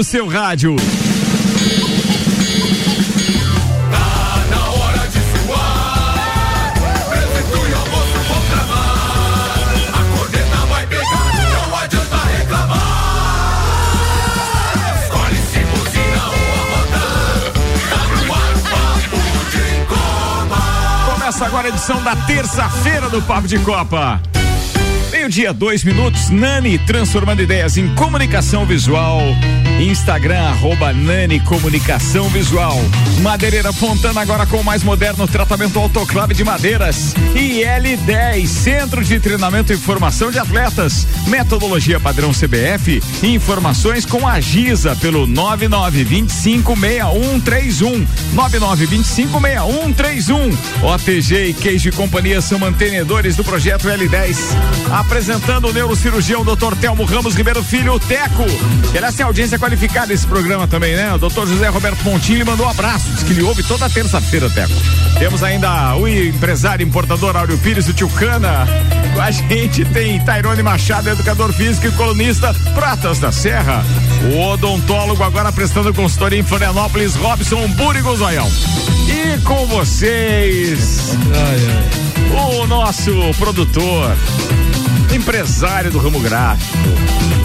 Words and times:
no 0.00 0.04
seu 0.04 0.26
rádio. 0.26 0.76
Começa 21.04 21.44
agora 21.44 21.66
a 21.66 21.68
edição 21.68 22.02
da 22.02 22.16
terça-feira 22.16 23.10
do 23.10 23.20
Papo 23.20 23.46
de 23.46 23.58
Copa. 23.58 24.18
Meio-dia, 25.10 25.52
dois 25.52 25.84
minutos. 25.84 26.30
Nani 26.30 26.78
transformando 26.78 27.42
ideias 27.42 27.76
em 27.76 27.94
comunicação 27.94 28.64
visual. 28.64 29.20
Instagram, 29.80 30.40
arroba 30.40 30.92
Nani 30.92 31.40
Comunicação 31.40 32.28
Visual. 32.28 32.78
Madeireira 33.22 33.72
Fontana 33.72 34.20
agora 34.20 34.44
com 34.46 34.58
o 34.58 34.64
mais 34.64 34.82
moderno 34.82 35.26
tratamento 35.26 35.78
autoclave 35.78 36.34
de 36.34 36.44
madeiras. 36.44 37.14
E 37.34 37.62
L10, 37.62 38.46
Centro 38.46 39.02
de 39.02 39.18
Treinamento 39.18 39.72
e 39.72 39.76
Formação 39.76 40.30
de 40.30 40.38
Atletas. 40.38 41.06
Metodologia 41.26 41.98
padrão 41.98 42.32
CBF. 42.32 43.02
Informações 43.22 44.04
com 44.04 44.28
a 44.28 44.38
Giza 44.40 44.94
pelo 44.96 45.26
99256131. 45.26 48.06
99256131. 48.34 50.54
OTG 50.82 51.46
e 51.46 51.54
Queijo 51.54 51.88
e 51.88 51.92
Companhia 51.92 52.42
são 52.42 52.58
mantenedores 52.58 53.36
do 53.36 53.44
projeto 53.44 53.88
L10. 53.88 54.36
Apresentando 54.90 55.68
o 55.68 55.72
neurocirurgião 55.72 56.44
Dr. 56.44 56.74
Telmo 56.80 57.04
Ramos 57.04 57.34
Ribeiro 57.34 57.62
Filho, 57.62 57.98
Teco. 57.98 58.44
Ele 58.94 59.06
é 59.06 59.22
audiência 59.22 59.58
qualificada 59.70 60.12
esse 60.12 60.26
programa 60.26 60.66
também, 60.66 60.96
né? 60.96 61.14
O 61.14 61.18
Dr. 61.18 61.46
José 61.46 61.68
Roberto 61.68 62.02
Pontinho 62.02 62.44
mandou 62.44 62.66
um 62.66 62.70
abraço, 62.70 63.08
diz 63.10 63.22
que 63.22 63.32
ele 63.32 63.42
ouve 63.42 63.62
toda 63.62 63.88
terça-feira, 63.88 64.50
Teco. 64.50 64.72
Temos 65.16 65.44
ainda 65.44 65.94
o 65.94 66.08
empresário 66.08 66.84
importador 66.84 67.36
Áureo 67.36 67.56
Pires, 67.58 67.86
o 67.86 67.92
Tio 67.92 68.08
Cana. 68.08 68.66
Com 69.14 69.20
a 69.20 69.30
gente 69.30 69.84
tem 69.84 70.18
Tairone 70.24 70.60
Machado, 70.60 71.10
educador 71.10 71.52
físico 71.52 71.86
e 71.86 71.92
colunista 71.92 72.52
Pratas 72.74 73.20
da 73.20 73.30
Serra. 73.30 73.84
O 74.34 74.40
odontólogo 74.40 75.22
agora 75.22 75.52
prestando 75.52 75.94
consultoria 75.94 76.40
em 76.40 76.42
Florianópolis, 76.42 77.14
Robson 77.14 77.68
Búrigo 77.68 78.16
Zoião. 78.16 78.50
E 79.06 79.38
com 79.42 79.66
vocês, 79.66 81.16
o 82.60 82.66
nosso 82.66 83.12
produtor, 83.38 84.16
empresário 85.14 85.92
do 85.92 85.98
ramo 86.00 86.18
gráfico 86.18 87.39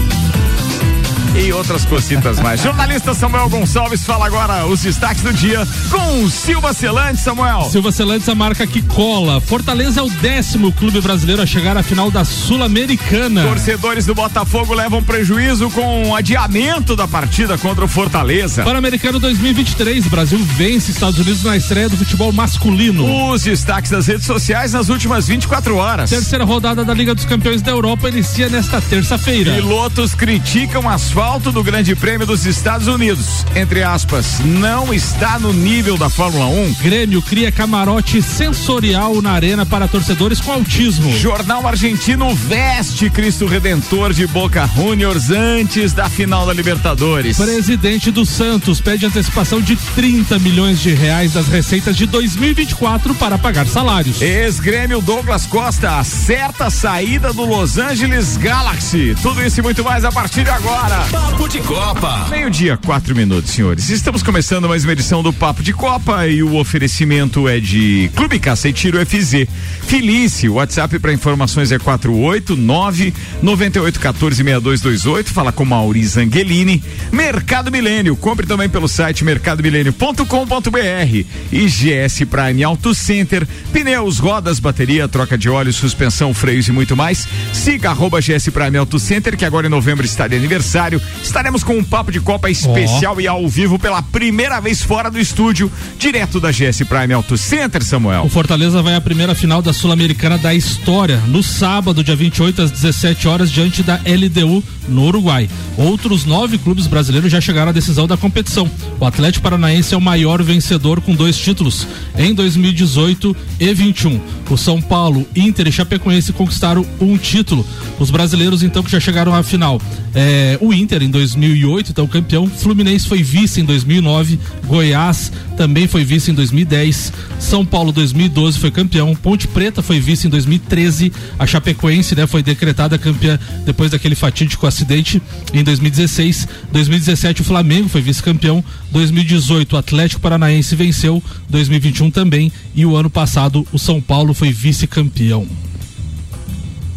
e 1.38 1.52
outras 1.52 1.84
cositas 1.84 2.40
mais. 2.40 2.62
Jornalista 2.62 3.12
Samuel 3.12 3.48
Gonçalves 3.48 4.04
fala 4.04 4.26
agora 4.26 4.66
os 4.66 4.80
destaques 4.80 5.22
do 5.22 5.32
dia 5.32 5.66
com 5.90 6.28
Silva 6.30 6.72
Celante, 6.72 7.20
Samuel. 7.20 7.68
Silva 7.70 7.92
Celantes, 7.92 8.28
a 8.28 8.34
marca 8.34 8.66
que 8.66 8.80
cola. 8.82 9.40
Fortaleza 9.40 10.00
é 10.00 10.02
o 10.02 10.08
décimo 10.08 10.72
clube 10.72 11.00
brasileiro 11.00 11.42
a 11.42 11.46
chegar 11.46 11.76
à 11.76 11.82
final 11.82 12.10
da 12.10 12.24
Sul-Americana. 12.24 13.42
Torcedores 13.42 14.06
do 14.06 14.14
Botafogo 14.14 14.72
levam 14.72 15.02
prejuízo 15.02 15.70
com 15.70 16.10
o 16.10 16.14
adiamento 16.14 16.96
da 16.96 17.06
partida 17.06 17.58
contra 17.58 17.84
o 17.84 17.88
Fortaleza. 17.88 18.64
Pan-Americano 18.64 19.18
2023, 19.18 20.06
Brasil 20.06 20.38
vence 20.38 20.90
Estados 20.90 21.18
Unidos 21.18 21.42
na 21.44 21.56
estreia 21.56 21.88
do 21.88 21.96
futebol 21.96 22.32
masculino. 22.32 23.30
Os 23.30 23.42
destaques 23.42 23.90
das 23.90 24.06
redes 24.06 24.26
sociais 24.26 24.72
nas 24.72 24.88
últimas 24.88 25.28
24 25.28 25.76
horas. 25.76 26.10
Terceira 26.10 26.44
rodada 26.44 26.84
da 26.84 26.94
Liga 26.94 27.14
dos 27.14 27.24
Campeões 27.24 27.60
da 27.60 27.70
Europa 27.70 28.08
inicia 28.08 28.48
nesta 28.48 28.80
terça-feira. 28.80 29.52
Pilotos 29.54 30.14
criticam 30.14 30.88
asfalto 31.26 31.50
do 31.50 31.64
Grande 31.64 31.96
Prêmio 31.96 32.24
dos 32.24 32.46
Estados 32.46 32.86
Unidos. 32.86 33.44
Entre 33.56 33.82
aspas, 33.82 34.38
não 34.44 34.94
está 34.94 35.40
no 35.40 35.52
nível 35.52 35.96
da 35.96 36.08
Fórmula 36.08 36.46
1. 36.46 36.74
Grêmio 36.74 37.20
cria 37.20 37.50
camarote 37.50 38.22
sensorial 38.22 39.20
na 39.20 39.32
arena 39.32 39.66
para 39.66 39.88
torcedores 39.88 40.40
com 40.40 40.52
autismo. 40.52 41.10
Jornal 41.18 41.66
argentino 41.66 42.32
veste 42.32 43.10
Cristo 43.10 43.44
Redentor 43.44 44.12
de 44.12 44.24
Boca 44.28 44.70
Juniors 44.76 45.30
antes 45.30 45.92
da 45.92 46.08
final 46.08 46.46
da 46.46 46.52
Libertadores. 46.52 47.36
Presidente 47.36 48.12
do 48.12 48.24
Santos 48.24 48.80
pede 48.80 49.04
antecipação 49.04 49.60
de 49.60 49.74
30 49.74 50.38
milhões 50.38 50.80
de 50.80 50.94
reais 50.94 51.32
das 51.32 51.48
receitas 51.48 51.96
de 51.96 52.06
2024 52.06 53.16
para 53.16 53.36
pagar 53.36 53.66
salários. 53.66 54.22
Ex-grêmio 54.22 55.00
Douglas 55.00 55.44
Costa 55.44 55.98
acerta 55.98 56.66
a 56.66 56.70
saída 56.70 57.32
do 57.32 57.44
Los 57.44 57.78
Angeles 57.78 58.36
Galaxy. 58.36 59.16
Tudo 59.20 59.44
isso 59.44 59.58
e 59.58 59.62
muito 59.62 59.82
mais 59.82 60.04
a 60.04 60.12
partir 60.12 60.44
de 60.44 60.50
agora. 60.50 61.15
Papo 61.16 61.48
de 61.48 61.60
Copa. 61.60 62.26
Meio-dia, 62.28 62.76
quatro 62.76 63.16
minutos, 63.16 63.50
senhores. 63.50 63.88
Estamos 63.88 64.22
começando 64.22 64.68
mais 64.68 64.84
uma 64.84 64.92
edição 64.92 65.22
do 65.22 65.32
Papo 65.32 65.62
de 65.62 65.72
Copa 65.72 66.26
e 66.26 66.42
o 66.42 66.56
oferecimento 66.56 67.48
é 67.48 67.58
de 67.58 68.10
Clube 68.14 68.38
Caça 68.38 68.68
e 68.68 68.72
Tiro 68.72 68.98
FZ. 69.04 69.46
Felice, 69.86 70.48
WhatsApp 70.48 70.98
para 70.98 71.12
informações 71.12 71.72
é 71.72 71.78
489 71.78 73.14
9814 73.42 74.36
6228. 74.36 75.32
Fala 75.32 75.52
com 75.52 75.64
Mauriz 75.64 76.18
Angelini. 76.18 76.82
Mercado 77.10 77.72
Milênio, 77.72 78.14
compre 78.16 78.46
também 78.46 78.68
pelo 78.68 78.88
site 78.88 79.24
mercadomilênio.com.br. 79.24 81.24
IGS 81.50 82.24
Prime 82.24 82.64
Auto 82.64 82.94
Center, 82.94 83.46
pneus, 83.72 84.18
rodas, 84.18 84.58
bateria, 84.58 85.08
troca 85.08 85.38
de 85.38 85.48
óleo, 85.48 85.72
suspensão, 85.72 86.34
freios 86.34 86.68
e 86.68 86.72
muito 86.72 86.96
mais. 86.96 87.26
Siga 87.52 87.90
arroba 87.90 88.20
GS 88.20 88.50
Prime 88.50 88.76
Auto 88.76 88.98
Center, 88.98 89.36
que 89.36 89.44
agora 89.44 89.66
em 89.66 89.70
novembro 89.70 90.04
está 90.04 90.28
de 90.28 90.36
aniversário. 90.36 91.00
Estaremos 91.22 91.64
com 91.64 91.76
um 91.76 91.84
papo 91.84 92.12
de 92.12 92.20
Copa 92.20 92.50
especial 92.50 93.14
oh. 93.16 93.20
e 93.20 93.26
ao 93.26 93.48
vivo 93.48 93.78
pela 93.78 94.02
primeira 94.02 94.60
vez 94.60 94.82
fora 94.82 95.10
do 95.10 95.18
estúdio, 95.18 95.70
direto 95.98 96.40
da 96.40 96.50
GS 96.50 96.82
Prime 96.88 97.12
Auto 97.12 97.36
Center, 97.36 97.82
Samuel. 97.82 98.24
O 98.24 98.28
Fortaleza 98.28 98.82
vai 98.82 98.94
à 98.94 99.00
primeira 99.00 99.34
final 99.34 99.60
da 99.60 99.72
Sul-Americana 99.72 100.38
da 100.38 100.54
história, 100.54 101.18
no 101.26 101.42
sábado, 101.42 102.04
dia 102.04 102.16
28 102.16 102.62
às 102.62 102.70
17 102.70 103.28
horas, 103.28 103.50
diante 103.50 103.82
da 103.82 104.00
LDU 104.06 104.62
no 104.88 105.06
Uruguai. 105.06 105.48
Outros 105.76 106.24
nove 106.24 106.58
clubes 106.58 106.86
brasileiros 106.86 107.30
já 107.30 107.40
chegaram 107.40 107.70
à 107.70 107.72
decisão 107.72 108.06
da 108.06 108.16
competição. 108.16 108.70
O 108.98 109.04
Atlético 109.04 109.42
Paranaense 109.42 109.94
é 109.94 109.96
o 109.96 110.00
maior 110.00 110.42
vencedor 110.42 111.00
com 111.00 111.14
dois 111.14 111.36
títulos 111.36 111.86
em 112.16 112.34
2018 112.34 113.36
e 113.60 113.74
21. 113.74 114.20
O 114.48 114.56
São 114.56 114.80
Paulo, 114.80 115.26
Inter 115.34 115.66
e 115.66 115.72
Chapecoense 115.72 116.32
conquistaram 116.32 116.86
um 117.00 117.18
título. 117.18 117.66
Os 117.98 118.10
brasileiros, 118.10 118.62
então, 118.62 118.82
que 118.82 118.90
já 118.90 119.00
chegaram 119.00 119.34
à 119.34 119.42
final. 119.42 119.80
É, 120.14 120.56
o 120.60 120.72
Inter 120.72 120.85
em 120.94 121.10
2008, 121.10 121.90
então 121.90 122.06
campeão. 122.06 122.48
Fluminense 122.48 123.06
foi 123.06 123.22
vice 123.22 123.60
em 123.60 123.64
2009. 123.64 124.38
Goiás 124.66 125.32
também 125.56 125.86
foi 125.86 126.04
vice 126.04 126.30
em 126.30 126.34
2010. 126.34 127.12
São 127.38 127.64
Paulo 127.64 127.92
2012 127.92 128.58
foi 128.58 128.70
campeão. 128.70 129.14
Ponte 129.14 129.48
Preta 129.48 129.82
foi 129.82 130.00
vice 130.00 130.26
em 130.26 130.30
2013. 130.30 131.12
A 131.38 131.46
Chapecoense, 131.46 132.14
né, 132.14 132.26
foi 132.26 132.42
decretada 132.42 132.98
campeã 132.98 133.38
depois 133.64 133.90
daquele 133.90 134.14
fatídico 134.14 134.66
acidente 134.66 135.20
em 135.52 135.62
2016. 135.62 136.48
2017 136.72 137.42
o 137.42 137.44
Flamengo 137.44 137.88
foi 137.88 138.00
vice-campeão. 138.00 138.64
2018 138.90 139.74
o 139.74 139.78
Atlético 139.78 140.20
Paranaense 140.20 140.76
venceu. 140.76 141.22
2021 141.48 142.10
também. 142.10 142.52
E 142.74 142.86
o 142.86 142.96
ano 142.96 143.10
passado 143.10 143.66
o 143.72 143.78
São 143.78 144.00
Paulo 144.00 144.34
foi 144.34 144.52
vice-campeão. 144.52 145.46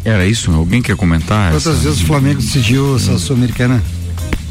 Era 0.04 0.26
isso? 0.26 0.50
Alguém 0.52 0.80
quer 0.80 0.96
comentar? 0.96 1.50
Quantas 1.50 1.66
essa... 1.66 1.82
vezes 1.82 2.00
o 2.00 2.06
Flamengo 2.06 2.40
decidiu 2.40 2.96
essa 2.96 3.18
Sul-Americana? 3.18 3.82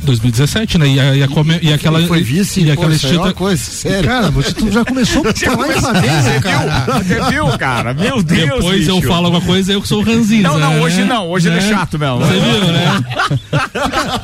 2017, 0.09 0.77
né? 0.77 0.87
E, 0.87 0.99
a, 0.99 1.15
e, 1.15 1.23
a, 1.23 1.27
e 1.61 1.73
aquela. 1.73 2.01
foi 2.07 2.23
vice, 2.23 2.61
e 2.61 2.71
aquela 2.71 2.93
estita... 2.93 3.29
é 3.29 3.33
coisa, 3.33 3.63
sério. 3.63 4.09
Cara, 4.09 4.31
você 4.31 4.53
tu 4.53 4.71
já 4.71 4.83
começou 4.83 5.21
a 5.27 5.33
falar 5.33 5.69
em 5.69 5.79
Flamengo, 5.79 6.41
cara. 6.41 7.03
Você 7.03 7.29
viu, 7.29 7.47
cara? 7.57 7.93
Meu 7.93 8.23
Deus. 8.23 8.49
Depois 8.49 8.79
bicho. 8.79 8.91
eu 8.91 9.01
falo 9.01 9.27
alguma 9.27 9.41
coisa, 9.41 9.73
eu 9.73 9.81
que 9.81 9.87
sou 9.87 9.99
o 9.99 10.03
Ranzinho. 10.03 10.43
Não, 10.43 10.59
não, 10.59 10.73
né? 10.73 10.81
hoje 10.81 11.03
não. 11.03 11.29
Hoje 11.29 11.49
né? 11.49 11.57
ele 11.57 11.65
é 11.65 11.69
chato 11.69 11.99
mesmo. 11.99 12.19
Você 12.19 12.33
viu, 12.33 12.71
né? 12.71 13.03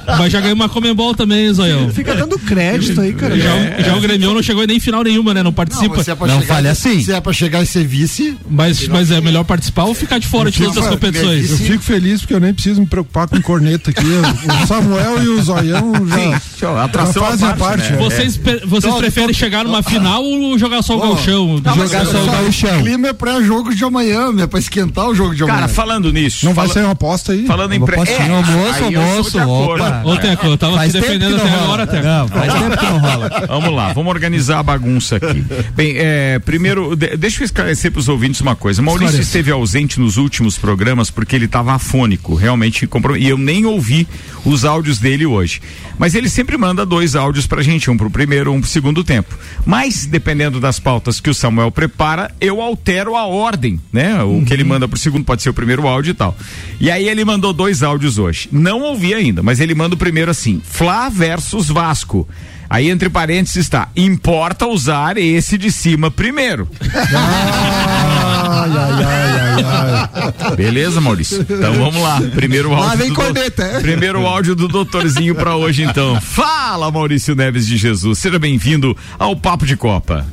Mas 0.18 0.32
já 0.32 0.40
ganhou 0.40 0.56
uma 0.56 0.70
Comembol 0.70 1.14
também, 1.14 1.52
Zoião. 1.54 1.90
Fica 1.90 2.16
dando 2.16 2.38
crédito 2.40 3.00
aí, 3.00 3.14
cara. 3.14 3.38
Já, 3.38 3.56
é. 3.56 3.84
já 3.84 3.96
o 3.96 4.02
Grêmio 4.02 4.34
não 4.34 4.44
chegou 4.44 4.66
nem 4.66 4.80
final 4.80 5.04
nenhuma, 5.04 5.34
né? 5.34 5.44
Não 5.44 5.54
participa. 5.54 5.96
Não, 5.96 6.02
é 6.02 6.28
não 6.28 6.42
chegar, 6.42 6.54
fale 6.56 6.68
assim. 6.68 7.02
Se 7.02 7.12
é 7.12 7.22
pra 7.22 7.34
chegar 7.34 7.62
e 7.62 7.66
ser 7.66 7.86
vice. 7.86 8.38
Mas, 8.50 8.88
mas 8.88 9.12
é 9.12 9.22
melhor 9.22 9.44
participar 9.44 9.84
ou 9.84 9.94
ficar 9.94 10.20
de 10.20 10.28
fora 10.28 10.50
de 10.50 10.58
todas 10.58 10.78
as 10.78 10.90
competições? 10.90 11.52
Eu 11.52 11.58
fico 11.58 11.84
feliz 11.84 12.22
porque 12.22 12.34
eu 12.34 12.40
nem 12.40 12.54
preciso 12.54 12.82
me 12.82 12.88
preocupar 12.88 13.28
com 13.28 13.42
corneta 13.42 13.92
aqui. 13.92 14.06
O 14.06 14.68
Samuel 14.68 15.24
e 15.24 15.28
o 15.28 15.42
Zoião 15.42 15.75
já. 16.08 16.42
Show, 16.58 16.78
atração 16.78 17.24
fazem 17.24 17.48
a 17.48 17.54
parte. 17.56 17.92
Né? 17.92 17.98
Vocês, 17.98 18.40
é. 18.44 18.66
vocês 18.66 18.94
tô, 18.94 19.00
preferem 19.00 19.30
tô, 19.30 19.34
chegar 19.34 19.64
numa 19.64 19.84
final 19.84 20.24
ou 20.24 20.58
jogar 20.58 20.82
só 20.82 20.98
o 20.98 21.02
galchão? 21.02 21.62
jogar 21.76 22.06
só 22.06 22.24
o 22.24 22.26
galchão. 22.26 22.80
O 22.80 22.84
clima 22.84 23.08
é 23.10 23.14
pra 23.14 23.42
jogo 23.42 23.74
de 23.74 23.84
amanhã, 23.84 24.34
é 24.40 24.48
pra 24.48 24.60
esquentar 24.60 25.08
o 25.08 25.16
jogo 25.16 25.36
de 25.36 25.44
amanhã. 25.44 25.60
Cara, 25.62 25.68
falando 25.68 26.12
nisso. 26.12 26.46
Não 26.46 26.54
vai 26.54 26.68
ser 26.70 26.80
uma 26.80 26.92
aposta 26.92 27.34
aí? 27.34 27.46
Falando 27.46 27.74
em 27.74 27.82
pré. 27.84 27.96
É, 27.96 28.30
almoço, 28.30 28.84
almoço, 28.84 29.40
opa. 29.40 30.02
Ô, 30.06 30.18
Teco, 30.18 30.48
eu 30.48 30.58
tava 30.58 30.82
aqui 30.82 30.94
defendendo 30.94 31.36
até 31.36 31.50
agora, 31.50 31.88
Teco. 31.88 32.06
Não, 32.06 32.28
faz 32.28 32.54
tempo 32.54 32.78
que 32.78 32.86
não 32.86 33.00
rola. 33.00 33.30
Vamos 33.48 33.74
lá, 33.74 33.94
vamos 33.94 34.14
organizar 34.14 34.60
a 34.60 34.64
bagunça 34.64 35.16
aqui. 35.18 35.44
Bem, 35.76 35.96
é, 35.98 36.40
primeiro, 36.40 36.96
deixa 36.96 37.42
eu 37.42 37.46
esclarecer 37.46 37.92
pros 37.92 38.08
ouvintes 38.08 38.42
uma 38.42 38.56
coisa. 38.56 38.82
Maurício 38.82 39.20
esteve 39.20 39.52
ausente 39.52 40.00
nos 40.00 40.18
últimos 40.18 40.58
programas 40.58 41.10
porque 41.10 41.36
ele 41.36 41.46
estava 41.46 41.74
afônico, 41.74 42.36
realmente, 42.36 42.88
e 43.20 43.28
eu 43.28 43.38
nem 43.38 43.66
ouvi 43.66 44.08
os 44.44 44.66
áudios 44.66 45.00
dele 45.00 45.26
hoje. 45.26 45.55
Mas 45.98 46.16
ele 46.16 46.30
sempre 46.30 46.58
manda 46.58 46.86
dois 46.86 47.16
áudios 47.16 47.48
pra 47.48 47.62
gente, 47.62 47.90
um 47.90 47.98
pro 47.98 48.10
primeiro, 48.10 48.52
um 48.52 48.60
pro 48.60 48.70
segundo 48.70 49.04
tempo. 49.04 49.38
Mas, 49.66 50.06
dependendo 50.06 50.60
das 50.60 50.80
pautas 50.80 51.20
que 51.20 51.30
o 51.30 51.34
Samuel 51.34 51.72
prepara, 51.72 52.34
eu 52.40 52.62
altero 52.62 53.16
a 53.16 53.26
ordem, 53.26 53.80
né? 53.92 54.22
O 54.24 54.28
uhum. 54.28 54.46
que 54.46 54.54
ele 54.54 54.64
manda 54.64 54.88
pro 54.88 55.00
segundo 55.00 55.24
pode 55.24 55.42
ser 55.42 55.50
o 55.50 55.54
primeiro 55.54 55.88
áudio 55.88 56.12
e 56.12 56.16
tal. 56.16 56.36
E 56.80 56.92
aí 56.92 57.08
ele 57.08 57.24
mandou 57.24 57.54
dois 57.54 57.84
áudios 57.84 58.18
hoje. 58.18 58.50
Não 58.52 58.82
ouvi 58.82 59.14
ainda, 59.14 59.42
mas 59.42 59.60
ele 59.60 59.76
manda 59.76 59.96
o 59.96 59.98
primeiro 59.98 60.32
assim: 60.32 60.62
Fla 60.64 61.10
versus 61.10 61.70
Vasco. 61.70 62.28
Aí 62.70 62.90
entre 62.90 63.10
parênteses 63.10 63.58
está: 63.58 63.90
importa 63.96 64.66
usar 64.68 65.18
esse 65.18 65.58
de 65.58 65.72
cima 65.72 66.10
primeiro. 66.12 66.68
ai, 68.52 68.72
ai, 68.78 69.64
ai, 69.64 70.10
ai, 70.42 70.56
Beleza, 70.56 71.02
Maurício? 71.02 71.42
Então 71.42 71.74
vamos 71.74 72.02
lá. 72.02 72.22
Primeiro 72.34 72.72
áudio. 72.74 72.88
Lá 72.88 72.96
vem 72.96 73.14
corneta. 73.14 73.68
Do... 73.74 73.82
Primeiro 73.82 74.26
áudio 74.26 74.56
do 74.56 74.68
doutorzinho 74.68 75.36
para 75.36 75.56
hoje, 75.56 75.84
então. 75.84 76.20
Fala, 76.22 76.90
Maurício 76.92 77.36
Neves 77.36 77.68
de 77.68 77.78
Jesus. 77.78 78.20
Seja 78.20 78.40
bem-vindo 78.40 78.96
ao 79.18 79.36
Papo 79.36 79.66
de 79.66 79.76
Copa. 79.76 80.26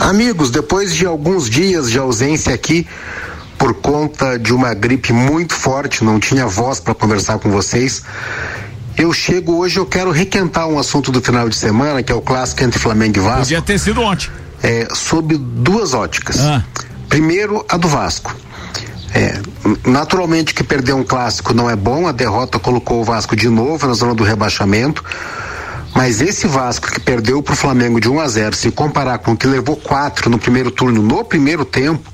Amigos, 0.00 0.50
depois 0.50 0.94
de 0.94 1.04
alguns 1.06 1.48
dias 1.48 1.90
de 1.90 1.98
ausência 1.98 2.54
aqui, 2.54 2.86
por 3.58 3.74
conta 3.74 4.38
de 4.38 4.52
uma 4.52 4.72
gripe 4.72 5.12
muito 5.12 5.54
forte, 5.54 6.04
não 6.04 6.18
tinha 6.20 6.46
voz 6.46 6.80
para 6.80 6.94
conversar 6.94 7.38
com 7.38 7.50
vocês. 7.50 8.02
Eu 8.96 9.12
chego 9.12 9.56
hoje, 9.56 9.78
eu 9.78 9.86
quero 9.86 10.10
requentar 10.10 10.68
um 10.68 10.78
assunto 10.78 11.10
do 11.10 11.20
final 11.20 11.48
de 11.48 11.56
semana, 11.56 12.02
que 12.02 12.12
é 12.12 12.14
o 12.14 12.20
clássico 12.20 12.62
entre 12.62 12.78
Flamengo 12.78 13.18
e 13.18 13.20
Vasco. 13.20 13.40
Podia 13.40 13.62
ter 13.62 13.78
sido 13.78 14.00
ontem. 14.00 14.28
É, 14.62 14.88
sob 14.94 15.36
duas 15.36 15.94
óticas. 15.94 16.38
Ah. 16.38 16.62
Primeiro, 17.10 17.66
a 17.68 17.76
do 17.76 17.88
Vasco. 17.88 18.34
É, 19.12 19.40
naturalmente 19.84 20.54
que 20.54 20.62
perder 20.62 20.92
um 20.92 21.02
clássico 21.02 21.52
não 21.52 21.68
é 21.68 21.74
bom, 21.74 22.06
a 22.06 22.12
derrota 22.12 22.60
colocou 22.60 23.00
o 23.00 23.04
Vasco 23.04 23.34
de 23.34 23.48
novo 23.48 23.88
na 23.88 23.94
zona 23.94 24.14
do 24.14 24.22
rebaixamento. 24.22 25.04
Mas 25.92 26.20
esse 26.20 26.46
Vasco 26.46 26.86
que 26.88 27.00
perdeu 27.00 27.42
para 27.42 27.52
o 27.52 27.56
Flamengo 27.56 28.00
de 28.00 28.08
1 28.08 28.20
a 28.20 28.28
0, 28.28 28.54
se 28.54 28.70
comparar 28.70 29.18
com 29.18 29.32
o 29.32 29.36
que 29.36 29.48
levou 29.48 29.74
quatro 29.74 30.30
no 30.30 30.38
primeiro 30.38 30.70
turno, 30.70 31.02
no 31.02 31.24
primeiro 31.24 31.64
tempo, 31.64 32.08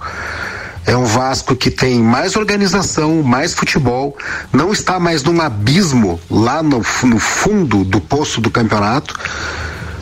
é 0.87 0.97
um 0.97 1.05
Vasco 1.05 1.55
que 1.55 1.71
tem 1.71 2.01
mais 2.01 2.35
organização, 2.35 3.23
mais 3.23 3.53
futebol, 3.53 4.17
não 4.51 4.73
está 4.73 4.99
mais 4.99 5.23
num 5.23 5.43
abismo 5.43 6.19
lá 6.31 6.63
no, 6.63 6.83
no 7.03 7.19
fundo 7.19 7.85
do 7.85 8.01
poço 8.01 8.41
do 8.41 8.51
campeonato. 8.51 9.15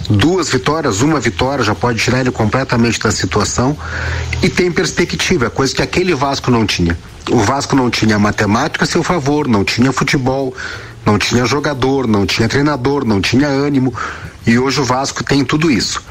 Duas 0.09 0.51
vitórias, 0.51 1.01
uma 1.01 1.19
vitória 1.19 1.65
já 1.65 1.75
pode 1.75 1.99
tirar 1.99 2.21
ele 2.21 2.31
completamente 2.31 3.01
da 3.01 3.11
situação 3.11 3.77
e 4.43 4.51
tem 4.51 4.71
perspectiva, 4.71 5.49
coisa 5.49 5.75
que 5.75 5.81
aquele 5.81 6.15
Vasco 6.15 6.51
não 6.51 6.67
tinha. 6.67 6.97
O 7.31 7.39
Vasco 7.39 7.75
não 7.75 7.89
tinha 7.89 8.19
matemática 8.19 8.85
a 8.85 8.87
seu 8.87 9.03
favor, 9.03 9.49
não 9.49 9.65
tinha 9.65 9.93
futebol, 9.93 10.55
não 11.07 11.19
tinha 11.19 11.47
jogador, 11.47 12.07
não 12.07 12.27
tinha 12.27 12.49
treinador, 12.49 13.05
não 13.05 13.21
tinha 13.21 13.49
ânimo. 13.49 13.95
E 14.47 14.59
hoje 14.59 14.81
o 14.81 14.85
Vasco 14.85 15.25
tem 15.25 15.43
tudo 15.43 15.71
isso. 15.71 16.03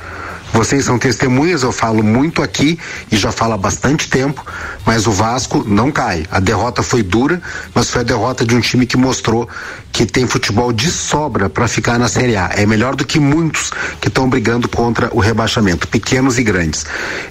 Vocês 0.53 0.85
são 0.85 0.99
testemunhas, 0.99 1.63
eu 1.63 1.71
falo 1.71 2.03
muito 2.03 2.43
aqui 2.43 2.77
e 3.11 3.17
já 3.17 3.31
falo 3.31 3.53
há 3.53 3.57
bastante 3.57 4.07
tempo, 4.07 4.45
mas 4.85 5.07
o 5.07 5.11
Vasco 5.11 5.63
não 5.67 5.91
cai. 5.91 6.27
A 6.29 6.39
derrota 6.39 6.83
foi 6.83 7.01
dura, 7.01 7.41
mas 7.73 7.89
foi 7.89 8.01
a 8.01 8.03
derrota 8.03 8.45
de 8.45 8.55
um 8.55 8.59
time 8.61 8.85
que 8.85 8.95
mostrou 8.95 9.49
que 9.91 10.05
tem 10.05 10.27
futebol 10.27 10.71
de 10.71 10.91
sobra 10.91 11.49
para 11.49 11.67
ficar 11.67 11.97
na 11.97 12.07
Série 12.07 12.35
A. 12.35 12.51
É 12.55 12.67
melhor 12.67 12.95
do 12.95 13.03
que 13.03 13.19
muitos 13.19 13.71
que 13.99 14.09
estão 14.09 14.29
brigando 14.29 14.69
contra 14.69 15.09
o 15.11 15.19
rebaixamento, 15.19 15.87
pequenos 15.87 16.37
e 16.37 16.43
grandes. 16.43 16.85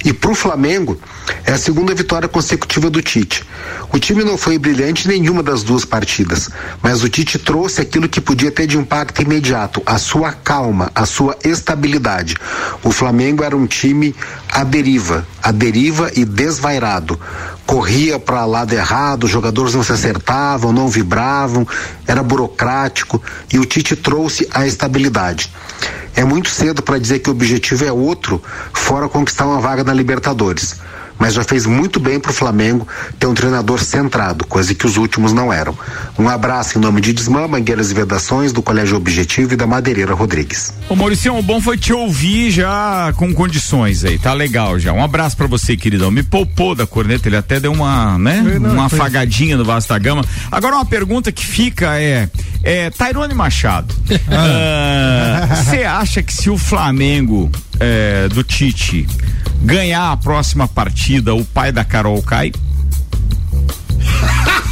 E 0.05 0.13
para 0.13 0.31
o 0.33 0.35
Flamengo, 0.35 0.99
é 1.45 1.53
a 1.53 1.59
segunda 1.59 1.95
vitória 1.95 2.29
consecutiva 2.29 2.91
do 2.91 3.01
Tite. 3.01 3.45
O 3.93 3.99
time 3.99 4.25
não 4.25 4.37
foi 4.37 4.59
brilhante 4.59 5.07
em 5.07 5.13
nenhuma 5.13 5.43
das 5.43 5.63
duas 5.63 5.85
partidas, 5.85 6.51
mas 6.83 7.05
o 7.05 7.09
Tite 7.09 7.39
trouxe 7.39 7.81
aquilo 7.81 8.09
que 8.09 8.21
podia 8.21 8.51
ter 8.51 8.67
de 8.67 8.79
impacto 8.79 9.23
imediato: 9.23 9.83
a 9.87 9.99
sua 9.99 10.33
calma, 10.33 10.91
a 10.95 11.07
sua 11.07 11.37
estabilidade. 11.45 12.37
O 12.83 12.91
Flamengo 12.91 13.12
Flamengo 13.13 13.45
era 13.45 13.55
um 13.55 13.67
time 13.67 14.15
à 14.51 14.65
deriva, 14.65 15.27
à 15.43 15.53
deriva 15.53 16.11
e 16.17 16.25
desvairado. 16.25 17.21
Corria 17.67 18.19
para 18.19 18.47
lado 18.47 18.73
errado, 18.73 19.25
os 19.25 19.31
jogadores 19.31 19.75
não 19.75 19.83
se 19.83 19.93
acertavam, 19.93 20.73
não 20.73 20.89
vibravam, 20.89 21.69
era 22.07 22.23
burocrático 22.23 23.23
e 23.53 23.59
o 23.59 23.67
Tite 23.67 23.95
trouxe 23.95 24.49
a 24.51 24.67
estabilidade. 24.67 25.53
É 26.17 26.25
muito 26.25 26.49
cedo 26.49 26.83
para 26.83 26.99
dizer 26.99 27.19
que 27.19 27.29
o 27.29 27.33
objetivo 27.33 27.85
é 27.85 27.93
outro, 27.93 28.43
fora 28.73 29.07
conquistar 29.11 29.45
uma 29.45 29.61
vaga 29.61 29.85
na 29.85 29.93
Libertadores 29.93 30.81
mas 31.23 31.35
já 31.35 31.45
fez 31.45 31.67
muito 31.67 32.01
bem 32.01 32.19
para 32.19 32.33
o 32.33 32.35
Flamengo 32.35 32.85
ter 33.17 33.29
um 33.29 33.35
treinador 33.35 33.81
centrado, 33.81 34.45
coisa 34.45 34.75
que 34.75 34.85
os 34.85 34.97
últimos 34.97 35.33
não 35.33 35.53
eram. 35.53 35.73
Um 36.19 36.29
abraço 36.29 36.77
em 36.77 36.81
nome 36.81 37.01
de 37.01 37.13
Desmã, 37.13 37.47
Mangueiras 37.47 37.93
e 37.93 37.95
Vedações, 37.95 38.53
do 38.53 38.61
Colégio 38.61 38.97
Objetivo 38.97 39.53
e 39.53 39.57
da 39.57 39.65
Madeireira 39.65 40.15
Rodrigues. 40.15 40.75
Ô 40.89 40.97
Maurício, 40.97 41.33
o 41.39 41.41
bom 41.41 41.61
foi 41.61 41.79
te 41.79 41.93
ouvir 41.93 42.51
já 42.51 43.13
com 43.15 43.33
condições 43.33 44.05
aí, 44.05 44.19
tá 44.19 44.33
legal 44.33 44.81
já. 44.81 44.93
Um 44.93 45.05
abraço 45.05 45.37
para 45.37 45.47
você, 45.47 45.77
queridão. 45.77 46.11
Me 46.11 46.25
poupou 46.25 46.75
da 46.75 46.89
corneta, 46.89 47.29
ele 47.29 47.37
até 47.37 47.61
deu 47.61 47.71
uma, 47.71 48.19
né, 48.19 48.59
não, 48.61 48.73
uma 48.73 48.87
afagadinha 48.87 49.57
no 49.57 49.65
Vasta 49.65 49.97
Gama. 50.01 50.25
Agora 50.51 50.75
uma 50.75 50.85
pergunta 50.85 51.31
que 51.31 51.47
fica 51.47 52.01
é, 52.01 52.29
é 52.65 52.91
Tairone 52.91 53.33
Machado, 53.33 53.95
você 54.09 55.85
ah. 55.85 55.99
uh, 55.99 56.01
acha 56.01 56.21
que 56.21 56.35
se 56.35 56.51
o 56.51 56.59
Flamengo 56.59 57.49
é, 57.83 58.29
do 58.29 58.45
Tite 58.45 59.09
ganhar 59.61 60.13
a 60.13 60.17
próxima 60.17 60.69
partida, 60.69 61.35
o 61.35 61.45
pai 61.45 61.73
da 61.73 61.85
Carol 61.85 62.23
cai? 62.23 62.53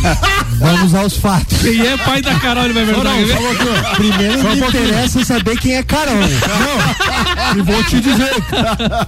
Vamos 0.58 0.94
aos 0.94 1.16
fatos. 1.16 1.58
Quem 1.58 1.86
é 1.86 1.96
pai 1.96 2.20
da 2.20 2.34
Carol, 2.34 2.64
ele 2.64 2.74
vai 2.74 2.84
ver. 2.84 2.96
Não, 2.96 3.04
não, 3.04 3.94
Primeiro 3.96 4.42
me 4.42 4.58
interessa 4.58 5.24
saber 5.24 5.58
quem 5.58 5.76
é 5.76 5.82
Carol. 5.82 6.14
Não, 6.16 7.58
e 7.58 7.62
vou 7.62 7.82
te 7.84 8.00
dizer, 8.00 8.30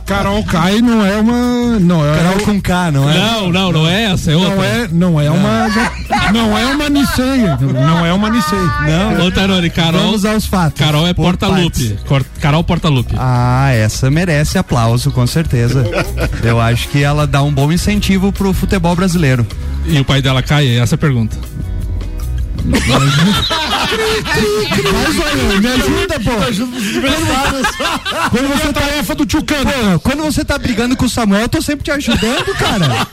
Carol 0.07 0.43
Kai 0.45 0.81
não 0.81 1.05
é 1.05 1.17
uma. 1.17 1.79
Não, 1.79 2.05
é 2.05 2.17
Carol 2.17 2.41
com 2.41 2.61
K, 2.61 2.91
não 2.91 3.11
é? 3.11 3.19
Não, 3.19 3.53
não, 3.53 3.73
não 3.73 3.89
é 3.89 4.05
essa, 4.05 4.33
é 4.33 4.37
outra. 4.37 4.57
Não 4.57 4.65
é, 4.65 4.89
não 4.91 5.21
é 5.21 5.31
uma. 5.31 5.69
Não 6.33 6.59
é 6.59 6.67
uma 6.67 6.89
Nissei. 6.89 7.43
Não 7.61 8.07
é 8.07 8.13
uma 8.13 8.31
Nissei. 8.31 8.59
Não. 8.59 9.27
Ô, 9.27 9.31
Tarone, 9.31 9.71
Carol. 9.71 10.01
Vamos 10.01 10.25
aos 10.25 10.47
fatos. 10.47 10.79
Carol 10.79 11.07
é 11.07 11.13
porta-lupe. 11.13 11.99
Carol 12.41 12.65
porta-lupe. 12.65 13.15
Ah, 13.19 13.71
essa 13.73 14.11
merece 14.11 14.57
aplauso, 14.57 15.11
com 15.11 15.27
certeza. 15.27 15.85
Eu 16.43 16.61
acho 16.61 16.89
que 16.89 17.03
ela 17.03 17.27
dá 17.27 17.43
um 17.43 17.53
bom 17.53 17.71
incentivo 17.71 18.33
pro 18.33 18.53
futebol 18.53 18.97
brasileiro. 18.97 19.47
E 19.87 19.99
o 19.99 20.05
pai 20.05 20.23
dela 20.23 20.43
cai? 20.43 20.67
É 20.69 20.79
essa 20.79 20.95
a 20.95 20.99
pergunta. 20.99 21.37
Mas, 22.65 22.83
olha, 25.19 25.61
me 25.61 25.67
ajuda, 25.69 26.21
pô. 26.21 26.31
Me 26.31 26.45
ajuda 26.45 26.79
Quando 28.31 28.49
você 28.49 28.73
tá 28.73 28.81
tarefa 28.81 29.15
do 29.15 29.27
Tchucano. 29.27 30.01
quando 30.01 30.23
você 30.23 30.45
tá 30.45 30.59
brigando 30.59 30.97
com 30.97 31.07
o 31.07 31.09
Samuel, 31.09 31.43
eu 31.43 31.49
tô 31.49 31.61
sempre 31.61 31.85
te 31.85 31.91
ajudando, 31.91 32.55
cara. 32.57 33.07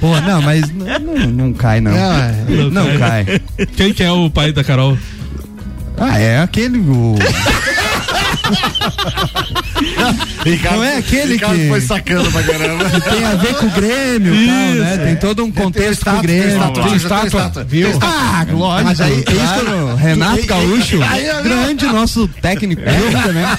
Pô, 0.00 0.20
não, 0.20 0.42
mas 0.42 0.68
não, 0.72 0.98
não, 0.98 1.26
não 1.26 1.52
cai, 1.52 1.80
não. 1.80 1.92
Não, 1.92 1.98
é. 1.98 2.70
não 2.70 2.98
cai. 2.98 3.40
Quem 3.76 3.92
que 3.92 4.02
é 4.02 4.10
o 4.10 4.28
pai 4.28 4.52
da 4.52 4.64
Carol? 4.64 4.98
Ah, 5.96 6.18
é 6.18 6.40
aquele. 6.40 6.78
O... 6.78 7.16
Ricardo, 10.44 10.76
não 10.76 10.84
é 10.84 10.96
aquele 10.96 11.34
Ricardo 11.34 11.58
que 11.58 11.68
foi 11.68 11.80
sacando 11.80 12.30
pra 12.30 12.42
caramba. 12.42 12.84
Que 12.84 13.00
tem 13.10 13.24
a 13.24 13.34
ver 13.34 13.54
com 13.54 13.66
o 13.66 13.70
Grêmio 13.70 14.34
e 14.34 14.46
tal, 14.46 14.74
né? 14.74 14.96
Tem 14.98 15.16
todo 15.16 15.44
um 15.44 15.52
contexto 15.52 16.04
com 16.04 16.16
o 16.16 16.22
Grêmio. 16.22 16.72
Tem 16.72 16.96
estátua, 16.96 17.64
viu? 17.64 17.98
Ah, 18.00 18.46
lógico. 18.50 18.84
Mas 18.84 19.00
aí, 19.00 19.22
claro. 19.22 19.96
Renato 19.96 20.46
Gaúcho, 20.46 20.98
grande 21.42 21.86
nosso 21.86 22.28
técnico 22.28 22.82
ainda, 22.86 23.32
né? 23.32 23.58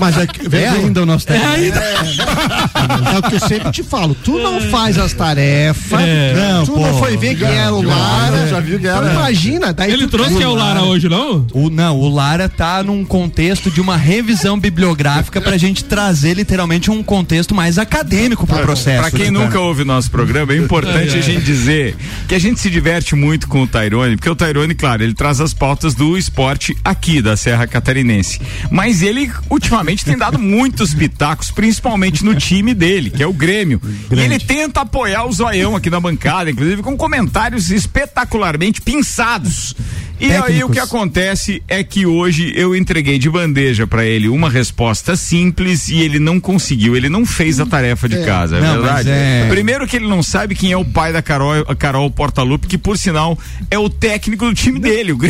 Mas 0.00 0.16
é, 0.16 0.26
é 0.56 0.68
ainda 0.68 1.02
o 1.02 1.06
nosso 1.06 1.26
técnico. 1.26 1.78
É, 1.78 1.98
ainda. 1.98 3.10
é 3.14 3.18
o 3.18 3.22
que 3.22 3.34
eu 3.34 3.40
sempre 3.40 3.70
te 3.72 3.82
falo, 3.82 4.14
tu 4.14 4.38
não 4.38 4.60
faz 4.60 4.98
as 4.98 5.12
tarefas, 5.12 6.00
é. 6.00 6.34
não, 6.34 6.64
tu 6.64 6.72
pô, 6.72 6.80
não 6.80 6.98
foi 6.98 7.16
ver 7.16 7.36
quem 7.36 7.48
era 7.48 7.74
o 7.74 7.82
Lara. 7.82 8.48
Já 8.48 8.60
viu 8.60 8.78
quem 8.78 8.88
era. 8.88 9.12
Imagina. 9.12 9.72
Daí 9.72 9.92
Ele 9.92 10.06
trouxe 10.06 10.42
é 10.42 10.46
o 10.46 10.54
Lara 10.54 10.82
hoje, 10.82 11.08
não? 11.08 11.46
O, 11.52 11.70
não, 11.70 11.98
o 11.98 12.08
Lara 12.08 12.48
tá 12.48 12.82
num 12.82 13.04
contexto 13.04 13.70
de 13.70 13.80
uma 13.80 13.96
revisão 14.14 14.58
bibliográfica 14.58 15.40
pra 15.40 15.56
gente 15.56 15.84
trazer 15.84 16.34
literalmente 16.34 16.90
um 16.90 17.02
contexto 17.02 17.54
mais 17.54 17.78
acadêmico 17.78 18.46
pro 18.46 18.58
processo. 18.60 19.00
Pra 19.00 19.10
quem 19.10 19.30
nunca 19.30 19.58
ouve 19.58 19.84
nosso 19.84 20.10
programa, 20.10 20.52
é 20.52 20.56
importante 20.56 21.16
a 21.16 21.20
gente 21.20 21.42
dizer 21.42 21.96
que 22.28 22.34
a 22.34 22.38
gente 22.38 22.60
se 22.60 22.70
diverte 22.70 23.16
muito 23.16 23.48
com 23.48 23.62
o 23.62 23.66
Tairone, 23.66 24.16
porque 24.16 24.30
o 24.30 24.36
Tairone, 24.36 24.74
claro, 24.74 25.02
ele 25.02 25.14
traz 25.14 25.40
as 25.40 25.52
pautas 25.52 25.94
do 25.94 26.16
esporte 26.16 26.76
aqui 26.84 27.20
da 27.20 27.36
Serra 27.36 27.66
Catarinense. 27.66 28.40
Mas 28.70 29.02
ele 29.02 29.30
ultimamente 29.50 30.04
tem 30.04 30.16
dado 30.16 30.38
muitos 30.38 30.94
pitacos, 30.94 31.50
principalmente 31.50 32.24
no 32.24 32.34
time 32.34 32.72
dele, 32.72 33.10
que 33.10 33.22
é 33.22 33.26
o 33.26 33.32
Grêmio. 33.32 33.80
Grande. 34.08 34.14
E 34.14 34.24
ele 34.24 34.38
tenta 34.38 34.82
apoiar 34.82 35.24
o 35.24 35.32
Zoião 35.32 35.74
aqui 35.74 35.90
na 35.90 35.98
bancada, 35.98 36.50
inclusive 36.50 36.82
com 36.82 36.96
comentários 36.96 37.70
espetacularmente 37.70 38.80
pinçados. 38.80 39.74
E 40.20 40.28
Técnicos. 40.28 40.50
aí 40.50 40.64
o 40.64 40.70
que 40.70 40.78
acontece 40.78 41.62
é 41.66 41.82
que 41.82 42.06
hoje 42.06 42.52
eu 42.56 42.76
entreguei 42.76 43.18
de 43.18 43.28
bandeja 43.28 43.86
para 43.86 44.04
ele 44.04 44.28
uma 44.28 44.48
resposta 44.48 45.16
simples 45.16 45.88
e 45.88 46.00
ele 46.00 46.18
não 46.18 46.38
conseguiu, 46.38 46.96
ele 46.96 47.08
não 47.08 47.26
fez 47.26 47.58
a 47.58 47.66
tarefa 47.66 48.08
de 48.08 48.18
é. 48.18 48.24
casa, 48.24 48.58
é 48.58 48.60
não, 48.60 48.74
verdade? 48.74 49.10
É... 49.10 49.46
Primeiro 49.48 49.86
que 49.86 49.96
ele 49.96 50.06
não 50.06 50.22
sabe 50.22 50.54
quem 50.54 50.70
é 50.70 50.76
o 50.76 50.84
pai 50.84 51.12
da 51.12 51.20
Carol, 51.20 51.64
a 51.66 51.74
Carol 51.74 52.08
Portalupe, 52.10 52.66
que 52.66 52.78
por 52.78 52.96
sinal 52.96 53.36
é 53.70 53.78
o 53.78 53.90
técnico 53.90 54.46
do 54.46 54.54
time 54.54 54.78
dele, 54.78 55.12
o 55.12 55.18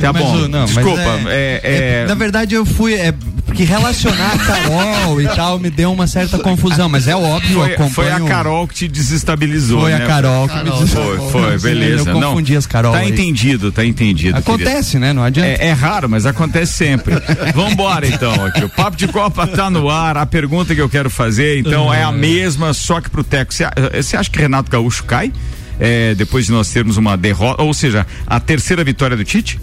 Tá 0.00 0.12
mas 0.12 0.22
bom, 0.22 0.48
não, 0.48 0.64
desculpa. 0.66 1.00
É, 1.28 1.60
é, 1.62 2.02
é, 2.02 2.06
na 2.06 2.14
verdade, 2.14 2.54
eu 2.54 2.64
fui. 2.64 2.94
É, 2.94 3.12
porque 3.44 3.64
relacionar 3.64 4.32
a 4.34 4.38
Carol 4.38 5.20
e 5.20 5.28
tal 5.28 5.58
me 5.58 5.70
deu 5.70 5.92
uma 5.92 6.06
certa 6.06 6.38
confusão, 6.38 6.88
mas 6.88 7.06
é 7.06 7.14
óbvio. 7.14 7.60
Foi, 7.60 7.74
acompanho... 7.74 7.92
foi 7.92 8.10
a 8.10 8.20
Carol 8.20 8.66
que 8.66 8.74
te 8.74 8.88
desestabilizou. 8.88 9.82
Foi 9.82 9.92
né? 9.92 10.02
a 10.02 10.06
Carol 10.06 10.48
que 10.48 10.54
Carol, 10.54 10.64
me 10.64 10.78
desestabilizou. 10.80 11.30
Foi, 11.30 11.58
foi, 11.58 11.58
beleza. 11.58 12.10
Eu 12.10 12.20
confundi 12.20 12.52
não, 12.52 12.58
as 12.58 12.66
Carol. 12.66 12.92
Tá 12.92 12.98
aí. 12.98 13.10
entendido, 13.10 13.70
tá 13.70 13.84
entendido. 13.84 14.36
Acontece, 14.36 14.92
querido. 14.92 15.00
né? 15.00 15.12
Não 15.12 15.22
adianta. 15.22 15.62
É, 15.62 15.68
é, 15.68 15.72
raro, 15.72 16.08
mas 16.08 16.26
acontece 16.26 16.72
sempre. 16.72 17.14
Vambora 17.54 18.06
então. 18.06 18.44
Aqui. 18.46 18.64
O 18.64 18.68
Papo 18.68 18.96
de 18.96 19.06
Copa 19.08 19.46
tá 19.46 19.70
no 19.70 19.88
ar. 19.88 20.16
A 20.16 20.26
pergunta 20.26 20.74
que 20.74 20.80
eu 20.80 20.88
quero 20.88 21.10
fazer, 21.10 21.58
então, 21.58 21.92
é 21.92 22.02
a 22.02 22.12
mesma, 22.12 22.72
só 22.72 23.00
que 23.00 23.08
pro 23.08 23.22
Teco. 23.22 23.52
Você 23.52 24.16
acha 24.16 24.30
que 24.30 24.38
Renato 24.38 24.70
Gaúcho 24.70 25.04
cai? 25.04 25.32
É, 25.78 26.14
depois 26.14 26.46
de 26.46 26.52
nós 26.52 26.70
termos 26.70 26.96
uma 26.96 27.16
derrota, 27.16 27.62
ou 27.62 27.74
seja, 27.74 28.06
a 28.26 28.38
terceira 28.38 28.84
vitória 28.84 29.16
do 29.16 29.24
Tite? 29.24 29.60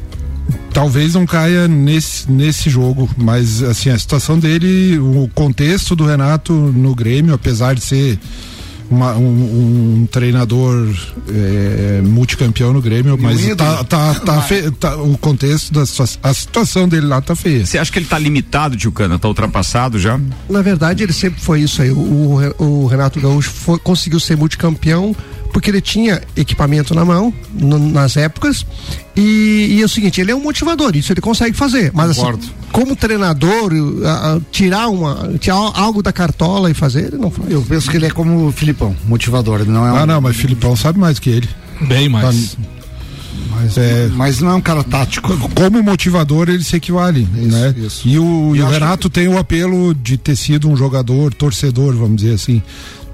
talvez 0.74 1.14
não 1.14 1.26
caia 1.26 1.68
nesse, 1.68 2.32
nesse 2.32 2.70
jogo, 2.70 3.10
mas 3.18 3.62
assim, 3.62 3.90
a 3.90 3.98
situação 3.98 4.40
dele, 4.40 4.98
o 5.00 5.30
contexto 5.34 5.96
do 5.96 6.06
Renato 6.06 6.54
no 6.54 6.96
Grêmio, 6.96 7.34
apesar 7.34 7.76
de 7.76 7.82
ser 7.82 8.20
uma, 8.90 9.16
um, 9.16 10.02
um, 10.02 10.08
treinador 10.12 10.94
é, 11.30 12.02
multicampeão 12.04 12.74
no 12.74 12.82
Grêmio, 12.82 13.18
mas 13.18 13.42
tá, 13.56 13.84
tá, 13.86 14.16
tá, 14.16 14.42
fe, 14.42 14.70
tá, 14.72 14.98
o 14.98 15.18
contexto 15.18 15.72
da 15.72 15.84
a 16.22 16.34
situação 16.34 16.90
dele 16.90 17.06
lá 17.06 17.22
tá 17.22 17.34
feia. 17.34 17.66
Você 17.66 17.78
acha 17.78 17.90
que 17.90 18.00
ele 18.00 18.06
tá 18.06 18.20
limitado, 18.20 18.76
Tio 18.76 18.92
Cana? 18.92 19.18
Tá 19.18 19.30
ultrapassado 19.30 19.98
já? 19.98 20.20
Na 20.50 20.62
verdade, 20.62 21.04
ele 21.04 21.14
sempre 21.14 21.40
foi 21.42 21.62
isso 21.62 21.82
aí. 21.82 21.90
O, 21.90 22.54
o 22.60 22.86
Renato 22.88 23.20
Gaúcho 23.22 23.50
foi, 23.50 23.80
conseguiu 23.80 24.20
ser 24.20 24.36
multicampeão 24.36 25.16
porque 25.52 25.70
ele 25.70 25.82
tinha 25.82 26.22
equipamento 26.36 26.94
na 26.96 27.06
mão 27.06 27.34
no, 27.54 27.78
nas 27.78 28.18
épocas 28.18 28.66
e, 29.16 29.76
e, 29.78 29.82
é 29.82 29.86
o 29.86 29.90
seguinte, 29.90 30.22
ele 30.22 30.32
é 30.32 30.36
um 30.36 30.42
motivador, 30.42 30.96
isso 30.96 31.12
ele 31.12 31.22
consegue 31.22 31.56
fazer, 31.56 31.92
mas 31.94 32.12
assim, 32.12 32.40
como 32.72 32.96
treinador, 32.96 33.72
a, 34.06 34.36
a, 34.36 34.40
tirar 34.52 34.88
uma 34.88 35.34
tirar 35.40 35.56
algo 35.56 36.02
da 36.02 36.14
cartola 36.14 36.72
e 36.72 36.74
fazer, 36.74 37.08
ele 37.08 37.18
não 37.18 37.30
faz. 37.30 37.52
Eu 37.52 37.62
penso 37.62 37.92
que 37.92 37.98
ele 37.98 38.06
é 38.06 38.10
como 38.10 38.48
o 38.48 38.52
Filipão, 38.52 38.96
motivador, 39.06 39.62
ele 39.62 39.72
não 39.72 39.86
é 39.86 40.00
Ah, 40.00 40.04
um... 40.04 40.06
não, 40.06 40.22
mas 40.22 40.36
Filipão 40.36 40.76
sabe 40.76 40.98
mais 40.98 41.20
que 41.20 41.30
ele. 41.30 41.50
Bem 41.82 42.08
mais. 42.08 42.56
Tá, 42.56 42.62
mas, 43.50 43.78
é, 43.78 44.08
mas 44.14 44.40
não 44.40 44.52
é 44.52 44.54
um 44.56 44.62
cara 44.62 44.84
tático. 44.84 45.38
Como 45.50 45.84
motivador, 45.84 46.50
ele 46.50 46.64
se 46.64 46.76
equivale. 46.76 47.28
Isso, 47.36 47.58
né? 47.58 47.76
Isso. 47.78 48.08
E 48.08 48.18
o, 48.18 48.56
e 48.56 48.62
o 48.62 48.68
Renato 48.68 49.10
que... 49.10 49.16
tem 49.16 49.28
o 49.28 49.38
apelo 49.38 49.94
de 49.94 50.18
ter 50.18 50.36
sido 50.36 50.70
um 50.70 50.76
jogador, 50.76 51.34
torcedor, 51.34 51.94
vamos 51.96 52.18
dizer 52.18 52.36
assim 52.36 52.62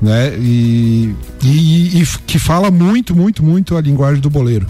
né? 0.01 0.36
E, 0.38 1.16
e, 1.44 2.01
e, 2.01 2.08
que 2.25 2.39
fala 2.39 2.70
muito, 2.70 3.16
muito, 3.16 3.44
muito 3.44 3.75
a 3.75 3.82
linguagem 3.82 4.22
do 4.22 4.30
boleiro. 4.30 4.68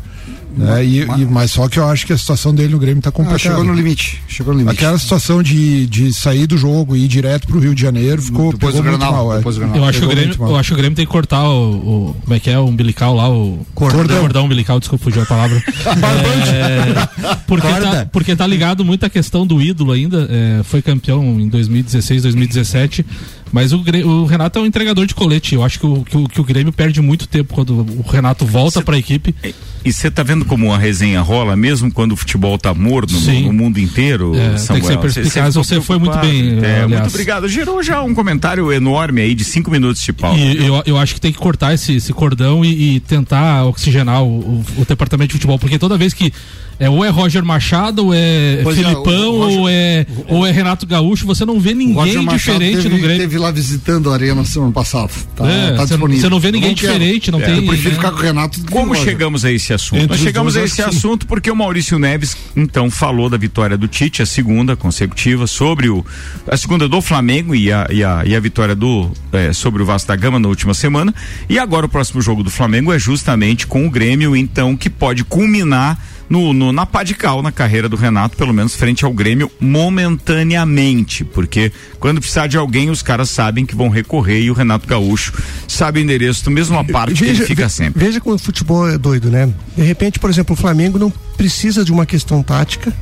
Né? 0.58 0.84
E, 0.84 1.06
mas, 1.06 1.22
e, 1.22 1.26
mas 1.26 1.52
só 1.52 1.70
que 1.70 1.78
eu 1.78 1.88
acho 1.88 2.06
que 2.06 2.12
a 2.12 2.18
situação 2.18 2.54
dele 2.54 2.70
no 2.70 2.80
Grêmio 2.80 2.98
está 2.98 3.12
complicada. 3.12 3.36
Ah, 3.36 3.40
chegou 3.40 3.64
no 3.64 3.74
limite. 3.74 4.22
Chegou 4.28 4.54
no 4.54 4.60
limite. 4.60 4.76
Aquela 4.76 4.98
situação 4.98 5.44
de, 5.44 5.86
de 5.86 6.12
sair 6.12 6.48
do 6.48 6.58
jogo 6.58 6.96
e 6.96 7.06
ir 7.06 7.08
direto 7.08 7.48
para 7.48 7.58
o 7.58 7.60
Rio 7.60 7.76
de 7.76 7.82
Janeiro 7.82 8.22
ficou 8.22 8.52
depois 8.52 8.74
pegou 8.74 8.90
muito 8.90 9.00
Granal, 9.00 9.28
mal. 9.28 9.38
É. 9.38 9.42
Eu, 9.78 9.86
acho 9.86 10.04
o 10.04 10.08
Grêmio, 10.08 10.36
eu 10.40 10.56
acho 10.56 10.70
que 10.70 10.74
o 10.74 10.78
Grêmio 10.78 10.96
tem 10.96 11.06
que 11.06 11.12
cortar 11.12 11.44
o, 11.48 11.76
o, 11.76 12.16
Como 12.24 12.34
é 12.34 12.40
que 12.40 12.50
é? 12.50 12.58
O 12.58 12.66
umbilical 12.66 13.16
lá, 13.16 13.30
o. 13.30 13.66
Cordão. 13.76 14.20
Cordão 14.20 14.46
umbilical, 14.46 14.80
desculpa, 14.80 15.04
fugiu 15.04 15.22
a 15.22 15.26
palavra. 15.28 15.58
é, 16.48 17.36
porque, 17.46 17.68
tá, 17.68 18.10
porque 18.12 18.36
tá 18.36 18.48
ligado 18.48 18.84
muito 18.84 19.06
à 19.06 19.10
questão 19.10 19.46
do 19.46 19.62
ídolo 19.62 19.92
ainda. 19.92 20.28
É, 20.30 20.64
foi 20.64 20.82
campeão 20.82 21.40
em 21.40 21.48
2016, 21.48 22.24
2017. 22.24 23.06
Mas 23.52 23.72
o, 23.74 23.84
o, 24.06 24.26
Renato 24.26 24.60
é 24.60 24.62
um 24.62 24.66
entregador 24.66 25.06
de 25.06 25.16
colete. 25.16 25.56
Eu 25.56 25.64
acho 25.64 25.80
que 25.80 25.86
o, 25.86 26.04
que 26.04 26.18
o, 26.18 26.28
que 26.28 26.42
o 26.42 26.44
Grêmio 26.44 26.72
perde 26.72 27.02
muito 27.02 27.28
tempo 27.28 27.54
quando 27.54 27.72
o 27.74 28.02
Renato 28.08 28.46
volta 28.46 28.82
para 28.82 28.96
a 28.96 29.00
equipe. 29.00 29.34
E 29.86 29.94
você 29.94 30.12
tá 30.12 30.22
vendo 30.24 30.44
como 30.44 30.74
a 30.74 30.78
resenha 30.78 31.22
rola, 31.22 31.56
mesmo 31.56 31.92
quando 31.92 32.12
o 32.12 32.16
futebol 32.16 32.58
tá 32.58 32.74
morno 32.74 33.20
no, 33.20 33.42
no, 33.42 33.54
mundo 33.54 33.80
inteiro, 33.80 34.36
é, 34.36 34.58
Samuel? 34.58 34.68
Tem 34.68 34.82
que 34.82 34.88
ser 34.88 34.98
perspicaz, 34.98 35.56
você, 35.56 35.76
você 35.76 35.82
foi 35.82 35.98
muito 35.98 36.18
bem. 36.18 36.60
É, 36.62 36.86
muito 36.86 37.08
obrigado. 37.08 37.48
Gerou 37.48 37.82
já 37.82 38.02
um 38.02 38.14
comentário 38.14 38.72
enorme 38.72 39.22
aí 39.22 39.34
de 39.34 39.44
cinco 39.44 39.72
minutos 39.72 40.02
de 40.02 40.12
pau. 40.12 40.36
E 40.36 40.66
eu, 40.66 40.84
eu 40.86 40.98
acho 40.98 41.14
que 41.14 41.22
tem 41.22 41.32
que 41.32 41.40
cortar 41.40 41.74
esse, 41.74 41.96
esse 41.96 42.12
cordão 42.12 42.66
e, 42.66 42.96
e 42.96 43.00
tentar 43.00 43.66
oxigenar 43.66 44.24
o, 44.24 44.40
o, 44.40 44.66
o 44.80 44.86
departamento 44.86 45.30
de 45.30 45.34
futebol, 45.34 45.58
porque 45.58 45.80
toda 45.80 45.98
vez 45.98 46.14
que 46.14 46.34
é, 46.80 46.90
ou 46.90 47.04
é 47.04 47.10
Roger 47.10 47.44
Machado, 47.44 48.06
ou 48.06 48.14
é 48.14 48.60
pois 48.64 48.78
é, 48.78 48.84
Filipão, 48.84 49.12
é, 49.12 49.38
Roger, 49.38 49.60
ou, 49.60 49.70
é, 49.70 50.06
o, 50.28 50.36
ou 50.36 50.46
é 50.46 50.52
Renato 50.52 50.86
Gaúcho. 50.86 51.26
Você 51.26 51.46
não 51.46 51.60
vê 51.60 51.74
ninguém 51.74 52.28
diferente 52.28 52.84
teve, 52.84 52.90
no 52.90 52.98
Grêmio. 52.98 53.18
Teve 53.18 53.38
lá 53.38 53.52
visitando 53.52 54.12
a 54.12 54.14
Arena 54.14 54.46
semana 54.46 54.72
passada. 54.72 55.10
Tá, 55.36 55.50
é, 55.50 55.72
tá 55.72 55.86
disponível. 55.86 56.22
Você 56.22 56.30
não 56.30 56.40
vê 56.40 56.52
ninguém 56.52 56.70
não 56.70 56.76
diferente, 56.76 57.32
não 57.32 57.42
é, 57.42 57.46
tem. 57.46 57.58
Eu 57.58 57.64
prefiro 57.64 57.90
né? 57.90 57.96
ficar 57.96 58.12
com 58.12 58.18
o 58.18 58.22
Renato. 58.22 58.60
Como 58.70 58.96
chegamos 58.96 59.44
a 59.44 59.52
esse 59.52 59.74
assunto? 59.74 60.02
Entre 60.02 60.16
Nós 60.16 60.20
chegamos 60.20 60.56
a 60.56 60.64
esse 60.64 60.82
assunto 60.82 61.26
porque 61.26 61.50
o 61.50 61.56
Maurício 61.56 61.98
Neves, 61.98 62.38
então, 62.56 62.92
falou 62.92 63.30
da 63.30 63.38
vitória 63.38 63.78
do 63.78 63.88
Tite, 63.88 64.22
a 64.22 64.26
segunda 64.26 64.76
consecutiva, 64.76 65.48
sobre 65.48 65.90
o. 65.90 66.06
A 66.48 66.56
segunda 66.56 66.88
do 66.88 67.02
Flamengo 67.02 67.56
e 67.56 67.72
a, 67.72 67.88
e 67.90 68.04
a, 68.04 68.24
e 68.26 68.36
a 68.36 68.40
vitória 68.40 68.76
do 68.76 69.12
é, 69.34 69.52
sobre 69.52 69.82
o 69.82 69.86
Vasco 69.86 70.08
da 70.08 70.16
Gama 70.16 70.40
na 70.40 70.48
última 70.48 70.74
semana. 70.74 71.14
E 71.50 71.58
agora 71.58 71.88
o 71.88 71.90
próximo 71.90 72.22
jogo 72.22 72.44
do 72.44 72.50
Flamengo 72.50 72.94
é 72.94 73.00
justamente 73.00 73.66
com 73.66 73.86
o 73.86 73.90
Grêmio, 73.90 74.36
então, 74.36 74.78
que 74.78 74.90
pode 74.90 75.24
culminar 75.24 75.98
no, 76.30 76.54
no, 76.54 76.72
na 76.72 76.86
pá 76.86 77.04
de 77.04 77.14
cal 77.14 77.42
na 77.42 77.52
carreira 77.52 77.88
do 77.88 77.96
Renato, 77.96 78.38
pelo 78.38 78.54
menos 78.54 78.76
frente 78.76 79.06
ao 79.06 79.14
Grêmio, 79.14 79.52
momentaneamente, 79.60 81.24
porque 81.24 81.72
quando 82.00 82.20
precisar 82.20 82.48
de 82.48 82.58
alguém, 82.58 82.90
os 82.90 83.02
caras 83.02 83.30
sabem 83.30 83.66
que 83.66 83.76
vão 83.76 83.90
recorrer 83.90 84.42
e 84.42 84.52
o 84.52 84.54
Renato 84.54 84.88
Gaúcho 84.88 85.34
sabe 85.68 86.00
o 86.00 86.04
endereço 86.04 86.44
do 86.44 86.52
mesmo 86.52 86.78
parte 86.86 87.16
veja, 87.16 87.26
que 87.26 87.40
ele 87.40 87.46
fica 87.46 87.70
sempre. 87.70 88.04
Veja 88.06 88.20
como 88.20 88.36
o 88.36 88.40
futebol 88.40 88.90
é 88.90 88.98
doido, 88.98 89.30
né? 89.30 89.52
De 89.76 89.84
repente, 89.84 90.20
por 90.20 90.30
exemplo, 90.30 90.54
o 90.54 90.58
Flamengo 90.58 91.00
não 91.00 91.12
precisa 91.36 91.84
de 91.84 91.92
uma 91.92 92.06
questão 92.06 92.44
tática 92.44 92.94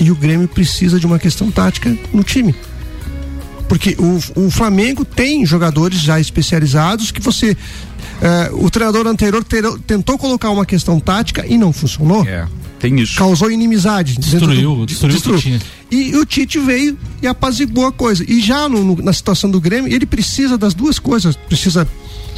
e 0.00 0.10
o 0.10 0.14
Grêmio 0.14 0.48
precisa 0.48 0.98
de 0.98 1.06
uma 1.06 1.18
questão 1.18 1.50
tática 1.50 1.96
no 2.12 2.22
time 2.22 2.54
porque 3.68 3.96
o, 3.98 4.46
o 4.46 4.50
Flamengo 4.50 5.04
tem 5.04 5.44
jogadores 5.44 6.00
já 6.00 6.20
especializados 6.20 7.10
que 7.10 7.20
você 7.20 7.56
é, 8.20 8.50
o 8.52 8.70
treinador 8.70 9.06
anterior 9.06 9.44
ter, 9.44 9.64
tentou 9.86 10.16
colocar 10.16 10.50
uma 10.50 10.64
questão 10.64 10.98
tática 10.98 11.44
e 11.46 11.58
não 11.58 11.72
funcionou. 11.72 12.24
É, 12.26 12.46
tem 12.78 12.98
isso. 13.00 13.16
Causou 13.16 13.50
inimizade. 13.50 14.16
Destruiu, 14.18 14.76
do, 14.76 14.86
destruiu, 14.86 15.14
destruiu. 15.14 15.60
E, 15.90 16.10
e, 16.10 16.16
o 16.16 16.24
Tite 16.24 16.58
veio 16.58 16.96
e 17.22 17.26
apaziguou 17.26 17.86
a 17.86 17.92
coisa. 17.92 18.24
E 18.26 18.40
já 18.40 18.68
no, 18.68 18.82
no, 18.84 19.02
na 19.02 19.12
situação 19.12 19.50
do 19.50 19.60
Grêmio, 19.60 19.92
ele 19.92 20.06
precisa 20.06 20.56
das 20.56 20.74
duas 20.74 20.98
coisas. 20.98 21.36
Precisa 21.36 21.86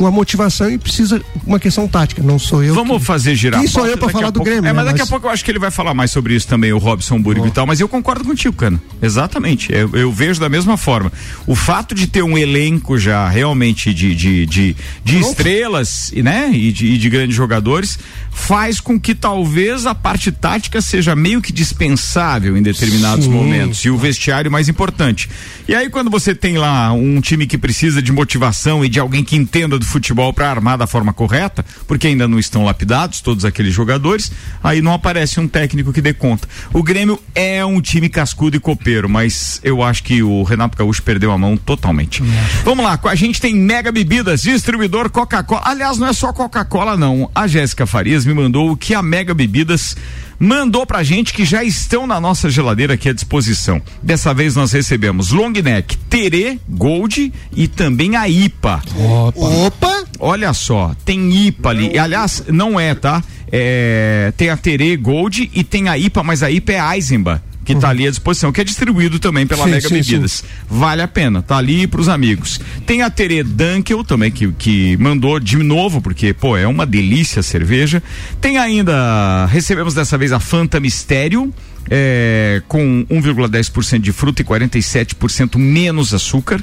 uma 0.04 0.10
motivação 0.10 0.70
e 0.70 0.78
precisa 0.78 1.20
uma 1.46 1.58
questão 1.58 1.88
tática. 1.88 2.22
Não 2.22 2.38
sou 2.38 2.62
eu. 2.62 2.74
Vamos 2.74 2.98
que... 2.98 3.04
fazer 3.04 3.34
girar. 3.34 3.60
Quem 3.60 3.68
sou 3.68 3.86
eu 3.86 3.96
para 3.96 4.08
falar 4.08 4.30
do 4.30 4.34
pouco... 4.34 4.50
Grêmio? 4.50 4.68
É, 4.68 4.72
mas 4.72 4.84
né? 4.84 4.92
daqui 4.92 5.00
mas... 5.00 5.08
a 5.08 5.10
pouco 5.10 5.26
eu 5.26 5.30
acho 5.30 5.44
que 5.44 5.50
ele 5.50 5.58
vai 5.58 5.70
falar 5.70 5.94
mais 5.94 6.10
sobre 6.10 6.34
isso 6.34 6.46
também, 6.46 6.72
o 6.72 6.78
Robson 6.78 7.20
Burgo 7.20 7.44
oh. 7.44 7.48
e 7.48 7.50
tal. 7.50 7.66
Mas 7.66 7.80
eu 7.80 7.88
concordo 7.88 8.24
contigo, 8.24 8.54
Cano. 8.54 8.80
Exatamente. 9.02 9.72
Eu, 9.72 9.90
eu, 9.94 10.12
vejo 10.12 10.40
da 10.40 10.48
mesma 10.48 10.76
forma. 10.76 11.12
O 11.46 11.54
fato 11.54 11.94
de 11.94 12.06
ter 12.06 12.22
um 12.22 12.36
elenco 12.36 12.98
já 12.98 13.28
realmente 13.28 13.92
de, 13.92 14.14
de, 14.14 14.46
de, 14.46 14.76
de 15.04 15.18
estrelas, 15.18 16.12
né? 16.16 16.50
E 16.52 16.72
de, 16.72 16.86
e 16.86 16.98
de 16.98 17.10
grandes 17.10 17.36
jogadores 17.36 17.98
faz 18.30 18.80
com 18.80 18.98
que 18.98 19.14
talvez 19.14 19.84
a 19.84 19.94
parte 19.94 20.30
tática 20.30 20.80
seja 20.80 21.14
meio 21.16 21.42
que 21.42 21.52
dispensável 21.52 22.56
em 22.56 22.62
determinados 22.62 23.24
Sim. 23.24 23.30
momentos 23.32 23.84
e 23.84 23.90
o 23.90 23.98
vestiário 23.98 24.50
mais 24.50 24.68
importante. 24.68 25.28
E 25.66 25.74
aí 25.74 25.90
quando 25.90 26.08
você 26.08 26.34
tem 26.34 26.56
lá 26.56 26.92
um 26.92 27.20
time 27.20 27.46
que 27.46 27.58
precisa 27.58 28.00
de 28.00 28.12
motivação 28.12 28.84
e 28.84 28.88
de 28.88 29.00
alguém 29.00 29.24
que 29.24 29.36
entenda 29.36 29.78
do 29.78 29.84
futebol 29.88 30.32
para 30.32 30.50
armar 30.50 30.78
da 30.78 30.86
forma 30.86 31.12
correta, 31.12 31.64
porque 31.86 32.06
ainda 32.06 32.28
não 32.28 32.38
estão 32.38 32.64
lapidados 32.64 33.20
todos 33.20 33.44
aqueles 33.44 33.74
jogadores, 33.74 34.30
aí 34.62 34.80
não 34.80 34.92
aparece 34.92 35.40
um 35.40 35.48
técnico 35.48 35.92
que 35.92 36.00
dê 36.00 36.12
conta. 36.12 36.48
O 36.72 36.82
Grêmio 36.82 37.18
é 37.34 37.64
um 37.64 37.80
time 37.80 38.08
cascudo 38.08 38.56
e 38.56 38.60
copeiro, 38.60 39.08
mas 39.08 39.60
eu 39.64 39.82
acho 39.82 40.02
que 40.02 40.22
o 40.22 40.42
Renato 40.42 40.76
Gaúcho 40.76 41.02
perdeu 41.02 41.32
a 41.32 41.38
mão 41.38 41.56
totalmente. 41.56 42.22
Vamos 42.64 42.84
lá, 42.84 42.96
com 42.96 43.08
a 43.08 43.14
gente 43.14 43.40
tem 43.40 43.54
Mega 43.54 43.90
Bebidas, 43.90 44.42
distribuidor 44.42 45.10
Coca-Cola. 45.10 45.62
Aliás, 45.64 45.98
não 45.98 46.06
é 46.06 46.12
só 46.12 46.32
Coca-Cola 46.32 46.96
não. 46.96 47.30
A 47.34 47.46
Jéssica 47.46 47.86
Farias 47.86 48.24
me 48.24 48.34
mandou 48.34 48.70
o 48.70 48.76
que 48.76 48.94
a 48.94 49.02
Mega 49.02 49.34
Bebidas 49.34 49.96
mandou 50.38 50.86
pra 50.86 51.02
gente 51.02 51.32
que 51.32 51.44
já 51.44 51.64
estão 51.64 52.06
na 52.06 52.20
nossa 52.20 52.48
geladeira 52.48 52.94
aqui 52.94 53.08
à 53.08 53.12
disposição. 53.12 53.82
Dessa 54.02 54.32
vez 54.32 54.54
nós 54.54 54.72
recebemos 54.72 55.30
long 55.30 55.50
neck, 55.50 55.96
Terê, 55.96 56.58
Gold 56.68 57.32
e 57.54 57.68
também 57.68 58.16
a 58.16 58.28
IPA. 58.28 58.82
Opa! 58.96 59.40
Opa. 59.40 60.04
Olha 60.20 60.52
só, 60.52 60.94
tem 61.04 61.46
IPA 61.46 61.70
ali. 61.70 61.92
E, 61.92 61.98
aliás, 61.98 62.44
não 62.48 62.78
é, 62.78 62.94
tá? 62.94 63.22
É, 63.50 64.32
tem 64.36 64.50
a 64.50 64.56
Tere 64.56 64.96
Gold 64.96 65.50
e 65.54 65.64
tem 65.64 65.88
a 65.88 65.96
IPA, 65.96 66.22
mas 66.22 66.42
a 66.42 66.50
IPA 66.50 66.72
é 66.72 66.96
Eisenbach 66.96 67.40
que 67.68 67.74
está 67.74 67.90
ali 67.90 68.06
à 68.06 68.10
disposição, 68.10 68.50
que 68.50 68.62
é 68.62 68.64
distribuído 68.64 69.18
também 69.18 69.46
pela 69.46 69.64
sim, 69.64 69.70
Mega 69.70 69.88
sim, 69.88 69.94
Bebidas. 69.94 70.32
Sim. 70.32 70.46
Vale 70.70 71.02
a 71.02 71.08
pena, 71.08 71.42
tá 71.42 71.58
ali 71.58 71.86
para 71.86 72.00
os 72.00 72.08
amigos. 72.08 72.58
Tem 72.86 73.02
a 73.02 73.10
Tere 73.10 73.42
Dunkel 73.42 74.02
também 74.02 74.30
que, 74.30 74.50
que 74.52 74.96
mandou 74.96 75.38
de 75.38 75.58
novo, 75.58 76.00
porque 76.00 76.32
pô, 76.32 76.56
é 76.56 76.66
uma 76.66 76.86
delícia 76.86 77.40
a 77.40 77.42
cerveja. 77.42 78.02
Tem 78.40 78.56
ainda, 78.56 79.44
recebemos 79.46 79.92
dessa 79.92 80.16
vez 80.16 80.32
a 80.32 80.40
Fanta 80.40 80.80
Mistério, 80.80 81.52
é, 81.90 82.62
com 82.68 83.04
1,10% 83.10 83.98
de 83.98 84.12
fruta 84.12 84.42
e 84.42 84.44
47% 84.44 85.56
menos 85.58 86.12
açúcar. 86.14 86.62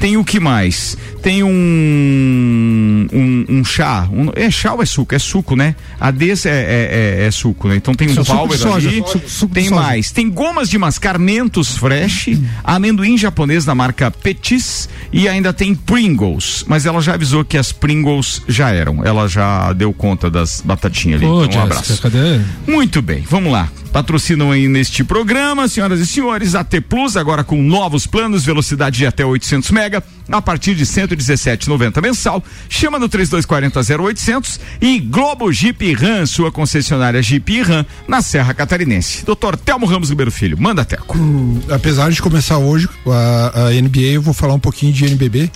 Tem 0.00 0.16
o 0.16 0.24
que 0.24 0.40
mais? 0.40 0.96
Tem 1.22 1.42
um 1.42 3.04
um, 3.12 3.44
um 3.48 3.64
chá, 3.64 4.08
um, 4.12 4.30
é 4.34 4.50
chá 4.50 4.74
ou 4.74 4.82
é 4.82 4.86
suco? 4.86 5.14
É 5.14 5.18
suco, 5.18 5.56
né? 5.56 5.74
A 5.98 6.10
desse 6.10 6.48
é, 6.48 6.52
é, 6.52 7.22
é, 7.22 7.26
é 7.26 7.30
suco, 7.30 7.68
né? 7.68 7.76
Então 7.76 7.94
tem 7.94 8.10
um 8.10 8.24
power 8.24 8.58
ali, 8.74 9.02
suco, 9.26 9.54
tem 9.54 9.70
mais. 9.70 10.10
Tem 10.10 10.28
gomas 10.28 10.68
de 10.68 10.78
mascar 10.78 11.18
Mentos 11.18 11.76
Fresh, 11.76 12.30
amendoim 12.62 13.16
japonês 13.16 13.64
da 13.64 13.74
marca 13.74 14.10
Petis 14.10 14.88
e 15.12 15.28
ainda 15.28 15.52
tem 15.52 15.74
Pringles, 15.74 16.64
mas 16.66 16.86
ela 16.86 17.00
já 17.00 17.14
avisou 17.14 17.44
que 17.44 17.56
as 17.56 17.72
Pringles 17.72 18.42
já 18.48 18.70
eram, 18.70 19.04
ela 19.04 19.28
já 19.28 19.72
deu 19.72 19.92
conta 19.92 20.30
das 20.30 20.60
batatinhas 20.60 21.20
ali. 21.20 21.30
Pô, 21.30 21.44
então, 21.44 21.60
um 21.60 21.64
abraço. 21.64 22.00
Cadê? 22.02 22.40
Muito 22.66 23.00
bem, 23.00 23.24
vamos 23.28 23.52
lá. 23.52 23.68
Patrocinam 23.94 24.50
aí 24.50 24.66
neste 24.66 25.04
programa, 25.04 25.68
senhoras 25.68 26.00
e 26.00 26.06
senhores, 26.06 26.56
AT 26.56 26.80
Plus, 26.88 27.16
agora 27.16 27.44
com 27.44 27.62
novos 27.62 28.08
planos, 28.08 28.44
velocidade 28.44 28.98
de 28.98 29.06
até 29.06 29.24
800 29.24 29.70
mega, 29.70 30.02
a 30.28 30.42
partir 30.42 30.74
de 30.74 30.84
117,90 30.84 32.02
mensal. 32.02 32.42
Chama 32.68 32.98
no 32.98 33.08
3240 33.08 34.02
0800 34.02 34.60
e 34.80 34.98
Globo 34.98 35.52
Jeep 35.52 35.94
Ram, 35.94 36.26
sua 36.26 36.50
concessionária 36.50 37.22
Jeep 37.22 37.62
Ram, 37.62 37.86
na 38.08 38.20
Serra 38.20 38.52
Catarinense. 38.52 39.24
Doutor 39.24 39.56
Telmo 39.56 39.86
Ramos 39.86 40.10
Ribeiro 40.10 40.32
Filho, 40.32 40.60
manda 40.60 40.84
Teco. 40.84 41.16
Hum, 41.16 41.60
apesar 41.70 42.10
de 42.10 42.20
começar 42.20 42.58
hoje 42.58 42.88
a, 43.06 43.68
a 43.68 43.70
NBA, 43.70 44.14
eu 44.14 44.22
vou 44.22 44.34
falar 44.34 44.54
um 44.54 44.60
pouquinho 44.60 44.92
de 44.92 45.04
NBB. 45.04 45.52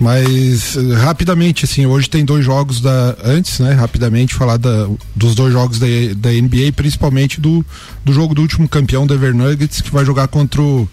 Mas 0.00 0.76
eh, 0.76 0.94
rapidamente, 0.94 1.64
assim, 1.64 1.86
hoje 1.86 2.08
tem 2.08 2.24
dois 2.24 2.44
jogos 2.44 2.80
da. 2.80 3.16
Antes, 3.24 3.58
né? 3.58 3.72
Rapidamente 3.72 4.34
falar 4.34 4.56
da, 4.56 4.88
dos 5.14 5.34
dois 5.34 5.52
jogos 5.52 5.78
da, 5.78 5.86
da 6.16 6.30
NBA, 6.30 6.72
principalmente 6.74 7.40
do, 7.40 7.64
do 8.04 8.12
jogo 8.12 8.34
do 8.34 8.42
último 8.42 8.68
campeão, 8.68 9.06
Denver 9.06 9.34
Nuggets, 9.34 9.80
que 9.80 9.90
vai 9.90 10.04
jogar 10.04 10.28
contra 10.28 10.62
o. 10.62 10.88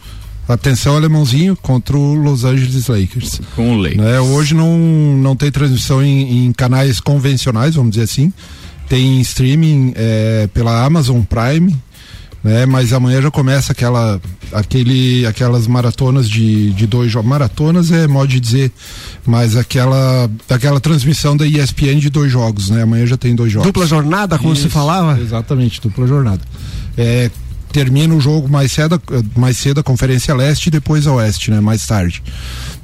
Atenção, 0.48 0.96
alemãozinho, 0.96 1.56
contra 1.56 1.98
o 1.98 2.14
Los 2.14 2.44
Angeles 2.44 2.88
Lakers. 2.88 3.42
Com 3.56 3.78
o 3.78 3.78
Lakers. 3.78 3.98
Né, 3.98 4.20
hoje 4.20 4.54
não, 4.54 4.78
não 4.78 5.36
tem 5.36 5.50
transmissão 5.50 6.04
em, 6.04 6.46
em, 6.46 6.54
canais 6.54 7.00
convencionais, 7.00 7.74
vamos 7.74 7.92
dizer 7.92 8.04
assim. 8.04 8.32
Tem 8.88 9.20
streaming 9.22 9.94
é, 9.96 10.48
pela 10.54 10.86
Amazon 10.86 11.22
Prime 11.22 11.76
né? 12.46 12.64
Mas 12.64 12.94
amanhã 12.94 13.20
já 13.24 13.32
começa 13.32 13.72
aquela, 13.72 14.22
aquele, 14.54 15.25
aquelas 15.25 15.66
maratonas 15.66 16.30
de, 16.30 16.72
de 16.74 16.86
dois 16.86 17.12
jogos. 17.12 17.28
Maratonas 17.28 17.92
é 17.92 18.06
modo 18.06 18.28
de 18.28 18.40
dizer, 18.40 18.72
mas 19.25 19.58
aquela, 19.58 20.30
aquela 20.48 20.80
transmissão 20.80 21.36
da 21.36 21.48
ESPN 21.48 21.98
de 21.98 22.12
dois 22.12 22.32
jogos, 22.32 22.70
né? 22.70 22.84
Amanhã 22.84 23.08
já 23.08 23.18
tem 23.18 23.36
dois 23.36 23.52
jogos. 23.52 23.66
Dupla 23.66 23.88
jornada, 23.88 24.38
como 24.38 24.54
Isso, 24.54 24.62
se 24.62 24.70
falava? 24.70 25.20
Exatamente, 25.20 25.82
dupla 25.82 26.06
jornada. 26.06 26.42
É, 26.96 27.32
termina 27.75 28.15
o 28.15 28.22
jogo 28.22 28.48
mais 28.48 28.72
cedo, 28.72 29.01
mais 29.36 29.58
cedo 29.58 29.82
a 29.82 29.84
Conferência 29.84 30.34
Leste 30.34 30.67
e 30.67 30.72
depois 30.72 31.05
a 31.05 31.12
Oeste, 31.12 31.51
né? 31.51 31.60
Mais 31.60 31.86
tarde. 31.86 32.24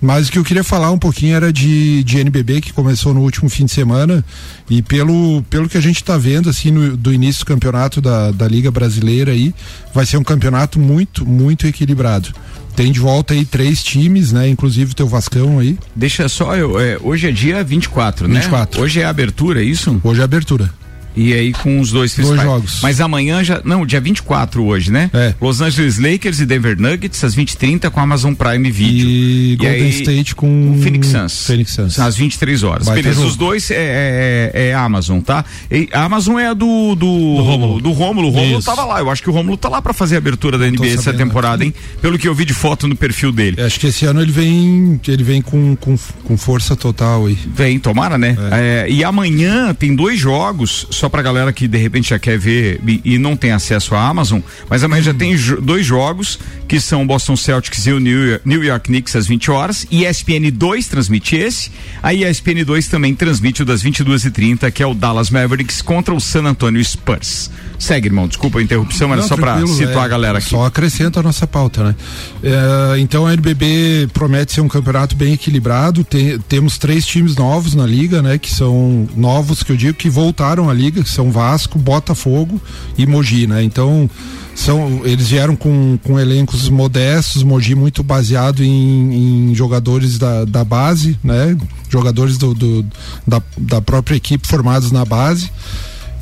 Mas 0.01 0.27
o 0.27 0.31
que 0.33 0.37
eu 0.37 0.43
queria 0.43 0.65
falar 0.65 0.91
um 0.91 0.97
pouquinho 0.97 1.33
era 1.33 1.53
de, 1.53 2.03
de 2.03 2.19
NBB, 2.19 2.59
que 2.59 2.73
começou 2.73 3.13
no 3.13 3.21
último 3.21 3.49
fim 3.49 3.63
de 3.63 3.71
semana. 3.71 4.21
E 4.69 4.81
pelo, 4.81 5.43
pelo 5.49 5.69
que 5.69 5.77
a 5.77 5.81
gente 5.81 6.01
está 6.01 6.17
vendo, 6.17 6.49
assim, 6.49 6.71
no, 6.71 6.97
do 6.97 7.13
início 7.13 7.45
do 7.45 7.47
campeonato 7.47 8.01
da, 8.01 8.31
da 8.31 8.45
Liga 8.45 8.69
Brasileira 8.69 9.31
aí, 9.31 9.55
vai 9.93 10.05
ser 10.05 10.17
um 10.17 10.25
campeonato 10.25 10.77
muito, 10.77 11.25
muito 11.25 11.65
equilibrado. 11.65 12.33
Tem 12.75 12.91
de 12.91 12.99
volta 12.99 13.33
aí 13.33 13.45
três 13.45 13.81
times, 13.81 14.33
né? 14.33 14.49
Inclusive 14.49 14.91
o 14.91 14.95
teu 14.95 15.07
Vascão 15.07 15.59
aí. 15.59 15.79
Deixa 15.95 16.27
só, 16.27 16.53
eu, 16.53 16.77
é, 16.77 16.97
hoje 17.01 17.29
é 17.29 17.31
dia 17.31 17.63
24, 17.63 18.27
24, 18.27 18.27
né? 18.27 18.41
24. 18.41 18.81
Hoje 18.81 18.99
é 18.99 19.05
a 19.05 19.09
abertura, 19.09 19.61
é 19.61 19.63
isso? 19.63 20.01
Hoje 20.03 20.19
é 20.19 20.23
a 20.23 20.25
abertura. 20.25 20.69
E 21.15 21.33
aí 21.33 21.51
com 21.51 21.79
os 21.79 21.91
dois 21.91 22.13
principais. 22.13 22.41
Dois 22.41 22.51
jogos. 22.51 22.79
Mas 22.81 23.01
amanhã 23.01 23.43
já. 23.43 23.61
Não, 23.63 23.85
dia 23.85 23.99
24 23.99 24.63
hoje, 24.63 24.91
né? 24.91 25.09
É. 25.13 25.33
Los 25.41 25.61
Angeles 25.61 25.97
Lakers 25.97 26.39
e 26.39 26.45
Denver 26.45 26.79
Nuggets 26.79 27.23
às 27.23 27.35
20h30 27.35 27.89
com 27.89 27.99
a 27.99 28.03
Amazon 28.03 28.33
Prime 28.33 28.71
Video. 28.71 29.07
E, 29.07 29.53
e 29.53 29.55
Golden 29.57 29.83
aí, 29.83 29.89
State 29.89 30.35
com. 30.35 30.71
O 30.71 30.81
Phoenix 30.81 31.07
Suns. 31.07 31.45
Phoenix 31.45 31.71
Suns. 31.71 31.99
Às 31.99 32.15
23 32.15 32.63
horas. 32.63 32.85
Vai 32.85 33.01
Beleza, 33.01 33.25
os 33.25 33.35
dois 33.35 33.69
é, 33.71 33.75
é, 33.75 34.51
é, 34.53 34.67
é, 34.69 34.73
Amazon, 34.73 35.19
tá? 35.19 35.43
E 35.69 35.89
a 35.91 36.03
Amazon 36.03 36.39
é 36.39 36.47
a 36.47 36.53
do. 36.53 36.95
Do, 36.95 36.95
do 36.95 37.41
Rômulo. 37.41 37.81
Do 37.81 37.91
Rômulo. 37.91 38.27
O 38.27 38.31
Rômulo 38.31 38.63
tava 38.63 38.85
lá. 38.85 38.99
Eu 38.99 39.09
acho 39.09 39.21
que 39.21 39.29
o 39.29 39.33
Rômulo 39.33 39.57
tá 39.57 39.69
lá 39.69 39.81
pra 39.81 39.93
fazer 39.93 40.15
a 40.15 40.17
abertura 40.19 40.57
da 40.57 40.69
NBA 40.69 40.87
essa 40.87 41.13
temporada, 41.13 41.63
hein? 41.63 41.73
Pelo 42.01 42.17
que 42.17 42.27
eu 42.27 42.35
vi 42.35 42.45
de 42.45 42.53
foto 42.53 42.87
no 42.87 42.95
perfil 42.95 43.31
dele. 43.31 43.61
Acho 43.61 43.79
que 43.79 43.87
esse 43.87 44.05
ano 44.05 44.21
ele 44.21 44.31
vem. 44.31 44.99
Ele 45.07 45.23
vem 45.23 45.41
com, 45.41 45.75
com, 45.75 45.97
com 46.23 46.37
força 46.37 46.75
total 46.75 47.25
aí. 47.25 47.37
Vem, 47.53 47.79
tomara, 47.79 48.17
né? 48.17 48.37
É. 48.51 48.61
É, 48.61 48.89
e 48.89 49.03
amanhã 49.03 49.73
tem 49.73 49.95
dois 49.95 50.19
jogos, 50.19 50.87
só 51.01 51.09
pra 51.09 51.23
galera 51.23 51.51
que 51.51 51.67
de 51.67 51.79
repente 51.79 52.11
já 52.11 52.19
quer 52.19 52.37
ver 52.37 52.79
e, 52.85 53.01
e 53.03 53.17
não 53.17 53.35
tem 53.35 53.51
acesso 53.51 53.95
à 53.95 54.07
Amazon, 54.07 54.39
mas 54.69 54.83
amanhã 54.83 55.01
já 55.01 55.13
tem 55.15 55.35
jo 55.35 55.59
dois 55.59 55.83
jogos 55.83 56.37
que 56.67 56.79
são 56.79 57.07
Boston 57.07 57.35
Celtics 57.35 57.87
e 57.87 57.91
o 57.91 57.99
New 57.99 58.27
York, 58.27 58.47
New 58.47 58.63
York 58.63 58.85
Knicks 58.85 59.15
às 59.15 59.25
20 59.25 59.49
horas. 59.49 59.87
E 59.89 60.05
ESPN 60.05 60.51
2 60.53 60.87
transmite 60.87 61.35
esse. 61.35 61.71
A 62.03 62.13
ESPN 62.13 62.63
2 62.63 62.87
também 62.87 63.15
transmite 63.15 63.63
o 63.63 63.65
das 63.65 63.83
22h30, 63.83 64.71
que 64.71 64.83
é 64.83 64.85
o 64.85 64.93
Dallas 64.93 65.31
Mavericks 65.31 65.81
contra 65.81 66.13
o 66.13 66.21
San 66.21 66.43
Antonio 66.43 66.85
Spurs. 66.85 67.49
Segue, 67.81 68.09
irmão. 68.09 68.27
Desculpa 68.27 68.59
a 68.59 68.61
interrupção, 68.61 69.11
era 69.11 69.23
só 69.23 69.35
para 69.35 69.65
situar 69.65 70.03
é, 70.03 70.05
a 70.05 70.07
galera 70.07 70.37
aqui. 70.37 70.51
Só 70.51 70.65
acrescenta 70.65 71.19
a 71.19 71.23
nossa 71.23 71.47
pauta, 71.47 71.83
né? 71.83 71.95
É, 72.43 72.99
então 72.99 73.25
a 73.25 73.33
NBB 73.33 74.07
promete 74.13 74.53
ser 74.53 74.61
um 74.61 74.67
campeonato 74.67 75.15
bem 75.15 75.33
equilibrado. 75.33 76.03
Tem, 76.03 76.37
temos 76.41 76.77
três 76.77 77.03
times 77.07 77.35
novos 77.35 77.73
na 77.73 77.83
liga, 77.87 78.21
né? 78.21 78.37
Que 78.37 78.51
são 78.51 79.09
novos, 79.15 79.63
que 79.63 79.71
eu 79.71 79.75
digo, 79.75 79.95
que 79.95 80.11
voltaram 80.11 80.69
à 80.69 80.73
liga, 80.75 81.01
que 81.01 81.09
são 81.09 81.31
Vasco, 81.31 81.79
Botafogo 81.79 82.61
e 82.95 83.07
Mogi, 83.07 83.47
né? 83.47 83.63
Então 83.63 84.07
são 84.53 85.01
eles 85.03 85.29
vieram 85.29 85.55
com, 85.55 85.97
com 86.03 86.19
elencos 86.19 86.69
modestos, 86.69 87.41
Mogi 87.41 87.73
muito 87.73 88.03
baseado 88.03 88.63
em, 88.63 89.49
em 89.49 89.55
jogadores 89.55 90.19
da, 90.19 90.45
da 90.45 90.63
base, 90.63 91.17
né? 91.23 91.57
Jogadores 91.89 92.37
do, 92.37 92.53
do 92.53 92.85
da, 93.25 93.41
da 93.57 93.81
própria 93.81 94.15
equipe 94.15 94.47
formados 94.47 94.91
na 94.91 95.03
base. 95.03 95.49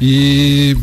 E 0.02 0.78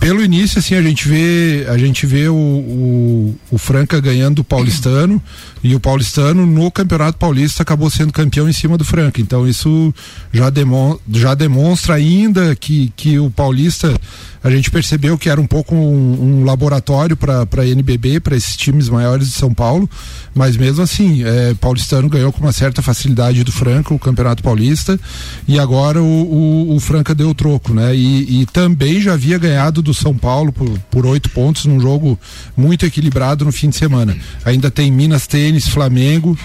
pelo 0.00 0.22
início, 0.22 0.58
assim, 0.58 0.74
a 0.74 0.82
gente 0.82 1.08
vê, 1.08 1.66
a 1.68 1.78
gente 1.78 2.06
vê 2.06 2.28
o, 2.28 2.34
o, 2.34 3.38
o 3.50 3.58
Franca 3.58 4.00
ganhando 4.00 4.40
o 4.40 4.44
Paulistano 4.44 5.22
e 5.62 5.74
o 5.74 5.80
Paulistano 5.80 6.46
no 6.46 6.70
Campeonato 6.70 7.18
Paulista 7.18 7.62
acabou 7.62 7.90
sendo 7.90 8.12
campeão 8.12 8.48
em 8.48 8.52
cima 8.52 8.76
do 8.76 8.84
Franca. 8.84 9.20
Então 9.20 9.46
isso 9.46 9.92
já, 10.32 10.50
demonstra, 10.50 11.02
já 11.10 11.34
demonstra 11.34 11.94
ainda 11.94 12.54
que, 12.54 12.92
que 12.96 13.18
o 13.18 13.30
Paulista 13.30 13.98
a 14.46 14.50
gente 14.50 14.70
percebeu 14.70 15.18
que 15.18 15.28
era 15.28 15.40
um 15.40 15.46
pouco 15.46 15.74
um, 15.74 16.38
um 16.40 16.44
laboratório 16.44 17.16
para 17.16 17.42
a 17.42 17.66
NBB, 17.66 18.20
para 18.20 18.36
esses 18.36 18.56
times 18.56 18.88
maiores 18.88 19.26
de 19.26 19.34
São 19.34 19.52
Paulo, 19.52 19.90
mas 20.32 20.56
mesmo 20.56 20.84
assim, 20.84 21.24
é, 21.24 21.52
Paulistano 21.54 22.08
ganhou 22.08 22.32
com 22.32 22.38
uma 22.38 22.52
certa 22.52 22.80
facilidade 22.80 23.42
do 23.42 23.50
Franca 23.50 23.92
o 23.92 23.98
Campeonato 23.98 24.44
Paulista 24.44 25.00
e 25.48 25.58
agora 25.58 26.00
o, 26.00 26.06
o, 26.06 26.76
o 26.76 26.80
Franca 26.80 27.12
deu 27.12 27.30
o 27.30 27.34
troco, 27.34 27.74
né? 27.74 27.92
E, 27.96 28.42
e, 28.42 28.46
também 28.46 29.00
já 29.00 29.14
havia 29.14 29.36
ganhado 29.36 29.82
do 29.82 29.92
São 29.92 30.14
Paulo 30.14 30.54
por 30.92 31.06
oito 31.06 31.28
pontos 31.30 31.64
num 31.64 31.80
jogo 31.80 32.16
muito 32.56 32.86
equilibrado 32.86 33.44
no 33.44 33.50
fim 33.50 33.68
de 33.68 33.76
semana. 33.76 34.16
Ainda 34.44 34.70
tem 34.70 34.92
Minas 34.92 35.26
Tênis, 35.26 35.66
Flamengo. 35.66 36.38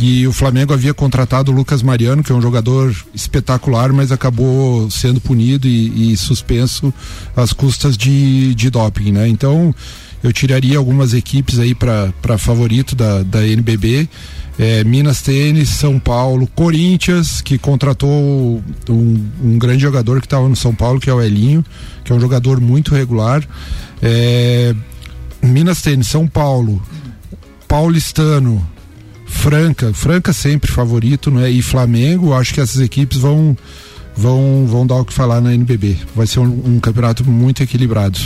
E 0.00 0.28
o 0.28 0.32
Flamengo 0.32 0.72
havia 0.72 0.94
contratado 0.94 1.50
o 1.50 1.54
Lucas 1.54 1.82
Mariano, 1.82 2.22
que 2.22 2.30
é 2.30 2.34
um 2.34 2.40
jogador 2.40 2.94
espetacular, 3.12 3.92
mas 3.92 4.12
acabou 4.12 4.88
sendo 4.90 5.20
punido 5.20 5.66
e, 5.66 6.12
e 6.12 6.16
suspenso 6.16 6.94
às 7.34 7.52
custas 7.52 7.96
de, 7.96 8.54
de 8.54 8.70
doping, 8.70 9.10
né? 9.10 9.26
Então 9.26 9.74
eu 10.22 10.32
tiraria 10.32 10.78
algumas 10.78 11.14
equipes 11.14 11.58
aí 11.58 11.74
para 11.74 12.38
favorito 12.38 12.94
da, 12.94 13.24
da 13.24 13.44
NBB. 13.44 14.08
É, 14.56 14.84
Minas 14.84 15.20
Tênis, 15.20 15.68
São 15.68 15.98
Paulo, 15.98 16.48
Corinthians, 16.54 17.40
que 17.40 17.58
contratou 17.58 18.62
um, 18.88 19.24
um 19.42 19.58
grande 19.58 19.82
jogador 19.82 20.20
que 20.20 20.26
estava 20.26 20.48
no 20.48 20.56
São 20.56 20.74
Paulo, 20.74 21.00
que 21.00 21.10
é 21.10 21.14
o 21.14 21.20
Elinho, 21.20 21.64
que 22.04 22.12
é 22.12 22.14
um 22.14 22.20
jogador 22.20 22.60
muito 22.60 22.94
regular. 22.94 23.42
É, 24.00 24.74
Minas 25.42 25.82
Tênis, 25.82 26.06
São 26.06 26.26
Paulo, 26.26 26.80
Paulistano, 27.66 28.64
Franca, 29.28 29.92
Franca 29.94 30.32
sempre 30.32 30.72
favorito, 30.72 31.30
né? 31.30 31.50
E 31.50 31.62
Flamengo, 31.62 32.34
acho 32.34 32.52
que 32.54 32.60
essas 32.60 32.80
equipes 32.80 33.18
vão 33.18 33.56
vão 34.16 34.66
vão 34.66 34.86
dar 34.86 34.96
o 34.96 35.04
que 35.04 35.12
falar 35.12 35.40
na 35.40 35.54
NBB. 35.54 35.96
Vai 36.16 36.26
ser 36.26 36.40
um, 36.40 36.62
um 36.64 36.80
campeonato 36.80 37.24
muito 37.28 37.62
equilibrado. 37.62 38.18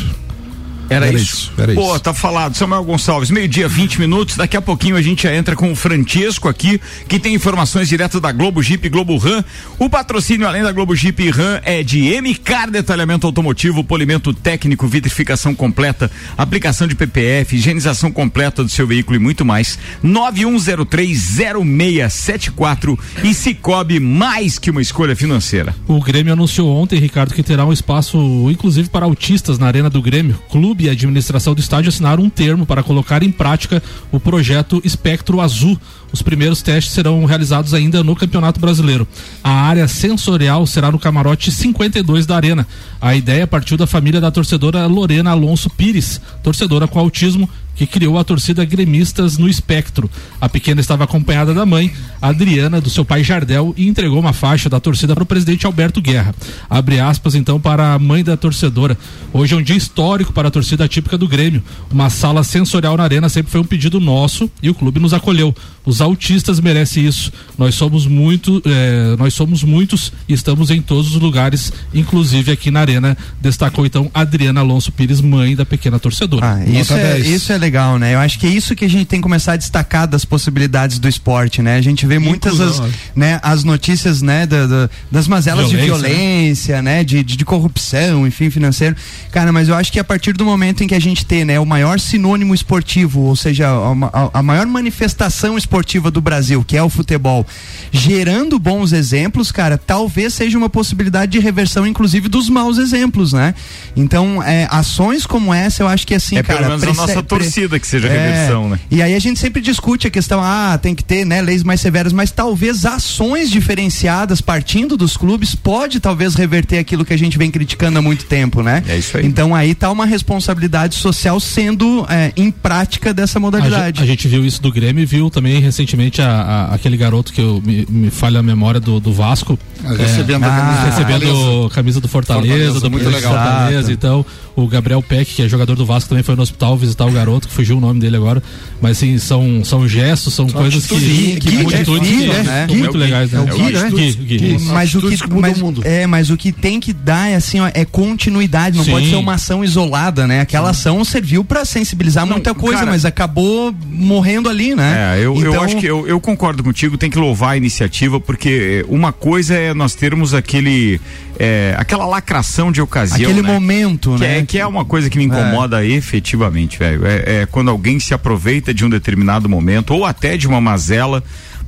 Era, 0.93 1.07
era 1.07 1.17
isso? 1.17 1.35
isso? 1.35 1.53
Era 1.59 1.75
Pô, 1.75 1.91
isso. 1.93 2.01
tá 2.01 2.15
falado. 2.15 2.57
Samuel 2.57 2.85
Gonçalves, 2.85 3.31
meio-dia, 3.31 3.69
20 3.69 4.01
minutos. 4.01 4.37
Daqui 4.37 4.57
a 4.57 4.63
pouquinho 4.63 4.97
a 4.97 5.03
gente 5.03 5.23
já 5.25 5.35
entra 5.35 5.57
com 5.57 5.73
o 5.73 5.77
Francesco 5.77 6.49
aqui, 6.49 6.81
que 7.09 7.19
tem 7.19 7.35
informações 7.35 7.89
direto 7.89 8.21
da 8.21 8.31
Globo 8.33 8.63
Jeep 8.63 8.87
e 8.87 8.91
Globo 8.91 9.17
Ram. 9.17 9.43
O 9.79 9.89
patrocínio, 9.89 10.47
além 10.47 10.63
da 10.63 10.73
Globo 10.73 10.95
Jeep 10.95 11.23
e 11.23 11.31
Ram, 11.31 11.61
é 11.65 11.83
de 11.83 12.03
MCAR 12.21 12.71
Detalhamento 12.71 13.27
Automotivo, 13.27 13.83
polimento 13.85 14.33
técnico, 14.33 14.87
vitrificação 14.87 15.55
completa, 15.55 16.11
aplicação 16.37 16.87
de 16.87 16.95
PPF, 16.95 17.57
higienização 17.57 18.11
completa 18.13 18.63
do 18.63 18.69
seu 18.71 18.87
veículo 18.87 19.17
e 19.17 19.19
muito 19.19 19.45
mais. 19.45 19.79
91030674 20.05 22.99
e 23.25 23.35
Cicobi, 23.35 23.99
mais 24.01 24.59
que 24.59 24.71
uma 24.71 24.83
escolha 24.83 25.15
financeira. 25.17 25.75
O 25.87 26.01
Grêmio 26.01 26.33
anunciou 26.33 26.75
ontem, 26.75 26.99
Ricardo, 26.99 27.35
que 27.35 27.43
terá 27.43 27.67
um 27.67 27.73
espaço, 27.73 28.19
inclusive 28.51 28.89
para 28.89 29.05
autistas, 29.05 29.59
na 29.59 29.67
Arena 29.67 29.91
do 29.91 30.01
Grêmio. 30.03 30.39
Clube 30.51 30.82
e 30.83 30.91
administração 30.91 31.55
do 31.55 31.61
estádio 31.61 31.89
assinaram 31.89 32.25
um 32.25 32.31
termo 32.31 32.67
para 32.67 32.83
colocar 32.83 33.23
em 33.23 33.31
prática 33.31 33.83
o 34.11 34.19
projeto 34.19 34.81
Espectro 34.85 35.41
Azul 35.41 35.79
os 36.13 36.23
primeiros 36.23 36.63
testes 36.63 36.93
serão 36.93 37.25
realizados 37.25 37.75
ainda 37.75 38.05
no 38.05 38.15
Campeonato 38.15 38.61
Brasileiro. 38.61 39.07
A 39.43 39.51
área 39.51 39.89
sensorial 39.89 40.67
será 40.67 40.91
no 40.91 40.99
camarote 40.99 41.51
52 41.51 42.27
da 42.27 42.37
Arena. 42.37 42.67
A 43.01 43.15
ideia 43.15 43.47
partiu 43.47 43.77
da 43.77 43.87
família 43.87 44.21
da 44.21 44.31
torcedora 44.31 44.87
Lorena 44.87 45.31
Alonso 45.31 45.71
Pires, 45.71 46.21
torcedora 46.43 46.87
com 46.87 46.99
autismo 46.99 47.49
que 47.75 47.87
criou 47.87 48.19
a 48.19 48.25
torcida 48.25 48.65
Gremistas 48.65 49.39
no 49.39 49.49
Espectro. 49.49 50.11
A 50.41 50.49
pequena 50.49 50.81
estava 50.81 51.05
acompanhada 51.05 51.55
da 51.55 51.65
mãe, 51.65 51.93
Adriana, 52.21 52.81
do 52.81 52.91
seu 52.91 53.05
pai 53.05 53.25
Jardel, 53.25 53.75
e 53.77 53.89
entregou 53.89 54.19
uma 54.19 54.33
faixa 54.33 54.69
da 54.69 54.79
torcida 54.79 55.15
para 55.15 55.23
o 55.23 55.27
presidente 55.27 55.67
Alberto 55.67 56.01
Guerra. 56.01 56.35
Abre 56.69 57.01
aspas 57.01 57.35
então 57.35 57.61
para 57.61 57.95
a 57.95 57.99
mãe 57.99 58.23
da 58.23 58.37
torcedora. 58.37 58.97
Hoje 59.33 59.55
é 59.55 59.57
um 59.57 59.63
dia 59.63 59.77
histórico 59.77 60.33
para 60.33 60.49
a 60.49 60.51
torcida 60.51 60.87
típica 60.87 61.17
do 61.17 61.27
Grêmio. 61.27 61.63
Uma 61.91 62.11
sala 62.11 62.45
sensorial 62.45 62.97
na 62.97 63.05
arena 63.05 63.29
sempre 63.29 63.51
foi 63.51 63.61
um 63.61 63.65
pedido 63.65 63.99
nosso 63.99 64.51
e 64.63 64.69
o 64.69 64.75
clube 64.75 65.01
nos 65.01 65.15
acolheu. 65.15 65.55
Os 65.85 66.01
autistas 66.01 66.61
merecem 66.61 67.07
isso. 67.07 67.33
Nós 67.59 67.75
somos 67.75 68.07
muito, 68.07 68.63
eh, 68.65 69.17
nós 69.19 69.35
somos 69.35 69.65
muitos 69.65 70.13
e 70.29 70.33
estamos 70.33 70.71
em 70.71 70.81
todos 70.81 71.15
os 71.15 71.21
lugares, 71.21 71.73
inclusive 71.93 72.53
aqui 72.53 72.71
na 72.71 72.81
arena. 72.81 73.19
Destacou 73.41 73.85
então 73.85 74.09
Adriana 74.15 74.61
Alonso 74.61 74.93
Pires, 74.93 75.21
mãe 75.21 75.57
da 75.57 75.67
pequena 75.67 75.99
torcedora. 75.99 76.55
Ah, 76.55 76.65
isso, 76.65 76.95
é, 76.95 77.19
isso 77.19 77.53
é 77.53 77.59
legal, 77.59 77.99
né? 77.99 78.15
Eu 78.15 78.21
acho 78.21 78.39
que 78.39 78.47
é 78.47 78.51
isso 78.51 78.77
que 78.77 78.85
a 78.85 78.89
gente 78.89 79.07
tem 79.07 79.19
que 79.19 79.25
começar 79.25 79.55
a 79.55 79.57
destacar 79.57 80.07
das 80.07 80.25
possibilidades 80.25 81.01
do 81.01 81.09
esporte, 81.09 81.61
né? 81.61 81.77
A 81.77 81.83
gente 81.83 82.07
vê 82.07 82.19
muitas 82.19 82.61
as, 82.61 82.81
né, 83.17 83.41
as 83.43 83.65
notícias, 83.65 84.23
né, 84.23 84.47
da, 84.47 84.67
da, 84.67 84.91
das 85.11 85.27
mazelas 85.27 85.69
violência, 85.69 85.95
de 85.95 86.15
violência, 86.15 86.83
né, 86.83 86.99
né 86.99 87.05
de, 87.05 87.25
de, 87.25 87.37
de, 87.37 87.45
corrupção, 87.45 88.25
enfim, 88.25 88.51
financeiro. 88.51 88.95
Cara, 89.33 89.51
mas 89.51 89.69
eu 89.69 89.75
acho 89.75 89.91
que 89.91 89.99
a 89.99 90.05
partir 90.05 90.33
do 90.33 90.45
momento 90.45 90.85
em 90.85 90.87
que 90.87 90.95
a 90.95 91.01
gente 91.01 91.27
tem, 91.27 91.45
né, 91.45 91.59
o 91.59 91.67
maior 91.67 91.99
sinônimo 91.99 92.55
esportivo, 92.55 93.23
ou 93.23 93.35
seja, 93.35 93.69
a, 93.69 94.29
a, 94.29 94.39
a 94.39 94.43
maior 94.43 94.67
manifestação 94.67 95.59
esportiva 95.59 95.72
do 96.11 96.21
Brasil, 96.21 96.63
que 96.67 96.77
é 96.77 96.83
o 96.83 96.89
futebol, 96.89 97.47
gerando 97.91 98.59
bons 98.59 98.93
exemplos, 98.93 99.51
cara, 99.51 99.79
talvez 99.79 100.35
seja 100.35 100.59
uma 100.59 100.69
possibilidade 100.69 101.33
de 101.33 101.39
reversão, 101.39 101.87
inclusive, 101.87 102.29
dos 102.29 102.49
maus 102.49 102.79
exemplos, 102.79 103.33
né? 103.33 103.55
Então, 103.97 104.43
é, 104.43 104.69
ações 104.71 105.25
como 105.25 105.53
essa, 105.53 105.83
eu 105.83 105.89
acho 105.89 106.07
que 106.07 106.15
assim, 106.15 106.37
é, 106.37 106.43
cara. 106.43 106.61
Pelo 106.61 106.79
menos 106.79 106.85
a 106.85 106.93
nossa 106.93 107.23
torcida 107.23 107.79
que 107.79 107.87
seja 107.87 108.09
é, 108.09 108.11
reversão, 108.11 108.69
né? 108.69 108.79
E 108.91 109.01
aí 109.01 109.15
a 109.15 109.19
gente 109.19 109.41
sempre 109.41 109.63
discute 109.63 110.07
a 110.07 110.11
questão, 110.11 110.41
ah, 110.43 110.79
tem 110.81 110.95
que 110.95 111.03
ter, 111.03 111.25
né, 111.25 111.41
leis 111.41 111.63
mais 111.63 111.81
severas, 111.81 112.13
mas 112.13 112.31
talvez 112.31 112.85
ações 112.85 113.51
diferenciadas 113.51 114.41
partindo 114.41 114.97
dos 114.97 115.17
clubes 115.17 115.55
pode 115.55 116.01
talvez 116.01 116.35
reverter 116.35 116.79
aquilo 116.79 117.05
que 117.05 117.13
a 117.13 117.19
gente 117.19 117.39
vem 117.39 117.51
criticando 117.51 117.99
há 117.99 118.03
muito 118.03 118.27
tempo, 118.27 118.63
né? 118.63 118.83
É 118.89 118.97
isso 118.97 119.17
aí. 119.17 119.27
Então 119.27 119.55
aí 119.55 119.75
tá 119.75 119.91
uma 119.91 120.07
responsabilidade 120.07 120.97
social 120.97 121.39
sendo 121.41 122.07
é, 122.09 122.33
em 122.37 122.51
prática 122.51 123.15
dessa 123.15 123.39
modalidade. 123.41 124.01
A, 124.01 124.05
a, 124.05 124.07
gente 124.07 124.29
viu 124.29 124.45
isso 124.45 124.61
do 124.61 124.71
Grêmio 124.71 125.03
e 125.03 125.07
viu 125.07 125.31
também 125.31 125.62
recentemente 125.63 126.21
a, 126.21 126.29
a, 126.29 126.75
aquele 126.75 126.97
garoto 126.97 127.33
que 127.33 127.41
eu, 127.41 127.63
me, 127.65 127.87
me 127.89 128.11
falha 128.11 128.41
a 128.41 128.43
memória 128.43 128.81
do, 128.81 129.01
do 129.01 129.13
Vasco. 129.13 129.59
É, 129.85 129.97
recebendo 129.97 130.45
ah, 130.45 130.49
a 130.49 130.61
camisa, 130.61 130.83
recebendo 130.85 131.71
camisa 131.71 132.01
do 132.01 132.09
Fortaleza, 132.09 132.49
Fortaleza 132.49 132.81
do 132.81 132.91
muito 132.91 133.09
legal. 133.09 133.33
Fortaleza, 133.33 133.93
então 133.93 134.25
o 134.55 134.67
Gabriel 134.67 135.03
Peck, 135.03 135.35
que 135.35 135.43
é 135.43 135.49
jogador 135.49 135.77
do 135.77 135.87
Vasco, 135.87 136.09
também 136.09 136.23
foi 136.23 136.37
no 136.37 136.43
hospital 136.43 136.77
visitar 136.77 137.07
o 137.07 137.11
garoto, 137.11 137.49
que 137.49 137.55
fugiu 137.55 137.79
o 137.79 137.81
nome 137.81 138.01
dele 138.01 138.17
agora. 138.17 138.43
Mas 138.81 138.99
assim, 138.99 139.17
são, 139.19 139.65
são 139.65 139.89
gestos, 139.89 140.35
são, 140.35 140.49
são 140.49 140.61
coisas 140.61 140.87
que, 140.87 141.41
que, 141.41 141.65
que, 141.65 141.75
atitudes 141.75 142.11
é, 142.11 142.67
que, 142.67 142.75
né? 142.75 142.79
muito 142.79 142.99
legais, 142.99 143.33
né? 143.33 143.39
É 143.39 143.43
o 143.43 143.57
Gui, 143.57 143.73
né? 143.73 143.91
Gui, 143.91 144.13
Gui, 144.13 144.39
Gui. 144.39 144.59
Mas 144.67 144.95
o 144.95 145.01
que, 145.01 145.17
que 145.17 145.33
mas. 145.33 145.63
É, 145.85 146.07
mas 146.07 146.31
o 146.31 146.37
que 146.37 146.53
tem 146.53 146.81
que 146.81 146.93
dar 146.93 147.31
é 147.31 147.37
assim, 147.37 147.61
ó, 147.61 147.71
é 147.73 147.85
continuidade, 147.85 148.77
não 148.77 148.85
Sim. 148.85 148.91
pode 148.93 149.09
ser 149.09 149.17
uma 149.17 149.35
ação 149.35 149.65
isolada, 149.65 150.27
né? 150.27 150.41
Aquela 150.41 150.73
Sim. 150.73 150.81
ação 150.81 151.05
serviu 151.05 151.45
para 151.45 151.65
sensibilizar 151.65 152.27
não, 152.27 152.33
muita 152.33 152.55
coisa, 152.55 152.81
cara, 152.81 152.91
mas 152.91 153.05
acabou 153.05 153.75
morrendo 153.91 154.49
ali, 154.49 154.75
né? 154.75 155.17
É, 155.17 155.25
eu, 155.25 155.35
então, 155.35 155.52
eu 155.55 155.63
acho 155.63 155.77
que 155.77 155.87
eu, 155.87 156.07
eu 156.07 156.21
concordo 156.21 156.63
contigo, 156.63 156.97
tem 156.97 157.11
que 157.11 157.19
louvar 157.19 157.51
a 157.51 157.57
iniciativa, 157.57 158.21
porque 158.21 158.85
uma 158.89 159.13
coisa 159.13 159.55
é 159.55 159.75
nós 159.75 159.95
termos 159.95 160.35
aquele 160.35 161.01
é, 161.39 161.75
aquela 161.77 162.07
lacração 162.07 162.71
de 162.71 162.81
ocasião. 162.81 163.31
Aquele 163.31 163.47
né? 163.47 163.53
momento, 163.53 164.15
que 164.17 164.25
é, 164.25 164.29
né? 164.29 164.39
É, 164.39 164.43
que 164.45 164.59
é 164.59 164.67
uma 164.67 164.85
coisa 164.85 165.11
que 165.11 165.19
me 165.19 165.25
incomoda 165.25 165.85
é. 165.85 165.89
efetivamente, 165.89 166.79
velho. 166.79 167.07
É, 167.07 167.43
é, 167.43 167.47
quando 167.47 167.71
alguém 167.71 167.99
se 167.99 168.15
aproveita 168.15 168.73
de 168.73 168.85
um 168.85 168.91
determinado 168.91 169.49
momento 169.49 169.95
ou 169.95 170.05
até 170.05 170.37
de 170.37 170.47
uma 170.47 170.61
mazela 170.61 171.23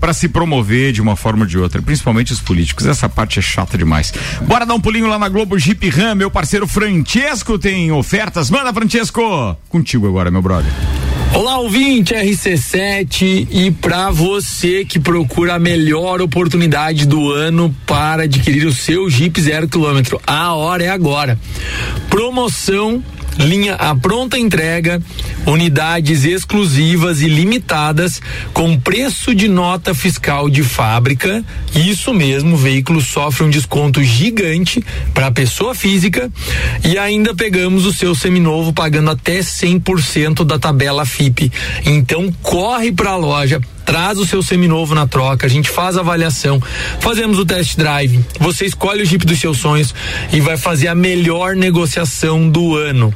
para 0.04 0.12
se 0.12 0.28
promover 0.28 0.92
de 0.92 1.00
uma 1.00 1.16
forma 1.16 1.44
ou 1.44 1.46
de 1.46 1.58
outra, 1.58 1.80
principalmente 1.80 2.30
os 2.30 2.38
políticos. 2.38 2.84
Essa 2.84 3.08
parte 3.08 3.38
é 3.38 3.42
chata 3.42 3.78
demais. 3.78 4.12
Bora 4.42 4.66
dar 4.66 4.74
um 4.74 4.80
pulinho 4.80 5.06
lá 5.06 5.18
na 5.18 5.30
Globo 5.30 5.58
Jeep 5.58 5.88
Ram, 5.88 6.14
meu 6.14 6.30
parceiro 6.30 6.66
Francesco 6.68 7.58
tem 7.58 7.90
ofertas. 7.90 8.50
Manda, 8.50 8.70
Francesco! 8.70 9.56
Contigo 9.66 10.06
agora, 10.06 10.30
meu 10.30 10.42
brother. 10.42 10.70
Olá, 11.32 11.56
ouvinte 11.56 12.12
RC7 12.12 13.48
e 13.50 13.70
para 13.70 14.10
você 14.10 14.84
que 14.84 14.98
procura 14.98 15.54
a 15.54 15.58
melhor 15.58 16.20
oportunidade 16.20 17.06
do 17.06 17.32
ano 17.32 17.74
para 17.86 18.24
adquirir 18.24 18.66
o 18.66 18.74
seu 18.74 19.08
Jeep 19.08 19.40
zero 19.40 19.66
quilômetro, 19.66 20.20
a 20.26 20.52
hora 20.52 20.84
é 20.84 20.90
agora. 20.90 21.38
Promoção 22.10 23.02
linha 23.38 23.74
a 23.74 23.94
pronta 23.94 24.38
entrega, 24.38 25.02
unidades 25.46 26.24
exclusivas 26.24 27.22
e 27.22 27.28
limitadas 27.28 28.20
com 28.52 28.78
preço 28.78 29.34
de 29.34 29.48
nota 29.48 29.94
fiscal 29.94 30.48
de 30.48 30.62
fábrica. 30.62 31.44
Isso 31.74 32.12
mesmo, 32.12 32.54
o 32.54 32.58
veículo 32.58 33.00
sofre 33.00 33.44
um 33.44 33.50
desconto 33.50 34.02
gigante 34.02 34.84
para 35.12 35.28
a 35.28 35.32
pessoa 35.32 35.74
física 35.74 36.30
e 36.84 36.96
ainda 36.98 37.34
pegamos 37.34 37.84
o 37.84 37.92
seu 37.92 38.14
seminovo 38.14 38.72
pagando 38.72 39.10
até 39.10 39.40
100% 39.40 40.44
da 40.44 40.58
tabela 40.58 41.04
FIP. 41.04 41.50
Então 41.84 42.32
corre 42.42 42.92
para 42.92 43.10
a 43.10 43.16
loja, 43.16 43.60
traz 43.84 44.18
o 44.18 44.26
seu 44.26 44.42
seminovo 44.42 44.94
na 44.94 45.06
troca, 45.06 45.46
a 45.46 45.50
gente 45.50 45.68
faz 45.68 45.96
a 45.96 46.00
avaliação, 46.00 46.60
fazemos 47.00 47.38
o 47.38 47.44
test 47.44 47.76
drive, 47.76 48.24
você 48.40 48.66
escolhe 48.66 49.02
o 49.02 49.06
Jeep 49.06 49.24
dos 49.24 49.38
seus 49.38 49.58
sonhos 49.58 49.94
e 50.32 50.40
vai 50.40 50.56
fazer 50.56 50.88
a 50.88 50.94
melhor 50.94 51.54
negociação 51.54 52.48
do 52.48 52.76
ano. 52.76 53.14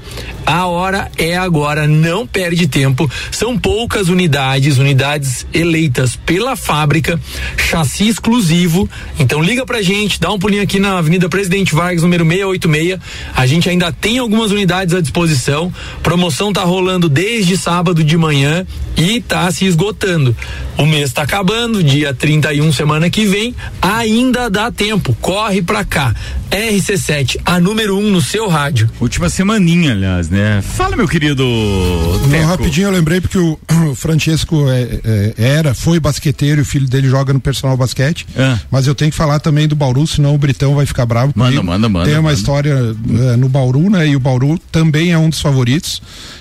A 0.48 0.66
hora 0.66 1.10
é 1.18 1.36
agora, 1.36 1.86
não 1.86 2.26
perde 2.26 2.66
tempo. 2.66 3.10
São 3.30 3.58
poucas 3.58 4.08
unidades, 4.08 4.78
unidades 4.78 5.46
eleitas 5.52 6.16
pela 6.16 6.56
fábrica, 6.56 7.20
chassi 7.58 8.08
exclusivo. 8.08 8.88
Então 9.18 9.42
liga 9.42 9.66
pra 9.66 9.82
gente, 9.82 10.18
dá 10.18 10.32
um 10.32 10.38
pulinho 10.38 10.62
aqui 10.62 10.78
na 10.78 10.96
Avenida 10.96 11.28
Presidente 11.28 11.74
Vargas, 11.74 12.02
número 12.02 12.24
686. 12.24 12.98
A 13.34 13.46
gente 13.46 13.68
ainda 13.68 13.92
tem 13.92 14.16
algumas 14.16 14.50
unidades 14.50 14.94
à 14.94 15.02
disposição. 15.02 15.70
Promoção 16.02 16.50
tá 16.50 16.64
rolando 16.64 17.10
desde 17.10 17.54
sábado 17.58 18.02
de 18.02 18.16
manhã 18.16 18.66
e 18.96 19.20
tá 19.20 19.50
se 19.50 19.66
esgotando. 19.66 20.34
O 20.76 20.86
mês 20.86 21.06
está 21.06 21.22
acabando, 21.22 21.82
dia 21.82 22.14
31, 22.14 22.72
semana 22.72 23.10
que 23.10 23.26
vem, 23.26 23.54
ainda 23.82 24.48
dá 24.48 24.70
tempo. 24.70 25.16
Corre 25.20 25.60
pra 25.60 25.84
cá. 25.84 26.14
RC7, 26.50 27.40
a 27.44 27.58
número 27.58 27.96
1 27.96 27.98
um 27.98 28.10
no 28.10 28.22
seu 28.22 28.48
rádio. 28.48 28.88
Última 29.00 29.28
semaninha, 29.28 29.92
aliás, 29.92 30.30
né? 30.30 30.62
Fala, 30.62 30.96
meu 30.96 31.08
querido. 31.08 31.44
Não, 31.44 32.46
rapidinho 32.46 32.86
eu 32.86 32.92
lembrei 32.92 33.20
porque 33.20 33.38
o, 33.38 33.58
o 33.90 33.94
Francesco 33.94 34.68
é, 34.70 35.00
é, 35.04 35.34
era, 35.36 35.74
foi 35.74 35.98
basqueteiro 35.98 36.60
e 36.60 36.62
o 36.62 36.64
filho 36.64 36.86
dele 36.86 37.08
joga 37.08 37.32
no 37.32 37.40
personal 37.40 37.76
basquete. 37.76 38.26
Ah. 38.36 38.58
Mas 38.70 38.86
eu 38.86 38.94
tenho 38.94 39.10
que 39.10 39.16
falar 39.16 39.40
também 39.40 39.66
do 39.66 39.74
Bauru, 39.74 40.06
senão 40.06 40.34
o 40.34 40.38
Britão 40.38 40.74
vai 40.74 40.86
ficar 40.86 41.04
bravo. 41.04 41.32
Manda, 41.34 41.50
comigo. 41.50 41.66
manda, 41.66 41.88
manda. 41.88 42.06
Tem 42.06 42.14
uma 42.14 42.22
manda. 42.22 42.34
história 42.34 42.72
é, 42.72 43.36
no 43.36 43.48
Bauru, 43.48 43.90
né? 43.90 44.08
E 44.08 44.16
o 44.16 44.20
Bauru 44.20 44.58
também 44.70 45.12
é 45.12 45.18
um 45.18 45.28
dos 45.28 45.40
favoritos. 45.40 46.00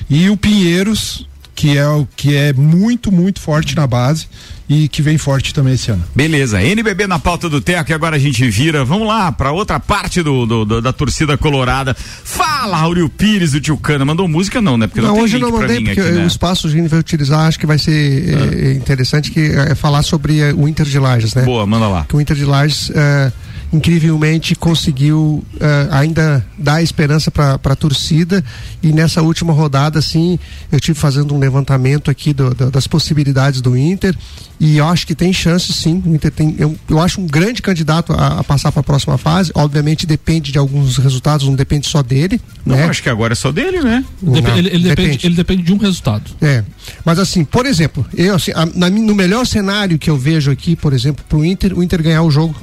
E 0.10 0.30
o 0.30 0.38
Pinheiros 0.38 1.26
que 1.58 1.76
é 1.76 1.88
o 1.88 2.08
que 2.16 2.36
é 2.36 2.54
muito, 2.54 3.12
muito 3.12 3.42
forte 3.42 3.76
na 3.76 3.88
base 3.88 4.28
e 4.70 4.88
que 4.88 5.02
vem 5.02 5.18
forte 5.18 5.56
também 5.56 5.74
esse 5.74 5.90
ano. 5.90 6.04
Beleza, 6.16 6.62
NBB 6.62 7.08
na 7.08 7.18
pauta 7.18 7.50
do 7.50 7.60
Teco 7.60 7.90
e 7.90 7.94
agora 7.96 8.16
a 8.16 8.20
gente 8.20 8.48
vira, 8.48 8.86
vamos 8.86 9.08
lá, 9.08 9.32
para 9.32 9.52
outra 9.52 9.80
parte 9.80 10.22
do, 10.22 10.46
do, 10.46 10.66
do, 10.66 10.82
da 10.84 10.94
torcida 10.94 11.36
colorada. 11.36 11.96
Fala, 11.96 12.78
Auril 12.78 13.10
Pires, 13.10 13.56
o 13.56 13.60
tio 13.60 13.76
Cana, 13.76 14.06
mandou 14.06 14.28
música 14.28 14.62
não, 14.62 14.78
né? 14.78 14.86
Porque 14.86 15.02
não, 15.02 15.16
não 15.16 15.24
hoje 15.24 15.38
eu 15.38 15.40
não 15.40 15.52
mandei, 15.52 15.84
porque 15.84 16.00
aqui, 16.00 16.12
né? 16.12 16.24
o 16.26 16.28
espaço 16.28 16.68
que 16.68 16.76
a 16.76 16.78
gente 16.78 16.90
vai 16.90 17.00
utilizar, 17.00 17.48
acho 17.48 17.60
que 17.60 17.66
vai 17.66 17.80
ser 17.80 18.36
ah. 18.36 18.56
é, 18.56 18.74
interessante 18.74 19.32
que 19.32 19.40
é 19.40 19.74
falar 19.74 20.04
sobre 20.04 20.40
é, 20.40 20.54
o 20.54 20.68
Inter 20.68 20.86
de 20.86 21.00
Lages, 21.00 21.34
né? 21.34 21.42
Boa, 21.42 21.66
manda 21.66 21.88
lá. 21.88 22.06
Que 22.08 22.16
o 22.16 22.22
Inter 22.22 22.38
de 22.38 22.46
Lages 22.46 22.92
é, 22.94 23.32
incrivelmente 23.72 24.56
conseguiu 24.56 25.44
uh, 25.56 25.92
ainda 25.92 26.46
dar 26.58 26.82
esperança 26.82 27.30
para 27.30 27.60
a 27.64 27.76
torcida. 27.76 28.44
E 28.82 28.94
nessa 28.94 29.22
última 29.22 29.52
rodada 29.52 30.00
assim 30.00 30.40
eu 30.72 30.80
tive 30.80 30.98
fazendo 30.98 31.36
um 31.36 31.40
levantamento 31.40 32.10
aqui 32.10 32.34
do, 32.34 32.54
do, 32.54 32.72
das 32.72 32.88
possibilidades 32.88 33.62
do 33.62 33.78
Inter. 33.78 34.16
E 34.60 34.78
eu 34.78 34.88
acho 34.88 35.06
que 35.06 35.14
tem 35.14 35.32
chance 35.34 35.72
sim. 35.74 36.02
O 36.06 36.16
Inter 36.16 36.32
tem 36.32 36.56
eu, 36.58 36.76
eu 36.90 37.00
acho 37.00 37.20
um 37.20 37.28
grande 37.28 37.62
candidato 37.62 38.14
a, 38.14 38.40
a 38.40 38.44
passar 38.44 38.72
para 38.72 38.80
a 38.80 38.84
próxima 38.84 39.18
fase. 39.18 39.52
Obviamente 39.54 40.06
depende 40.06 40.52
de 40.52 40.58
alguns 40.58 40.98
resultados 40.98 41.46
não 41.48 41.56
depende 41.56 41.88
só 41.88 42.02
dele 42.02 42.40
não 42.66 42.76
né? 42.76 42.86
acho 42.86 43.04
que 43.04 43.10
agora 43.10 43.34
é 43.34 43.36
só 43.36 43.52
dele 43.52 43.82
né? 43.82 44.04
Dep 44.22 44.48
não, 44.48 44.58
ele, 44.58 44.70
ele 44.70 44.84
depende. 44.84 44.90
depende. 44.90 45.28
ele 45.28 45.36
depende 45.36 45.64
de 45.64 45.74
um 45.74 45.78
resultado. 45.78 46.32
É. 46.42 46.64
Mas 47.04 47.20
assim 47.20 47.44
por 47.44 47.66
exemplo 47.66 48.06
eu 48.16 48.36
assim, 48.36 48.52
a, 48.56 48.66
na, 48.66 48.90
no 48.90 49.14
melhor 49.14 49.46
cenário 49.46 50.00
que 50.00 50.10
eu 50.10 50.18
vejo 50.18 50.52
aqui 50.52 50.76
por 50.76 50.94
exemplo 50.94 51.26
para 51.28 51.38
o 51.38 51.44
Inter 51.44 51.78
o 51.78 51.84
Inter 51.84 52.02
ganhar 52.02 52.24
o 52.24 52.32
jogo 52.32 52.56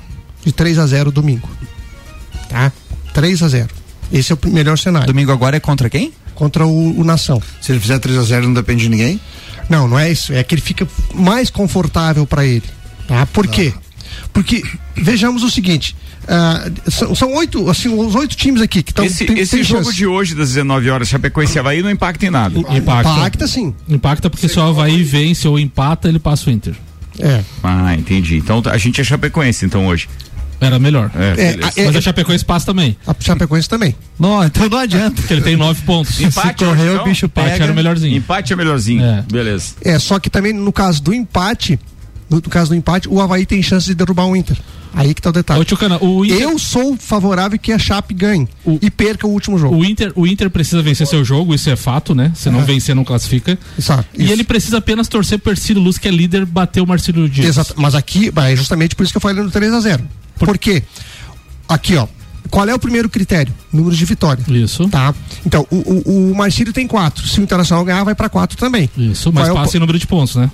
de 0.45 0.53
3 0.53 0.79
a 0.79 0.87
0 0.87 1.11
domingo. 1.11 1.49
Tá? 2.49 2.73
3 3.13 3.43
a 3.43 3.49
0 3.49 3.69
Esse 4.13 4.33
é 4.33 4.37
o 4.37 4.49
melhor 4.51 4.79
cenário. 4.79 5.07
Domingo 5.07 5.33
agora 5.33 5.57
é 5.57 5.61
contra 5.61 5.89
quem? 5.89 6.13
Contra 6.35 6.67
o, 6.67 7.01
o 7.01 7.05
Nação. 7.05 7.43
Se 7.61 7.73
ele 7.73 7.81
fizer 7.81 7.99
3 7.99 8.19
a 8.19 8.23
0 8.23 8.47
não 8.47 8.55
depende 8.55 8.83
de 8.83 8.89
ninguém? 8.89 9.21
Não, 9.69 9.89
não 9.89 9.99
é 9.99 10.11
isso. 10.11 10.33
É 10.33 10.43
que 10.43 10.55
ele 10.55 10.63
fica 10.63 10.87
mais 11.15 11.51
confortável 11.51 12.27
para 12.27 12.45
ele. 12.45 12.65
Tá? 13.07 13.27
Por 13.27 13.47
quê? 13.47 13.73
Porque 14.33 14.63
vejamos 14.97 15.43
o 15.43 15.51
seguinte: 15.51 15.97
uh, 16.25 16.91
são, 16.91 17.15
são, 17.15 17.35
oito, 17.35 17.69
assim, 17.69 17.89
os 17.89 18.15
oito 18.15 18.37
times 18.37 18.61
aqui 18.61 18.83
que 18.83 18.91
estão. 18.91 19.05
Esse, 19.05 19.25
tem, 19.25 19.39
esse 19.39 19.57
tem 19.57 19.65
jogo 19.65 19.85
chance. 19.85 19.97
de 19.97 20.07
hoje, 20.07 20.35
das 20.35 20.51
19 20.51 20.91
horas, 20.91 21.09
Chapecoense 21.09 21.57
e 21.57 21.59
Havaí, 21.59 21.83
não 21.83 21.91
impacta 21.91 22.27
em 22.27 22.31
nada. 22.31 22.59
Impacta. 22.59 23.11
Impacta 23.11 23.47
sim. 23.47 23.75
Impacta 23.89 24.31
porque 24.31 24.49
se 24.49 24.59
o 24.59 24.63
Havaí 24.63 25.03
vence 25.03 25.47
ou 25.49 25.59
empata, 25.59 26.09
ele 26.09 26.19
passa 26.19 26.51
o 26.51 26.53
Inter. 26.53 26.75
É. 27.19 27.43
Ah, 27.63 27.95
entendi. 27.95 28.37
Então 28.37 28.63
a 28.67 28.77
gente 28.77 29.01
é 29.01 29.05
Chapecoense, 29.05 29.65
então 29.65 29.87
hoje. 29.87 30.09
Era 30.61 30.79
melhor. 30.79 31.11
É, 31.15 31.81
é, 31.81 31.85
Mas 31.87 31.97
a 31.97 32.01
Chapecoense 32.01 32.45
passa 32.45 32.67
também. 32.67 32.97
A 33.07 33.15
Chapecoense 33.19 33.69
também. 33.69 33.95
Não, 34.19 34.45
então 34.45 34.69
não 34.69 34.79
adianta. 34.79 35.17
Porque 35.17 35.33
ele 35.33 35.43
tem 35.43 35.57
nove 35.57 35.83
pontos. 35.83 36.21
Empate, 36.21 36.59
Se 36.59 36.65
correr, 36.65 36.91
então, 36.91 37.03
o 37.03 37.05
bicho 37.05 37.27
empate 37.27 37.51
pega. 37.51 37.65
era 37.65 37.73
o 37.73 37.77
melhorzinho. 37.77 38.17
Empate 38.17 38.53
é 38.53 38.57
melhorzinho. 38.57 39.05
É. 39.05 39.25
Beleza. 39.31 39.75
É, 39.83 39.99
só 39.99 40.19
que 40.19 40.31
também 40.31 40.53
no 40.53 40.73
caso 40.73 41.03
do 41.03 41.13
empate, 41.13 41.79
no, 42.29 42.37
no 42.37 42.43
caso 42.43 42.71
do 42.71 42.77
empate, 42.77 43.09
o 43.09 43.21
Havaí 43.21 43.45
tem 43.47 43.63
chance 43.63 43.87
de 43.87 43.95
derrubar 43.95 44.27
o 44.27 44.37
Inter. 44.37 44.57
Aí 44.97 45.13
que 45.13 45.21
tá 45.21 45.31
o 45.31 45.33
detalhe. 45.33 45.61
Ô, 45.61 45.65
Tchucana, 45.65 45.99
o 46.01 46.25
Inter... 46.25 46.41
Eu 46.41 46.59
sou 46.59 46.97
favorável 46.97 47.59
que 47.59 47.73
a 47.73 47.79
Chape 47.79 48.15
ganhe 48.15 48.49
o... 48.65 48.79
e 48.81 48.91
perca 48.91 49.27
o 49.27 49.31
último 49.31 49.59
jogo. 49.59 49.77
O 49.77 49.85
Inter, 49.85 50.13
o 50.15 50.27
Inter 50.27 50.49
precisa 50.49 50.81
vencer 50.83 51.07
seu 51.07 51.25
jogo, 51.25 51.53
isso 51.53 51.69
é 51.69 51.75
fato, 51.75 52.15
né? 52.15 52.31
Se 52.35 52.49
não 52.49 52.61
é. 52.61 52.65
vencer, 52.65 52.95
não 52.95 53.05
classifica. 53.05 53.59
Exato. 53.77 54.07
E 54.17 54.23
isso. 54.23 54.33
ele 54.33 54.45
precisa 54.45 54.79
apenas 54.79 55.09
torcer 55.09 55.41
pro 55.41 55.53
Ercílio 55.53 55.83
Luz, 55.83 55.99
que 55.99 56.07
é 56.07 56.13
líder, 56.13 56.47
bater 56.47 56.81
o 56.81 56.87
Marcílio 56.87 57.29
Dias. 57.29 57.49
Exato. 57.49 57.75
Mas 57.77 57.97
aqui, 57.97 58.33
é 58.35 58.57
justamente 58.57 58.95
por 58.95 59.03
isso 59.03 59.13
que 59.13 59.17
eu 59.17 59.21
falei 59.21 59.43
no 59.43 59.51
3 59.51 59.73
a 59.73 59.81
0 59.81 60.05
Por, 60.39 60.47
por 60.47 60.59
quê? 60.59 60.83
Aqui, 61.69 61.97
ó. 61.97 62.07
Qual 62.51 62.69
é 62.69 62.75
o 62.75 62.79
primeiro 62.79 63.09
critério? 63.09 63.53
Número 63.73 63.97
de 63.97 64.05
vitória. 64.05 64.45
Isso. 64.49 64.89
Tá. 64.89 65.15
Então, 65.45 65.67
o, 65.71 65.77
o, 65.77 66.31
o 66.31 66.35
Marcílio 66.37 66.73
tem 66.73 66.87
quatro. 66.87 67.27
Se 67.27 67.41
o 67.41 67.43
Internacional 67.43 67.85
ganhar, 67.85 68.05
vai 68.05 68.15
para 68.15 68.29
quatro 68.29 68.57
também. 68.57 68.89
Isso, 68.97 69.33
mas 69.33 69.49
Qual 69.49 69.57
passa 69.57 69.73
é 69.73 69.75
o... 69.75 69.79
em 69.79 69.81
número 69.81 69.99
de 69.99 70.07
pontos, 70.07 70.37
né? 70.37 70.51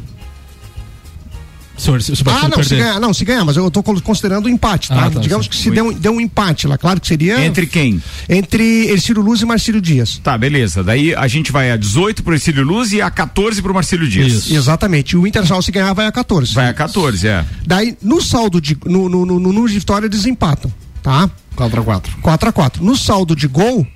Se, 1.81 2.01
se, 2.03 2.17
se 2.17 2.23
ah, 2.27 2.43
não, 2.43 2.51
perder. 2.51 2.65
se 2.65 2.77
ganhar, 2.77 3.01
não, 3.01 3.15
se 3.15 3.25
ganhar, 3.25 3.45
mas 3.45 3.57
eu 3.57 3.67
estou 3.67 3.83
considerando 3.83 4.45
o 4.45 4.49
empate, 4.51 4.91
tá? 4.91 5.07
Ah, 5.07 5.11
tá 5.11 5.19
Digamos 5.19 5.47
sim. 5.47 5.51
que 5.51 5.57
se 5.57 5.71
deu 5.71 5.87
um, 5.87 5.93
deu 5.95 6.13
um 6.13 6.21
empate 6.21 6.67
lá, 6.67 6.77
claro 6.77 7.01
que 7.01 7.07
seria. 7.07 7.43
Entre 7.43 7.67
quem? 7.67 8.03
Entre 8.29 8.91
Ercílio 8.91 9.23
Luz 9.23 9.41
e 9.41 9.47
Marcílio 9.47 9.81
Dias. 9.81 10.21
Tá, 10.23 10.37
beleza. 10.37 10.85
Daí 10.85 11.15
a 11.15 11.27
gente 11.27 11.51
vai 11.51 11.71
a 11.71 11.79
18 11.79 12.23
pro 12.23 12.35
Ercílio 12.35 12.63
Luz 12.65 12.93
e 12.93 13.01
a 13.01 13.11
14 13.11 13.63
pro 13.63 13.73
Marcílio 13.73 14.07
Dias. 14.07 14.31
Isso. 14.31 14.55
Exatamente. 14.55 15.17
O 15.17 15.27
Internacional 15.27 15.63
se 15.63 15.73
ganhar 15.73 15.95
vai 15.95 16.07
a 16.07 16.13
14. 16.13 16.53
Vai 16.53 16.69
a 16.69 16.75
14, 16.75 17.27
é. 17.27 17.47
Daí, 17.67 17.97
no 18.03 18.21
saldo 18.21 18.61
de. 18.61 18.77
No, 18.85 19.09
no, 19.09 19.25
no, 19.25 19.41
no 19.41 19.53
número 19.53 19.69
de 19.69 19.79
vitória, 19.79 20.07
eles 20.07 20.27
empatam, 20.27 20.71
tá? 21.03 21.31
4x4. 21.57 22.03
4x4. 22.23 22.81
No 22.81 22.95
saldo 22.95 23.35
de 23.35 23.47
gol, 23.47 23.87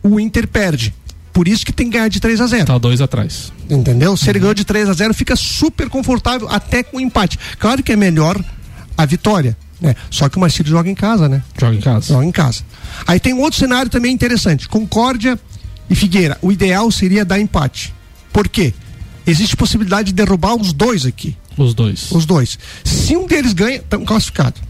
o 0.00 0.20
Inter 0.20 0.46
perde. 0.46 0.94
Por 1.32 1.48
isso 1.48 1.64
que 1.64 1.72
tem 1.72 1.86
que 1.86 1.96
ganhar 1.96 2.08
de 2.08 2.20
3 2.20 2.40
a 2.40 2.46
0 2.46 2.66
Tá 2.66 2.78
dois 2.78 3.00
atrás. 3.00 3.52
Entendeu? 3.70 4.16
Se 4.16 4.24
uhum. 4.24 4.30
ele 4.30 4.38
ganhou 4.40 4.54
de 4.54 4.64
3 4.64 4.88
a 4.88 4.92
0 4.92 5.14
fica 5.14 5.34
super 5.34 5.88
confortável 5.88 6.48
até 6.48 6.82
com 6.82 6.98
o 6.98 7.00
empate. 7.00 7.38
Claro 7.58 7.82
que 7.82 7.92
é 7.92 7.96
melhor 7.96 8.42
a 8.96 9.06
vitória. 9.06 9.56
Né? 9.80 9.96
Só 10.10 10.28
que 10.28 10.36
o 10.36 10.40
Marcílio 10.40 10.70
joga 10.70 10.88
em 10.88 10.94
casa, 10.94 11.28
né? 11.28 11.42
Joga 11.58 11.74
em 11.74 11.80
casa. 11.80 12.14
Joga 12.14 12.24
em 12.24 12.30
casa. 12.30 12.62
Aí 13.06 13.18
tem 13.18 13.34
um 13.34 13.40
outro 13.40 13.58
cenário 13.58 13.90
também 13.90 14.12
interessante. 14.12 14.68
Concórdia 14.68 15.38
e 15.90 15.94
Figueira. 15.94 16.38
O 16.40 16.52
ideal 16.52 16.90
seria 16.90 17.24
dar 17.24 17.40
empate. 17.40 17.92
Por 18.32 18.48
quê? 18.48 18.72
Existe 19.26 19.56
possibilidade 19.56 20.08
de 20.08 20.12
derrubar 20.12 20.54
os 20.54 20.72
dois 20.72 21.04
aqui. 21.04 21.36
Os 21.56 21.74
dois. 21.74 22.10
Os 22.12 22.24
dois. 22.24 22.58
Se 22.84 23.16
um 23.16 23.26
deles 23.26 23.52
ganha, 23.52 23.76
estão 23.76 24.04
classificados. 24.04 24.60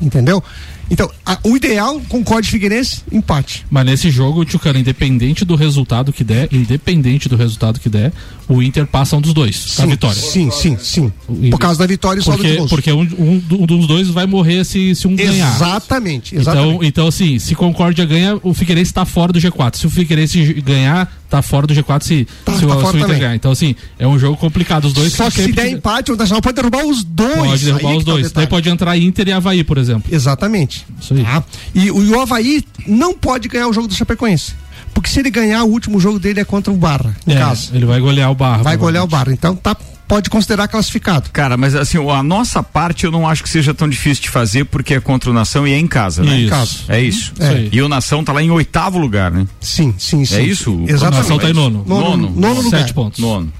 Entendeu? 0.00 0.42
Então, 0.90 1.10
a, 1.24 1.38
o 1.42 1.56
ideal, 1.56 2.00
Concorde 2.08 2.48
Figueirense, 2.48 3.02
empate. 3.10 3.66
Mas 3.70 3.84
nesse 3.84 4.10
jogo, 4.10 4.44
Tchucano, 4.44 4.78
independente 4.78 5.44
do 5.44 5.56
resultado 5.56 6.12
que 6.12 6.22
der, 6.22 6.48
independente 6.52 7.28
do 7.28 7.36
resultado 7.36 7.80
que 7.80 7.88
der, 7.88 8.12
o 8.48 8.62
Inter 8.62 8.86
passa 8.86 9.16
um 9.16 9.20
dos 9.20 9.34
dois, 9.34 9.56
sim, 9.56 9.82
a 9.82 9.86
vitória. 9.86 10.20
Sim, 10.20 10.50
sim, 10.50 10.78
sim. 10.78 11.12
Por 11.50 11.58
causa 11.58 11.80
da 11.80 11.86
vitória 11.86 12.20
e 12.20 12.22
só 12.22 12.32
porque, 12.32 12.56
do 12.56 12.68
Porque 12.68 12.92
um, 12.92 13.00
um, 13.00 13.42
um, 13.50 13.66
dos 13.66 13.86
dois 13.86 14.08
vai 14.08 14.26
morrer 14.26 14.64
se, 14.64 14.94
se 14.94 15.08
um 15.08 15.16
ganhar. 15.16 15.54
Exatamente, 15.56 16.36
exatamente. 16.36 16.74
Então, 16.74 16.84
então, 16.84 17.08
assim, 17.08 17.38
se 17.38 17.54
Concórdia 17.54 18.04
ganha, 18.04 18.38
o 18.42 18.54
Figueirense 18.54 18.90
está 18.90 19.04
fora 19.04 19.32
do 19.32 19.40
G4. 19.40 19.76
Se 19.76 19.86
o 19.86 19.90
Figueirense 19.90 20.54
ganhar, 20.54 21.12
tá 21.28 21.42
fora 21.42 21.66
do 21.66 21.74
G4 21.74 22.02
se, 22.02 22.24
tá, 22.44 22.54
se, 22.54 22.66
tá 22.66 22.76
o, 22.76 22.90
se 22.90 22.96
o 22.96 22.98
Inter 23.00 23.18
ganhar. 23.18 23.34
Então, 23.34 23.50
assim, 23.50 23.74
é 23.98 24.06
um 24.06 24.18
jogo 24.18 24.36
complicado. 24.36 24.84
Os 24.84 24.92
dois 24.92 25.12
Só 25.12 25.28
que 25.30 25.42
se 25.42 25.52
der 25.52 25.70
empate, 25.70 26.12
o 26.12 26.16
Nacional 26.16 26.40
pode 26.40 26.54
derrubar 26.54 26.84
os 26.84 27.02
dois. 27.02 27.34
Pode 27.34 27.64
derrubar 27.64 27.90
aí 27.90 27.96
os 27.96 28.04
tá 28.04 28.10
dois. 28.12 28.32
Tá 28.32 28.40
Daí 28.40 28.46
pode 28.46 28.68
entrar 28.68 28.96
Inter 28.96 29.28
e 29.28 29.32
Havaí, 29.32 29.64
por 29.64 29.78
exemplo. 29.78 30.14
Exatamente. 30.14 30.86
Isso 31.00 31.14
aí. 31.14 31.24
Tá? 31.24 31.42
E, 31.74 31.86
e 31.86 31.90
o 31.90 32.20
Havaí 32.20 32.64
não 32.86 33.14
pode 33.14 33.48
ganhar 33.48 33.66
o 33.68 33.72
jogo 33.72 33.88
do 33.88 33.94
Chapecoense. 33.94 34.54
Porque 34.96 35.10
se 35.10 35.20
ele 35.20 35.30
ganhar, 35.30 35.62
o 35.62 35.68
último 35.68 36.00
jogo 36.00 36.18
dele 36.18 36.40
é 36.40 36.44
contra 36.44 36.72
o 36.72 36.76
Barra, 36.76 37.14
no 37.26 37.34
é, 37.34 37.36
caso. 37.36 37.70
Ele 37.74 37.84
vai 37.84 38.00
golear 38.00 38.30
o 38.30 38.34
Barra. 38.34 38.62
Vai 38.62 38.78
golear 38.78 39.04
o 39.04 39.06
Barra. 39.06 39.30
Então 39.30 39.54
tá 39.54 39.76
pode 40.08 40.30
considerar 40.30 40.68
classificado. 40.68 41.28
Cara, 41.30 41.54
mas 41.54 41.74
assim, 41.74 41.98
a 42.10 42.22
nossa 42.22 42.62
parte 42.62 43.04
eu 43.04 43.10
não 43.10 43.28
acho 43.28 43.42
que 43.42 43.48
seja 43.50 43.74
tão 43.74 43.90
difícil 43.90 44.22
de 44.22 44.30
fazer 44.30 44.64
porque 44.64 44.94
é 44.94 45.00
contra 45.00 45.28
o 45.28 45.34
Nação 45.34 45.68
e 45.68 45.72
é 45.74 45.78
em 45.78 45.86
casa, 45.86 46.22
né? 46.22 46.38
Isso. 46.38 46.46
Em 46.46 46.48
casa. 46.48 46.78
É 46.88 47.00
isso. 47.02 47.34
É. 47.38 47.68
E 47.70 47.82
o 47.82 47.90
Nação 47.90 48.24
tá 48.24 48.32
lá 48.32 48.42
em 48.42 48.50
oitavo 48.50 48.98
lugar, 48.98 49.30
né? 49.30 49.46
Sim, 49.60 49.94
sim, 49.98 50.24
sim. 50.24 50.36
É 50.36 50.42
isso? 50.42 50.70
Exatamente. 50.88 51.14
O 51.14 51.22
Nação 51.22 51.38
tá 51.40 51.50
em 51.50 51.52
nono. 51.52 51.84
Nono, 51.86 52.16
nono, 52.16 52.40
nono 52.40 52.60
lugar. 52.62 52.80
Sete 52.80 52.94
pontos. 52.94 53.18
Nono. 53.18 53.52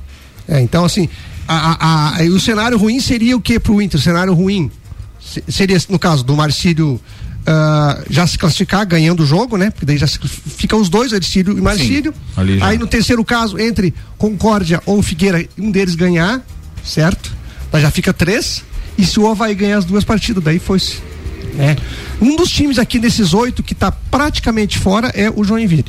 É, 0.48 0.58
então 0.62 0.86
assim, 0.86 1.06
a, 1.46 2.14
a, 2.14 2.18
a, 2.18 2.22
o 2.22 2.40
cenário 2.40 2.78
ruim 2.78 2.98
seria 2.98 3.36
o 3.36 3.42
que 3.42 3.60
pro 3.60 3.82
Inter? 3.82 4.00
O 4.00 4.02
cenário 4.02 4.32
ruim 4.32 4.70
seria, 5.48 5.76
no 5.90 5.98
caso 5.98 6.24
do 6.24 6.34
Marcílio 6.34 6.98
Uh, 7.46 8.04
já 8.10 8.26
se 8.26 8.36
classificar 8.36 8.84
ganhando 8.84 9.22
o 9.22 9.26
jogo, 9.26 9.56
né? 9.56 9.70
Porque 9.70 9.86
daí 9.86 9.96
já 9.96 10.08
fica 10.08 10.76
os 10.76 10.88
dois, 10.88 11.12
Ercílio 11.12 11.56
e 11.56 11.60
Marcílio. 11.60 12.12
Aí 12.60 12.76
no 12.76 12.88
terceiro 12.88 13.24
caso, 13.24 13.56
entre 13.56 13.94
Concórdia 14.18 14.82
ou 14.84 15.00
Figueira, 15.00 15.46
um 15.56 15.70
deles 15.70 15.94
ganhar, 15.94 16.44
certo? 16.84 17.32
Daí 17.70 17.82
já 17.82 17.90
fica 17.90 18.12
três. 18.12 18.64
E 18.98 19.06
se 19.06 19.20
o 19.20 19.30
Havaí 19.30 19.54
ganhar 19.54 19.78
as 19.78 19.84
duas 19.84 20.02
partidas, 20.02 20.42
daí 20.42 20.58
foi-se. 20.58 20.98
Né? 21.54 21.76
Um 22.20 22.34
dos 22.34 22.50
times 22.50 22.78
aqui 22.78 22.98
desses 22.98 23.32
oito 23.32 23.62
que 23.62 23.74
está 23.74 23.92
praticamente 23.92 24.78
fora 24.78 25.08
é 25.14 25.30
o 25.30 25.44
Joinville. 25.44 25.84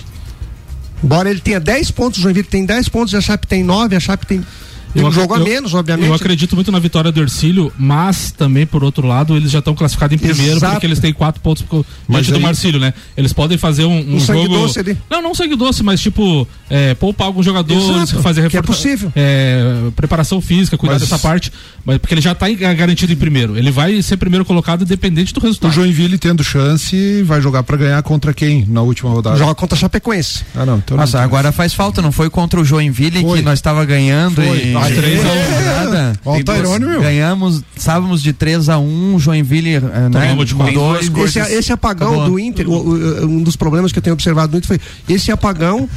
Embora 1.03 1.29
ele 1.29 1.39
tenha 1.39 1.59
10 1.59 1.91
pontos, 1.91 2.19
o 2.19 2.21
Joinville 2.23 2.47
tem 2.47 2.65
10 2.65 2.89
pontos, 2.89 3.13
a 3.13 3.21
Chape 3.21 3.47
tem 3.47 3.63
9, 3.63 3.95
a 3.95 3.99
Chape 3.99 4.25
tem 4.25 4.45
tem 4.93 5.03
um 5.03 5.11
jogo 5.11 5.33
a 5.33 5.39
menos, 5.39 5.73
obviamente. 5.73 6.07
Eu 6.07 6.13
acredito 6.13 6.55
muito 6.55 6.71
na 6.71 6.79
vitória 6.79 7.11
do 7.11 7.21
Ercílio, 7.21 7.71
mas 7.77 8.31
também, 8.31 8.65
por 8.65 8.83
outro 8.83 9.05
lado, 9.07 9.35
eles 9.35 9.51
já 9.51 9.59
estão 9.59 9.75
classificados 9.75 10.15
em 10.15 10.17
primeiro, 10.17 10.57
Exato. 10.57 10.73
porque 10.73 10.85
eles 10.85 10.99
têm 10.99 11.13
quatro 11.13 11.41
pontos 11.41 11.63
diante 12.07 12.31
do 12.31 12.39
Marcílio, 12.39 12.79
né? 12.79 12.93
Eles 13.15 13.33
podem 13.33 13.57
fazer 13.57 13.85
um, 13.85 13.97
um, 13.97 14.15
um 14.15 14.19
jogo. 14.19 14.47
Doce 14.47 14.79
ali. 14.79 14.97
Não, 15.09 15.21
não 15.21 15.35
sangue 15.35 15.55
doce, 15.55 15.83
mas 15.83 15.99
tipo, 16.01 16.47
é, 16.69 16.93
poupar 16.95 17.27
alguns 17.27 17.45
jogadores, 17.45 18.09
Exato. 18.09 18.21
fazer 18.21 18.41
reforço. 18.41 18.57
é 18.57 18.61
possível. 18.61 19.11
É, 19.15 19.89
preparação 19.95 20.41
física, 20.41 20.77
cuidar 20.77 20.95
mas... 20.95 21.01
dessa 21.01 21.19
parte. 21.19 21.51
Mas 21.85 21.97
porque 21.97 22.13
ele 22.13 22.21
já 22.21 22.31
está 22.31 22.49
garantido 22.49 23.13
em 23.13 23.15
primeiro. 23.15 23.57
Ele 23.57 23.71
vai 23.71 24.01
ser 24.01 24.17
primeiro 24.17 24.43
colocado 24.43 24.83
independente 24.83 25.33
do 25.33 25.39
resultado. 25.39 25.71
O 25.71 25.73
Joinville 25.73 26.17
tendo 26.17 26.43
chance, 26.43 27.23
vai 27.23 27.41
jogar 27.41 27.63
para 27.63 27.77
ganhar 27.77 28.03
contra 28.03 28.33
quem 28.33 28.65
na 28.67 28.81
última 28.81 29.09
rodada? 29.09 29.37
Joga 29.37 29.55
contra 29.55 29.75
a 29.75 29.79
Chapecoense. 29.79 30.43
Ah, 30.55 30.65
não. 30.65 30.77
Então 30.77 30.97
Nossa, 30.97 31.17
não 31.17 31.23
agora 31.23 31.51
faz 31.51 31.73
falta, 31.73 32.01
não 32.01 32.11
foi 32.11 32.29
contra 32.29 32.59
o 32.59 32.65
Joinville 32.65 33.21
foi. 33.21 33.39
que 33.39 33.45
nós 33.45 33.59
estava 33.59 33.83
ganhando 33.85 34.35
foi. 34.35 34.67
e. 34.67 34.71
Ah, 34.77 34.89
3 34.89 35.25
a 35.25 35.27
1 35.27 35.65
nada. 35.65 36.19
Olha 36.25 36.41
o 36.41 36.43
Tairone, 36.43 36.85
meu. 36.85 37.01
Ganhamos, 37.01 37.63
estávamos 37.75 38.21
de 38.21 38.33
3 38.33 38.69
a 38.69 38.79
1 38.79 39.19
Joinville, 39.19 39.75
eh, 39.75 39.79
né? 40.09 40.35
De 40.43 40.73
dois, 40.73 41.11
esse, 41.35 41.39
esse 41.39 41.73
apagão 41.73 42.29
do 42.29 42.39
Inter, 42.39 42.69
o, 42.69 42.73
o, 42.73 43.25
um 43.25 43.43
dos 43.43 43.55
problemas 43.55 43.91
que 43.91 43.99
eu 43.99 44.03
tenho 44.03 44.13
observado 44.13 44.51
muito 44.51 44.67
foi 44.67 44.79
esse 45.07 45.31
apagão 45.31 45.89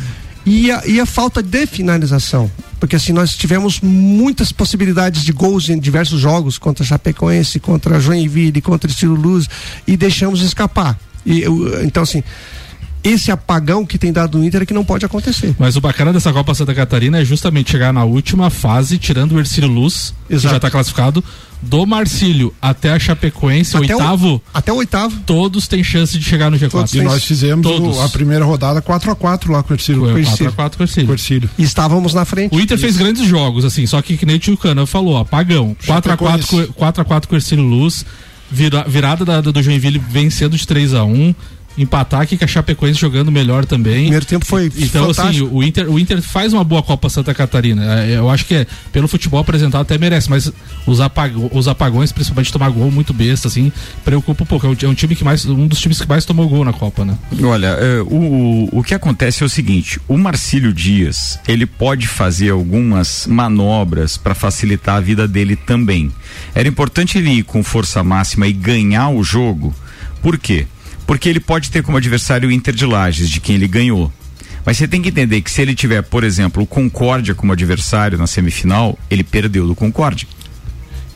e 0.45 0.71
a, 0.71 0.83
e 0.87 1.01
a 1.01 1.07
falta 1.07 1.43
de 1.43 1.67
finalização. 1.67 2.51
Porque 2.79 2.97
assim, 2.97 3.13
nós 3.13 3.37
tivemos 3.37 3.81
muitas 3.81 4.53
possibilidades 4.53 5.23
de 5.23 5.33
gols 5.33 5.69
em 5.69 5.79
diversos 5.79 6.19
jogos, 6.19 6.57
contra 6.57 6.85
Chapecoense, 6.85 7.61
contra 7.61 8.01
Joinville, 8.01 8.61
contra 8.63 8.91
Estilo 8.91 9.15
Luz, 9.15 9.47
e 9.87 9.97
deixamos 9.97 10.41
escapar. 10.41 10.99
E, 11.25 11.43
eu, 11.43 11.85
então, 11.85 12.03
assim, 12.03 12.23
esse 13.03 13.31
apagão 13.31 13.87
que 13.87 13.99
tem 13.99 14.13
dado 14.13 14.39
no 14.39 14.45
Inter 14.45 14.63
é 14.63 14.67
que 14.67 14.75
não 14.75 14.85
pode 14.85 15.05
acontecer. 15.05 15.55
Mas 15.59 15.77
o 15.77 15.81
bacana 15.81 16.13
dessa 16.13 16.33
Copa 16.33 16.55
Santa 16.55 16.75
Catarina 16.75 17.21
é 17.21 17.25
justamente 17.25 17.71
chegar 17.71 17.93
na 17.93 18.05
última 18.05 18.51
fase, 18.51 18.99
tirando 18.99 19.33
o 19.33 19.39
Ercílio 19.39 19.69
Luz, 19.69 20.15
Exato. 20.29 20.43
que 20.43 20.51
já 20.51 20.57
está 20.57 20.71
classificado, 20.71 21.25
do 21.63 21.87
Marcílio 21.87 22.55
até 22.61 22.93
a 22.93 22.99
Chapecoense, 22.99 23.77
até 23.77 23.95
oitavo. 23.95 24.37
O, 24.37 24.43
até 24.53 24.73
o 24.73 24.77
oitavo. 24.77 25.21
Todos 25.27 25.67
têm 25.67 25.85
chance 25.85 26.19
de 26.19 26.25
chegar 26.25 26.51
no 26.51 26.59
G4. 26.59 26.71
Todos 26.71 26.95
e 26.95 27.03
nós 27.03 27.25
fizemos 27.25 27.67
o, 27.67 28.01
a 28.03 28.09
primeira 28.09 28.45
rodada 28.45 28.81
4x4 28.81 29.51
lá 29.51 29.63
com 29.63 29.73
o 29.73 29.77
Ercílio. 29.77 30.03
4x4 30.03 30.77
com 30.77 30.83
o 31.11 31.15
Ercílio. 31.15 31.51
E 31.59 31.63
estávamos 31.63 32.15
na 32.15 32.25
frente. 32.25 32.55
O 32.55 32.61
Inter 32.61 32.77
Isso. 32.77 32.85
fez 32.85 32.97
grandes 32.97 33.27
jogos, 33.27 33.65
assim, 33.65 33.87
só 33.87 34.01
que 34.01 34.17
que 34.17 34.25
nem 34.25 34.37
o 34.37 34.39
Tio 34.39 34.57
Cana 34.57 34.87
falou, 34.87 35.17
apagão. 35.17 35.77
4x4 35.87 36.73
4x4 36.73 37.27
com 37.27 37.35
o 37.35 37.37
Ercílio 37.37 37.65
Luz. 37.65 38.05
Vira, 38.53 38.85
virada 38.89 39.25
da, 39.25 39.41
do 39.41 39.63
Joinville 39.63 40.03
vencendo 40.11 40.57
de 40.57 40.67
3 40.67 40.95
a 40.95 41.05
1 41.05 41.35
empatar 41.79 42.21
aqui 42.21 42.37
com 42.37 42.45
a 42.45 42.49
Chapecoense 42.49 43.01
jogando 43.01 43.31
melhor 43.31 43.65
também. 43.65 44.03
Primeiro 44.03 44.27
tempo 44.27 44.45
foi 44.45 44.67
Então 44.67 45.05
assim, 45.05 45.15
fantástico. 45.15 45.47
assim, 45.47 45.57
o 45.57 45.63
Inter, 45.63 45.91
o 45.91 45.99
Inter 45.99 46.21
faz 46.21 46.53
uma 46.53 46.65
boa 46.65 46.83
Copa 46.83 47.09
Santa 47.09 47.33
Catarina. 47.33 48.03
É, 48.05 48.17
eu 48.17 48.29
acho 48.29 48.45
que 48.45 48.55
é, 48.55 48.67
pelo 48.93 49.09
futebol 49.09 49.41
apresentado 49.41 49.83
até 49.83 49.97
merece, 49.97 50.29
mas 50.29 50.53
os, 50.87 51.01
apagões, 51.01 51.51
os 51.53 51.69
apagões, 51.69 52.13
principalmente 52.13 52.53
tomar 52.53 52.71
gol 52.71 52.91
muito 52.91 53.13
besta, 53.13 53.49
assim, 53.49 53.73
preocupa 54.05 54.43
um 54.43 54.47
pouco. 54.47 54.67
É 54.67 54.89
um, 54.89 54.95
time 54.95 55.15
que 55.15 55.25
mais, 55.25 55.45
um 55.47 55.67
dos 55.67 55.81
times 55.81 56.01
que 56.01 56.09
mais 56.09 56.25
tomou 56.25 56.49
gol 56.49 56.65
na 56.65 56.73
Copa, 56.73 57.05
né? 57.05 57.17
Olha, 57.43 57.69
é, 57.69 58.01
o, 58.03 58.69
o 58.73 58.83
que 58.83 58.95
acontece 58.95 59.43
é 59.43 59.47
o 59.47 59.49
seguinte, 59.49 60.01
o 60.09 60.17
Marcílio 60.17 60.73
Dias, 60.73 61.39
ele 61.47 61.67
pode 61.67 62.07
fazer 62.07 62.51
algumas 62.51 63.27
manobras 63.27 64.17
para 64.17 64.35
facilitar 64.35 64.97
a 64.97 65.01
vida 65.01 65.27
dele 65.27 65.57
também. 65.57 66.11
Era 66.55 66.69
importante 66.69 67.19
ele 67.19 67.31
ir 67.31 67.43
com 67.43 67.63
força 67.63 68.03
máxima 68.03 68.47
e 68.47 68.53
ganhar 68.53 69.09
o 69.11 69.23
jogo, 69.23 69.75
por 70.23 70.39
quê? 70.39 70.67
Porque 71.11 71.29
ele 71.29 71.41
pode 71.41 71.73
ter 71.73 71.83
como 71.83 71.97
adversário 71.97 72.49
o 72.49 72.53
Inter 72.53 72.73
de 72.73 72.87
Lages, 72.87 73.29
de 73.29 73.41
quem 73.41 73.57
ele 73.57 73.67
ganhou. 73.67 74.13
Mas 74.65 74.77
você 74.77 74.87
tem 74.87 75.03
que 75.03 75.09
entender 75.09 75.41
que 75.41 75.51
se 75.51 75.61
ele 75.61 75.75
tiver, 75.75 76.03
por 76.03 76.23
exemplo, 76.23 76.63
o 76.63 76.67
Concórdia 76.69 77.35
como 77.35 77.53
adversário 77.53 78.17
na 78.17 78.29
semifinal, 78.29 78.97
ele 79.11 79.25
perdeu 79.25 79.67
do 79.67 79.75
Concórdia. 79.75 80.29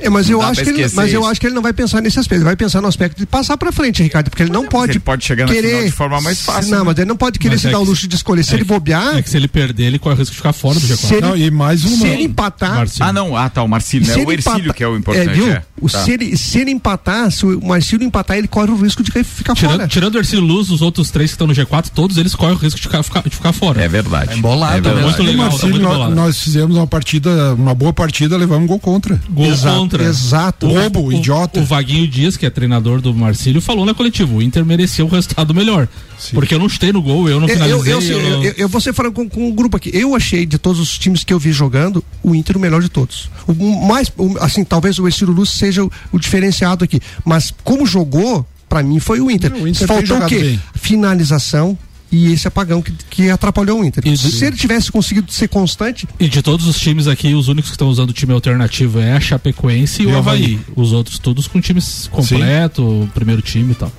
É, 0.05 0.11
mas 0.11 0.29
eu, 0.29 0.41
acho 0.43 0.63
que 0.63 0.69
ele, 0.69 0.87
mas 0.93 1.13
eu 1.13 1.27
acho 1.27 1.41
que 1.41 1.47
ele 1.47 1.55
não 1.55 1.63
vai 1.63 1.73
pensar 1.73 2.03
nesse 2.03 2.19
aspecto, 2.19 2.41
ele 2.41 2.45
vai 2.45 2.57
pensar 2.57 2.81
no 2.83 2.89
aspecto 2.89 3.19
de 3.19 3.27
passar 3.27 3.57
para 3.57 3.73
frente, 3.73 4.03
Ricardo, 4.03 4.29
porque 4.29 4.43
ele 4.43 4.53
não 4.53 4.67
pode. 4.67 4.93
Ele 4.93 4.99
pode 5.01 5.25
chegar 5.25 5.47
querer, 5.47 5.63
na 5.63 5.69
final 5.69 5.85
de 5.85 5.93
forma 5.93 6.21
mais 6.21 6.41
fácil. 6.43 6.71
Não, 6.71 6.79
né? 6.79 6.85
mas 6.85 6.99
ele 6.99 7.07
não 7.07 7.17
pode 7.17 7.39
querer 7.39 7.55
mas 7.55 7.63
se 7.63 7.69
é 7.69 7.71
dar 7.71 7.81
o 7.81 7.85
luxo 7.85 8.07
de 8.07 8.15
escolher. 8.15 8.45
Se 8.45 8.53
é 8.53 8.55
ele 8.57 8.65
bobear. 8.65 9.17
É 9.17 9.23
que 9.23 9.31
se 9.31 9.37
ele 9.37 9.49
perder, 9.49 9.85
ele 9.85 9.99
corre 9.99 10.15
o 10.15 10.19
risco 10.19 10.33
de 10.33 10.37
ficar 10.37 10.53
fora 10.53 10.79
do 10.79 10.87
G4. 10.87 11.13
Ele, 11.13 11.21
não, 11.23 11.37
e 11.37 11.51
mais 11.51 11.85
uma. 11.85 11.97
Se 11.97 12.07
ele 12.07 12.25
empatar. 12.25 12.75
Marcílio. 12.75 13.09
Ah, 13.09 13.13
não, 13.13 13.37
ah, 13.37 13.49
tá, 13.49 13.63
o 13.63 13.69
Marcílio, 13.69 14.07
né? 14.07 14.25
O 14.25 14.31
Ercílio 14.31 14.75
que 14.75 14.85
é 14.85 14.89
o 14.89 14.97
importante. 14.97 15.31
É, 15.31 15.33
viu? 15.33 15.51
É. 15.51 15.63
O, 15.81 15.89
tá. 15.89 16.05
se, 16.05 16.13
ele, 16.13 16.37
se 16.37 16.59
ele 16.59 16.71
empatar, 16.71 17.31
se 17.31 17.47
o 17.47 17.61
Marcílio 17.65 18.07
empatar, 18.07 18.37
ele 18.37 18.49
corre 18.49 18.71
o 18.71 18.77
risco 18.77 19.03
de 19.03 19.11
ficar 19.25 19.55
tirando, 19.55 19.73
fora. 19.73 19.89
Tirando 19.89 20.15
o 20.17 20.19
Ercílio 20.19 20.45
Luz, 20.45 20.71
os 20.71 20.83
outros 20.83 21.11
três 21.11 21.31
que 21.31 21.35
estão 21.35 21.47
no 21.47 21.55
G4, 21.55 21.89
todos 21.95 22.19
eles 22.19 22.35
correm 22.35 22.55
o 22.55 22.59
risco 22.59 22.79
de 22.79 22.87
ficar, 22.87 23.03
de 23.03 23.37
ficar 23.37 23.53
fora. 23.53 23.83
É 23.83 23.89
verdade. 23.89 24.33
É 24.33 24.37
bolado, 24.37 24.77
é 24.77 24.81
verdade. 24.81 24.99
Tá 24.99 25.09
muito 25.09 25.23
legal. 25.23 25.47
Marcílio, 25.47 25.81
tá 25.81 25.89
muito 25.89 25.99
nós, 25.99 26.15
nós 26.15 26.41
fizemos 26.41 26.77
uma 26.77 26.87
partida, 26.87 27.55
uma 27.55 27.75
boa 27.75 27.93
partida, 27.93 28.37
levamos 28.37 28.65
um 28.65 28.67
gol 28.67 28.81
contra. 28.81 29.21
Gol 29.31 29.47
Exato, 29.47 29.79
contra. 29.79 29.94
Exato 30.03 30.67
roubo, 30.67 31.05
o, 31.05 31.13
idiota. 31.13 31.61
O 31.61 31.65
Vaguinho 31.65 32.07
Dias, 32.09 32.37
que 32.37 32.47
é 32.47 32.51
treinador 32.51 33.01
do 33.01 33.15
Marcílio, 33.15 33.61
falou 33.61 33.85
na 33.85 33.95
coletiva: 33.95 34.35
o 34.35 34.43
Inter 34.43 34.65
merecia 34.65 35.05
um 35.05 35.09
resultado 35.09 35.55
melhor. 35.55 35.89
Sim. 36.19 36.35
Porque 36.35 36.55
eu 36.55 36.59
não 36.59 36.69
chutei 36.69 36.93
no 36.93 37.03
gol, 37.03 37.29
eu 37.29 37.41
não 37.41 37.49
finalizei. 37.49 37.93
Eu, 37.93 38.01
eu, 38.01 38.19
eu, 38.19 38.45
eu, 38.45 38.55
eu 38.57 38.69
vou 38.69 38.81
ser 38.81 38.93
falando 38.93 39.13
com, 39.13 39.29
com 39.29 39.43
o 39.43 39.49
um 39.49 39.55
grupo 39.55 39.77
aqui. 39.77 39.91
Eu 39.93 40.15
achei 40.15 40.47
de 40.47 40.59
todos 40.59 40.81
os 40.81 40.99
times 40.99 41.25
que 41.25 41.33
eu 41.33 41.39
vi 41.39 41.53
jogando, 41.53 42.05
o 42.23 42.35
Inter 42.35 42.57
o 42.57 42.61
melhor 42.61 42.83
de 42.83 42.89
todos. 42.89 43.31
O 43.47 43.55
mais, 43.87 44.11
o, 44.17 44.37
assim, 44.41 44.65
talvez 44.65 44.99
o 44.99 45.07
Estilo 45.07 45.33
Luz 45.33 45.51
seja 45.51 45.85
o, 45.85 45.91
o, 46.13 46.19
diferenciado 46.19 46.85
aqui. 46.85 47.01
Mas 47.25 47.53
como 47.63 47.87
jogou, 47.87 48.47
para 48.69 48.83
mim 48.83 49.01
foi 49.01 49.21
o 49.21 49.31
Inter. 49.31 49.51
Não, 49.51 49.63
o 49.63 49.69
Inter 49.69 49.87
Faltou 49.87 50.19
o 50.19 50.27
quê? 50.27 50.39
Bem. 50.39 50.63
Finalização, 50.75 51.79
e 52.11 52.33
esse 52.33 52.47
apagão 52.47 52.81
que, 52.81 52.93
que 53.11 53.31
atrapalhou 53.31 53.81
o 53.81 53.85
Inter. 53.85 54.07
E 54.07 54.17
Se 54.17 54.45
ele 54.45 54.57
tivesse 54.57 54.91
conseguido 54.91 55.31
ser 55.33 55.49
constante. 55.49 56.07
E 56.19 56.29
de 56.29 56.43
todos 56.43 56.67
os 56.67 56.79
times 56.79 57.07
aqui, 57.07 57.35
os 57.35 57.49
únicos 57.49 57.71
que 57.71 57.75
estão 57.75 57.89
usando 57.89 58.11
o 58.11 58.13
time 58.13 58.33
alternativo 58.33 59.01
é 59.01 59.13
a 59.13 59.21
Chapecoense 59.21 60.03
e, 60.03 60.05
e 60.05 60.07
o 60.07 60.17
Havaí. 60.17 60.45
Havaí. 60.45 60.61
Os 60.77 60.93
outros 60.93 61.19
todos 61.19 61.49
com 61.49 61.61
times 61.61 62.09
completo, 62.11 63.11
primeiro 63.15 63.43
time 63.43 63.73
e 63.73 63.75
tal. 63.75 63.93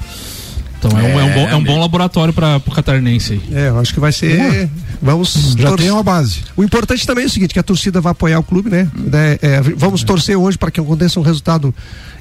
Então 0.86 1.00
é, 1.00 1.04
é, 1.04 1.16
um, 1.16 1.20
é, 1.20 1.24
um, 1.24 1.34
bom, 1.34 1.50
é 1.50 1.56
um 1.56 1.64
bom 1.64 1.80
laboratório 1.80 2.34
para 2.34 2.58
o 2.58 2.72
catarinense 2.72 3.34
aí. 3.34 3.42
É, 3.54 3.68
eu 3.70 3.80
acho 3.80 3.94
que 3.94 4.00
vai 4.00 4.12
ser. 4.12 4.70
Vamos. 5.02 5.56
Já 5.58 5.76
tem 5.76 5.92
uma 5.92 6.04
base. 6.04 6.44
O 6.56 6.64
importante 6.64 7.06
também 7.06 7.24
é 7.24 7.28
o 7.28 7.30
seguinte: 7.30 7.54
que 7.54 7.60
a 7.60 7.64
torcida 7.64 8.00
vai 8.00 8.12
apoiar 8.12 8.40
o 8.40 8.44
clube, 8.44 8.70
né? 8.70 8.90
É, 9.14 9.40
é, 9.42 9.62
vamos 9.62 10.04
torcer 10.04 10.38
hoje 10.38 10.58
para 10.58 10.72
que 10.72 10.80
aconteça 10.80 11.20
um 11.20 11.24
resultado 11.24 11.74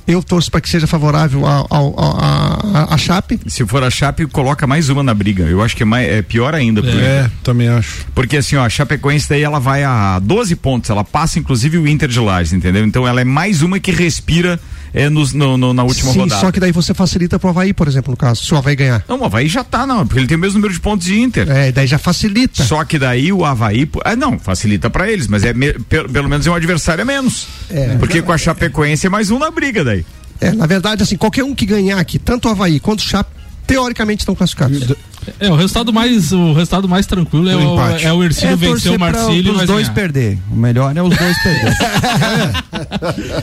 eu 0.06 0.22
torço 0.22 0.50
para 0.50 0.60
que 0.60 0.68
seja 0.68 0.86
favorável 0.86 1.42
à 1.46 2.96
Chape. 2.98 3.40
Se 3.46 3.64
for 3.66 3.82
a 3.82 3.90
Chape, 3.90 4.26
coloca 4.26 4.66
mais 4.66 4.90
uma 4.90 5.02
na 5.02 5.14
briga. 5.14 5.44
Eu 5.44 5.62
acho 5.62 5.74
que 5.74 5.82
é, 5.82 5.86
mais, 5.86 6.06
é 6.06 6.20
pior 6.20 6.54
ainda. 6.54 6.82
É, 6.82 7.24
é, 7.24 7.30
também 7.42 7.68
acho. 7.68 8.04
Porque 8.14 8.36
assim, 8.36 8.56
ó, 8.56 8.64
a 8.64 8.68
Chapecoense 8.68 9.28
daí 9.28 9.42
ela 9.42 9.58
vai 9.58 9.82
a 9.82 10.18
12 10.18 10.56
pontos, 10.56 10.90
ela 10.90 11.04
passa 11.04 11.38
inclusive 11.38 11.78
o 11.78 11.88
Inter 11.88 12.08
de 12.08 12.20
Lages, 12.20 12.52
entendeu? 12.52 12.84
Então 12.84 13.08
ela 13.08 13.20
é 13.20 13.24
mais 13.24 13.62
uma 13.62 13.80
que 13.80 13.90
respira 13.90 14.60
é, 14.94 15.10
no, 15.10 15.26
no, 15.34 15.56
no, 15.58 15.74
na 15.74 15.82
última 15.82 16.12
Sim, 16.12 16.20
rodada. 16.20 16.40
Só 16.40 16.52
que 16.52 16.60
daí 16.60 16.70
você 16.70 16.94
facilita 16.94 17.36
pro 17.36 17.48
Havaí, 17.48 17.74
por 17.74 17.88
exemplo, 17.88 18.12
no 18.12 18.16
caso, 18.16 18.44
se 18.44 18.54
o 18.54 18.56
Havaí 18.56 18.76
ganhar. 18.76 19.04
Não, 19.08 19.20
o 19.20 19.24
Havaí 19.24 19.48
já 19.48 19.64
tá, 19.64 19.84
não, 19.84 20.06
porque 20.06 20.20
ele 20.20 20.28
tem 20.28 20.36
o 20.36 20.40
mesmo 20.40 20.58
número 20.58 20.72
de 20.72 20.78
pontos 20.78 21.08
de 21.08 21.20
Inter. 21.20 21.50
É, 21.50 21.72
daí 21.72 21.86
já 21.86 21.98
facilita. 21.98 22.62
Só 22.62 22.84
que 22.84 22.96
daí 22.96 23.32
o 23.32 23.44
Havaí. 23.44 23.90
Ah, 24.04 24.14
não, 24.14 24.38
facilita 24.38 24.88
para 24.88 25.10
eles, 25.10 25.26
mas 25.26 25.42
é 25.44 25.52
me, 25.52 25.72
pelo, 25.72 26.08
pelo 26.08 26.28
menos 26.28 26.46
é 26.46 26.50
um 26.50 26.54
adversário 26.54 27.02
a 27.02 27.04
menos. 27.04 27.48
É. 27.68 27.96
Porque 27.96 28.22
com 28.22 28.30
a 28.30 28.38
Chapecoense 28.38 29.08
é 29.08 29.10
mais 29.10 29.32
um 29.32 29.38
na 29.40 29.50
briga 29.50 29.82
daí. 29.82 30.06
É, 30.40 30.52
na 30.52 30.66
verdade, 30.66 31.02
assim, 31.02 31.16
qualquer 31.16 31.42
um 31.42 31.54
que 31.54 31.66
ganhar 31.66 31.98
aqui, 31.98 32.18
tanto 32.18 32.46
o 32.46 32.50
Havaí 32.52 32.78
quanto 32.78 33.00
o 33.00 33.02
Chape, 33.02 33.30
teoricamente 33.66 34.20
estão 34.20 34.34
classificados. 34.34 34.94
É, 35.40 35.50
o 35.50 35.56
resultado 35.56 35.92
mais, 35.92 36.32
o 36.32 36.52
resultado 36.52 36.88
mais 36.88 37.06
tranquilo 37.06 37.48
é 37.48 37.56
o, 37.56 37.80
é 37.98 38.12
o 38.12 38.22
Ercílio 38.22 38.52
é 38.52 38.56
vencer 38.56 38.92
o 38.92 38.98
Marcílio. 38.98 39.54
Os 39.54 39.66
dois 39.66 39.88
perder. 39.88 40.38
O 40.50 40.56
melhor 40.56 40.96
é 40.96 41.02
os 41.02 41.16
dois 41.16 41.42
perder. 41.42 41.74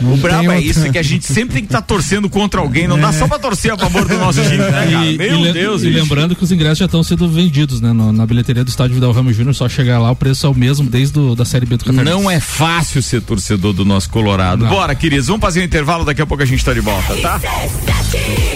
o 0.13 0.17
brabo 0.17 0.51
é 0.51 0.61
isso, 0.61 0.85
é 0.85 0.89
que 0.89 0.97
a 0.97 1.03
gente 1.03 1.25
sempre 1.25 1.53
tem 1.53 1.63
que 1.63 1.67
estar 1.67 1.81
tá 1.81 1.87
torcendo 1.87 2.29
contra 2.29 2.59
alguém, 2.59 2.87
não 2.87 2.97
é. 2.97 3.01
dá 3.01 3.13
só 3.13 3.27
pra 3.27 3.39
torcer 3.39 3.71
a 3.71 3.77
favor 3.77 4.07
do 4.07 4.17
nosso 4.17 4.41
time, 4.49 4.57
né, 4.57 5.11
e, 5.13 5.17
Meu 5.17 5.45
e 5.45 5.53
Deus, 5.53 5.83
E 5.83 5.89
lembrando 5.89 6.35
que 6.35 6.43
os 6.43 6.51
ingressos 6.51 6.79
já 6.79 6.85
estão 6.85 7.03
sendo 7.03 7.27
vendidos, 7.29 7.81
né? 7.81 7.91
No, 7.93 8.11
na 8.11 8.25
bilheteria 8.25 8.63
do 8.63 8.69
estádio 8.69 8.95
Vidal 8.95 9.11
Ramos 9.11 9.35
Júnior, 9.35 9.53
só 9.55 9.67
chegar 9.67 9.99
lá, 9.99 10.11
o 10.11 10.15
preço 10.15 10.45
é 10.45 10.49
o 10.49 10.53
mesmo 10.53 10.89
desde 10.89 11.13
do, 11.13 11.35
da 11.35 11.45
Série 11.45 11.65
B 11.65 11.77
do 11.77 11.85
Catarinense. 11.85 12.17
Não 12.17 12.29
é 12.29 12.39
fácil 12.39 13.01
ser 13.01 13.21
torcedor 13.21 13.73
do 13.73 13.85
nosso 13.85 14.09
Colorado. 14.09 14.63
Não. 14.63 14.69
Bora, 14.69 14.95
queridos, 14.95 15.27
vamos 15.27 15.41
fazer 15.41 15.61
um 15.61 15.63
intervalo, 15.63 16.05
daqui 16.05 16.21
a 16.21 16.25
pouco 16.25 16.43
a 16.43 16.45
gente 16.45 16.63
tá 16.63 16.73
de 16.73 16.79
volta, 16.79 17.15
tá? 17.17 17.39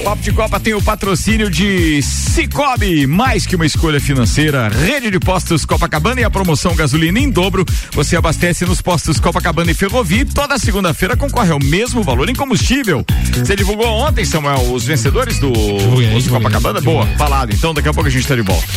Papo 0.03 0.21
de 0.21 0.31
Copa 0.31 0.59
tem 0.59 0.73
o 0.73 0.81
patrocínio 0.81 1.49
de 1.49 2.01
Cicobi, 2.01 3.07
mais 3.15 3.45
que 3.45 3.55
uma 3.55 3.65
escolha 3.65 3.97
financeira, 3.97 4.67
rede 4.67 5.09
de 5.09 5.19
postos 5.21 5.63
Copacabana 5.65 6.19
e 6.19 6.23
a 6.25 6.29
promoção 6.29 6.75
gasolina 6.75 7.17
em 7.17 7.29
dobro. 7.29 7.65
Você 7.93 8.17
abastece 8.17 8.65
nos 8.65 8.81
postos 8.81 9.21
Copacabana 9.21 9.71
e 9.71 9.73
Ferrovia 9.73 10.21
e 10.21 10.25
toda 10.25 10.59
segunda-feira 10.59 11.15
concorre 11.15 11.51
ao 11.51 11.59
mesmo 11.59 12.03
valor 12.03 12.29
em 12.29 12.35
combustível. 12.35 13.05
Você 13.33 13.55
divulgou 13.55 13.87
ontem, 13.87 14.25
Samuel, 14.25 14.73
os 14.73 14.83
vencedores 14.83 15.39
do 15.39 15.49
posto 15.49 16.29
Copacabana? 16.29 16.81
Boa, 16.81 17.07
falado. 17.17 17.53
Então 17.53 17.73
daqui 17.73 17.87
a 17.87 17.93
pouco 17.93 18.09
a 18.09 18.11
gente 18.11 18.23
está 18.23 18.35
de 18.35 18.41
volta. 18.41 18.67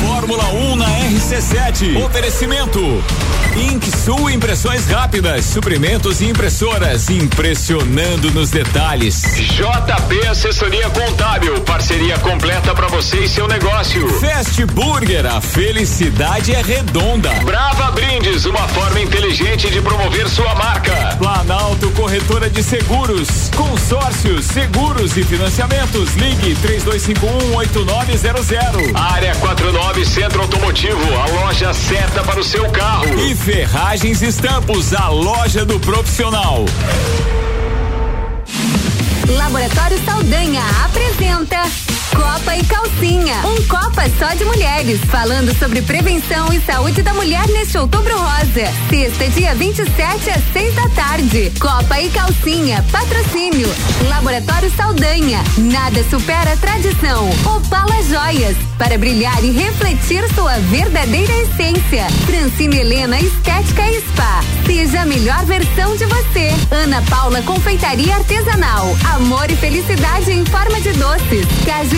Fórmula 0.00 0.44
1 0.52 0.76
na 0.76 0.97
RC7. 1.18 1.96
Oferecimento. 2.04 3.02
Inksul 3.56 4.30
Impressões 4.30 4.86
Rápidas, 4.86 5.44
suprimentos 5.46 6.20
e 6.20 6.26
impressoras, 6.26 7.10
impressionando 7.10 8.30
nos 8.30 8.50
detalhes. 8.50 9.22
JP 9.34 10.28
Assessoria 10.28 10.88
Contábil, 10.90 11.60
parceria 11.62 12.16
completa 12.18 12.72
para 12.72 12.86
você 12.86 13.24
e 13.24 13.28
seu 13.28 13.48
negócio. 13.48 14.08
Fast 14.20 14.64
Burger, 14.66 15.26
a 15.26 15.40
felicidade 15.40 16.54
é 16.54 16.62
redonda. 16.62 17.30
Brava 17.44 17.90
Brindes, 17.90 18.44
uma 18.44 18.68
forma 18.68 19.00
inteligente 19.00 19.68
de 19.70 19.80
promover 19.80 20.28
sua 20.28 20.54
marca. 20.54 21.16
Planalto 21.18 21.90
Corretora 21.92 22.48
de 22.48 22.62
Seguros, 22.62 23.50
consórcios, 23.56 24.44
seguros 24.44 25.16
e 25.16 25.24
financiamentos. 25.24 26.14
Ligue 26.14 26.56
32518900. 26.62 28.94
Área 28.94 29.34
49 29.34 30.04
Centro 30.04 30.42
Automotivo, 30.42 31.07
a 31.14 31.26
loja 31.26 31.72
certa 31.72 32.22
para 32.22 32.40
o 32.40 32.44
seu 32.44 32.68
carro. 32.70 33.18
E 33.18 33.34
Ferragens 33.34 34.22
Estampos, 34.22 34.92
a 34.92 35.08
loja 35.08 35.64
do 35.64 35.78
profissional. 35.80 36.64
Laboratório 39.28 39.98
Saldanha 40.04 40.62
apresenta 40.84 41.62
Copa 42.14 42.56
e 42.56 42.64
Calcinha. 42.64 43.34
Um 43.44 43.62
Copa 43.66 44.02
só 44.18 44.34
de 44.34 44.44
mulheres. 44.44 45.00
Falando 45.10 45.56
sobre 45.58 45.82
prevenção 45.82 46.52
e 46.52 46.60
saúde 46.60 47.02
da 47.02 47.12
mulher 47.14 47.46
neste 47.48 47.76
outubro 47.78 48.16
rosa. 48.16 48.72
Sexta, 48.88 49.28
dia 49.28 49.54
27 49.54 50.30
às 50.30 50.42
6 50.52 50.74
da 50.74 50.88
tarde. 50.90 51.52
Copa 51.60 52.00
e 52.00 52.08
Calcinha. 52.10 52.84
Patrocínio. 52.90 53.68
Laboratório 54.08 54.70
Saldanha. 54.76 55.42
Nada 55.58 56.02
supera 56.04 56.52
a 56.52 56.56
tradição. 56.56 57.28
Opala 57.44 58.02
Joias. 58.02 58.56
Para 58.78 58.96
brilhar 58.96 59.42
e 59.44 59.50
refletir 59.50 60.22
sua 60.34 60.58
verdadeira 60.58 61.32
essência. 61.32 62.06
Francine 62.26 62.78
Helena 62.78 63.20
Estética 63.20 63.88
e 63.90 64.00
Spa. 64.00 64.40
Seja 64.66 65.02
a 65.02 65.06
melhor 65.06 65.44
versão 65.44 65.96
de 65.96 66.04
você. 66.06 66.50
Ana 66.70 67.02
Paula 67.02 67.42
Confeitaria 67.42 68.14
Artesanal. 68.16 68.96
Amor 69.14 69.50
e 69.50 69.56
felicidade 69.56 70.30
em 70.30 70.44
forma 70.44 70.80
de 70.80 70.92
doces. 70.92 71.46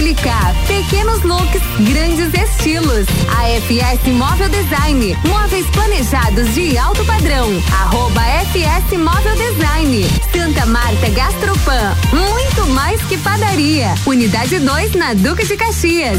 Cajulicá, 0.00 0.54
pequenos 0.66 1.22
looks, 1.24 1.60
grandes 1.80 2.32
estilos. 2.32 3.06
AFS 3.28 4.10
Móvel 4.14 4.48
Design, 4.48 5.14
móveis 5.28 5.66
planejados 5.66 6.54
de 6.54 6.78
alto 6.78 7.04
padrão. 7.04 7.50
Arroba 7.82 8.22
FS 8.50 8.96
Móvel 8.96 9.36
Design. 9.36 10.06
Santa 10.32 10.64
Marta 10.64 11.10
Gastropan, 11.10 11.94
muito 12.12 12.66
mais 12.72 13.02
que 13.02 13.18
padaria. 13.18 13.94
Unidade 14.06 14.58
2 14.58 14.94
na 14.94 15.12
Duque 15.12 15.46
de 15.46 15.56
Caxias. 15.58 16.18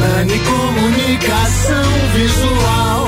Nani 0.00 0.38
Comunicação 0.38 1.82
Visual. 2.14 3.07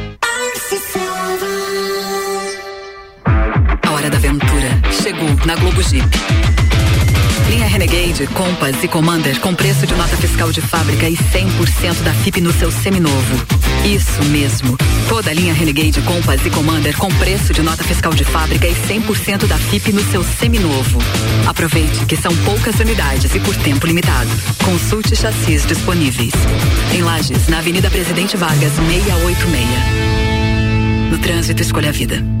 Na 5.45 5.55
Globo 5.55 5.81
Jeep. 5.81 6.07
Linha 7.49 7.67
Renegade, 7.67 8.27
Compass 8.27 8.83
e 8.83 8.87
Commander 8.87 9.39
com 9.39 9.53
preço 9.53 9.85
de 9.85 9.93
nota 9.95 10.15
fiscal 10.15 10.51
de 10.51 10.61
fábrica 10.61 11.09
e 11.09 11.17
100% 11.17 12.01
da 12.03 12.13
FIP 12.13 12.39
no 12.39 12.53
seu 12.53 12.71
seminovo. 12.71 13.45
Isso 13.85 14.23
mesmo. 14.25 14.77
Toda 15.09 15.31
a 15.31 15.33
linha 15.33 15.53
Renegade, 15.53 16.01
Compass 16.01 16.45
e 16.45 16.49
Commander 16.49 16.95
com 16.97 17.09
preço 17.15 17.53
de 17.53 17.61
nota 17.61 17.83
fiscal 17.83 18.13
de 18.13 18.23
fábrica 18.23 18.67
e 18.67 18.73
100% 18.73 19.47
da 19.47 19.57
FIP 19.57 19.91
no 19.91 20.03
seu 20.11 20.23
seminovo. 20.23 20.99
Aproveite 21.47 22.05
que 22.05 22.15
são 22.15 22.35
poucas 22.37 22.79
unidades 22.79 23.33
e 23.35 23.39
por 23.39 23.55
tempo 23.57 23.85
limitado. 23.85 24.29
Consulte 24.63 25.15
chassis 25.15 25.65
disponíveis. 25.65 26.33
Em 26.93 27.01
Lages, 27.01 27.47
na 27.47 27.57
Avenida 27.57 27.89
Presidente 27.89 28.37
Vargas, 28.37 28.73
686. 28.73 30.11
No 31.11 31.17
trânsito, 31.17 31.61
escolha 31.61 31.89
a 31.89 31.91
vida. 31.91 32.40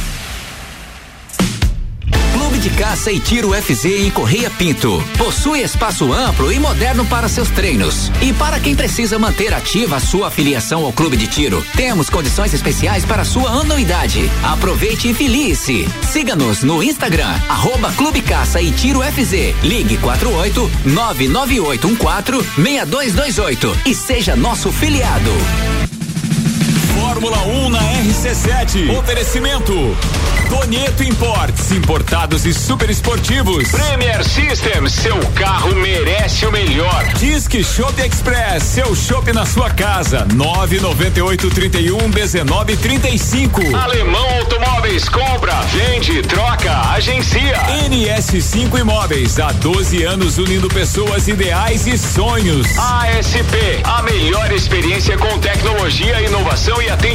De 2.61 2.69
Caça 2.69 3.11
e 3.11 3.19
Tiro 3.19 3.53
FZ 3.59 3.85
em 3.85 4.11
Correia 4.11 4.47
Pinto. 4.51 5.03
Possui 5.17 5.63
espaço 5.63 6.13
amplo 6.13 6.51
e 6.51 6.59
moderno 6.59 7.03
para 7.03 7.27
seus 7.27 7.49
treinos. 7.49 8.11
E 8.21 8.31
para 8.33 8.59
quem 8.59 8.75
precisa 8.75 9.17
manter 9.17 9.51
ativa 9.51 9.95
a 9.95 9.99
sua 9.99 10.27
afiliação 10.27 10.85
ao 10.85 10.93
clube 10.93 11.17
de 11.17 11.25
tiro, 11.25 11.65
temos 11.75 12.07
condições 12.07 12.53
especiais 12.53 13.03
para 13.03 13.25
sua 13.25 13.49
anuidade. 13.49 14.29
Aproveite 14.43 15.09
e 15.09 15.13
filie-se. 15.13 15.87
Siga-nos 16.03 16.61
no 16.61 16.83
Instagram, 16.83 17.33
arroba 17.49 17.91
Clube 17.93 18.21
Caça 18.21 18.61
e 18.61 18.69
Tiro 18.69 19.01
FZ. 19.01 19.55
Ligue 19.63 19.97
48 19.97 20.71
99814 20.85 22.47
6228 22.57 23.77
e 23.87 23.95
seja 23.95 24.35
nosso 24.35 24.71
filiado. 24.71 25.31
Fórmula 27.21 27.43
1 27.43 27.69
na 27.69 27.79
RC7. 27.79 28.97
Oferecimento. 28.97 29.95
Donieto 30.49 31.03
Imports, 31.03 31.71
importados 31.71 32.45
e 32.47 32.53
super 32.53 32.89
esportivos. 32.89 33.69
Premier 33.69 34.23
System, 34.25 34.89
seu 34.89 35.17
carro 35.35 35.73
merece 35.75 36.45
o 36.47 36.51
melhor. 36.51 37.05
Disque 37.19 37.63
Shop 37.63 37.93
Express, 38.01 38.63
seu 38.63 38.95
shopping 38.95 39.33
na 39.33 39.45
sua 39.45 39.69
casa. 39.69 40.25
998 40.33 41.49
31 41.51 42.09
19 42.09 42.75
35. 42.75 43.75
Alemão 43.77 44.27
Automóveis, 44.39 45.07
compra, 45.07 45.61
vende, 45.61 46.23
troca, 46.23 46.91
agencia. 46.91 47.57
NS5 47.87 48.79
Imóveis, 48.79 49.39
há 49.39 49.51
12 49.51 50.03
anos 50.03 50.39
unindo 50.39 50.67
pessoas 50.69 51.27
ideais 51.27 51.85
e 51.85 51.97
sonhos. 51.97 52.67
ASP, 52.77 53.81
a 53.83 54.01
melhor 54.01 54.51
experiência 54.51 55.17
com 55.17 55.37
tecnologia, 55.37 56.19
inovação 56.21 56.81
e 56.81 56.89
atendimento. 56.89 57.10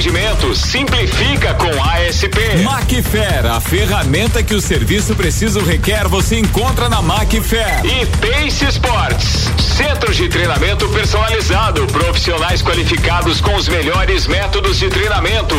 Simplifica 0.55 1.55
com 1.55 1.71
ASP. 1.83 2.39
Macfair 2.63 3.47
a 3.47 3.59
ferramenta 3.61 4.43
que 4.43 4.55
o 4.55 4.61
serviço 4.61 5.15
preciso 5.15 5.61
requer, 5.61 6.07
você 6.07 6.39
encontra 6.39 6.87
na 6.87 7.01
Macfair. 7.01 7.81
E 7.83 8.05
Pace 8.05 8.67
Sports, 8.67 9.49
centros 9.59 10.17
de 10.17 10.29
treinamento 10.29 10.87
personalizado, 10.91 11.87
profissionais 11.87 12.63
qualificados 12.63 13.41
com 13.41 13.55
os 13.57 13.69
melhores 13.69 14.27
métodos 14.27 14.79
de 14.79 14.91
treinamento. 14.91 15.55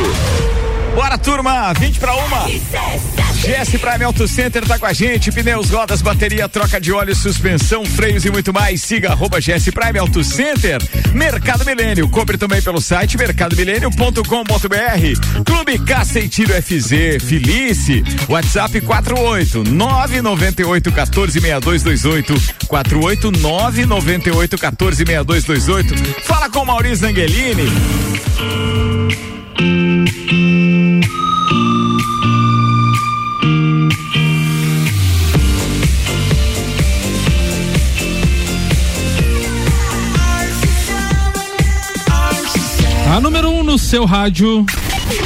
Bora, 0.94 1.18
turma, 1.18 1.74
20 1.74 2.00
para 2.00 2.16
uma. 2.16 2.46
GS 3.48 3.80
Prime 3.80 4.04
Auto 4.04 4.28
Center 4.28 4.66
tá 4.66 4.78
com 4.78 4.86
a 4.86 4.92
gente. 4.92 5.32
Pneus, 5.32 5.70
rodas, 5.70 6.02
bateria, 6.02 6.50
troca 6.50 6.82
de 6.82 6.92
óleo, 6.92 7.16
suspensão, 7.16 7.86
freios 7.86 8.26
e 8.26 8.30
muito 8.30 8.52
mais. 8.52 8.82
Siga 8.82 9.12
arroba 9.12 9.40
GS 9.40 9.72
Prime 9.72 9.98
Auto 9.98 10.22
Center. 10.22 10.82
Mercado 11.14 11.64
Milênio. 11.64 12.10
Compre 12.10 12.38
também 12.38 12.62
pelo 12.62 12.82
site 12.82 13.18
mercadomilênio.com.br. 13.18 15.44
Clube 15.46 15.80
Caça 15.80 16.20
e 16.20 16.28
Tiro 16.28 16.52
FZ. 16.62 17.24
Felice. 17.26 18.04
WhatsApp 18.28 18.82
48 18.82 19.64
998 19.64 20.92
14 20.92 21.40
6228. 21.40 22.68
48 22.68 23.32
998 23.32 24.58
14 24.58 25.06
6228. 25.06 26.26
Fala 26.26 26.50
com 26.50 26.66
Maurício 26.66 27.08
Angelini. 27.08 27.72
No 43.78 43.80
seu 43.80 44.06
rádio. 44.06 44.66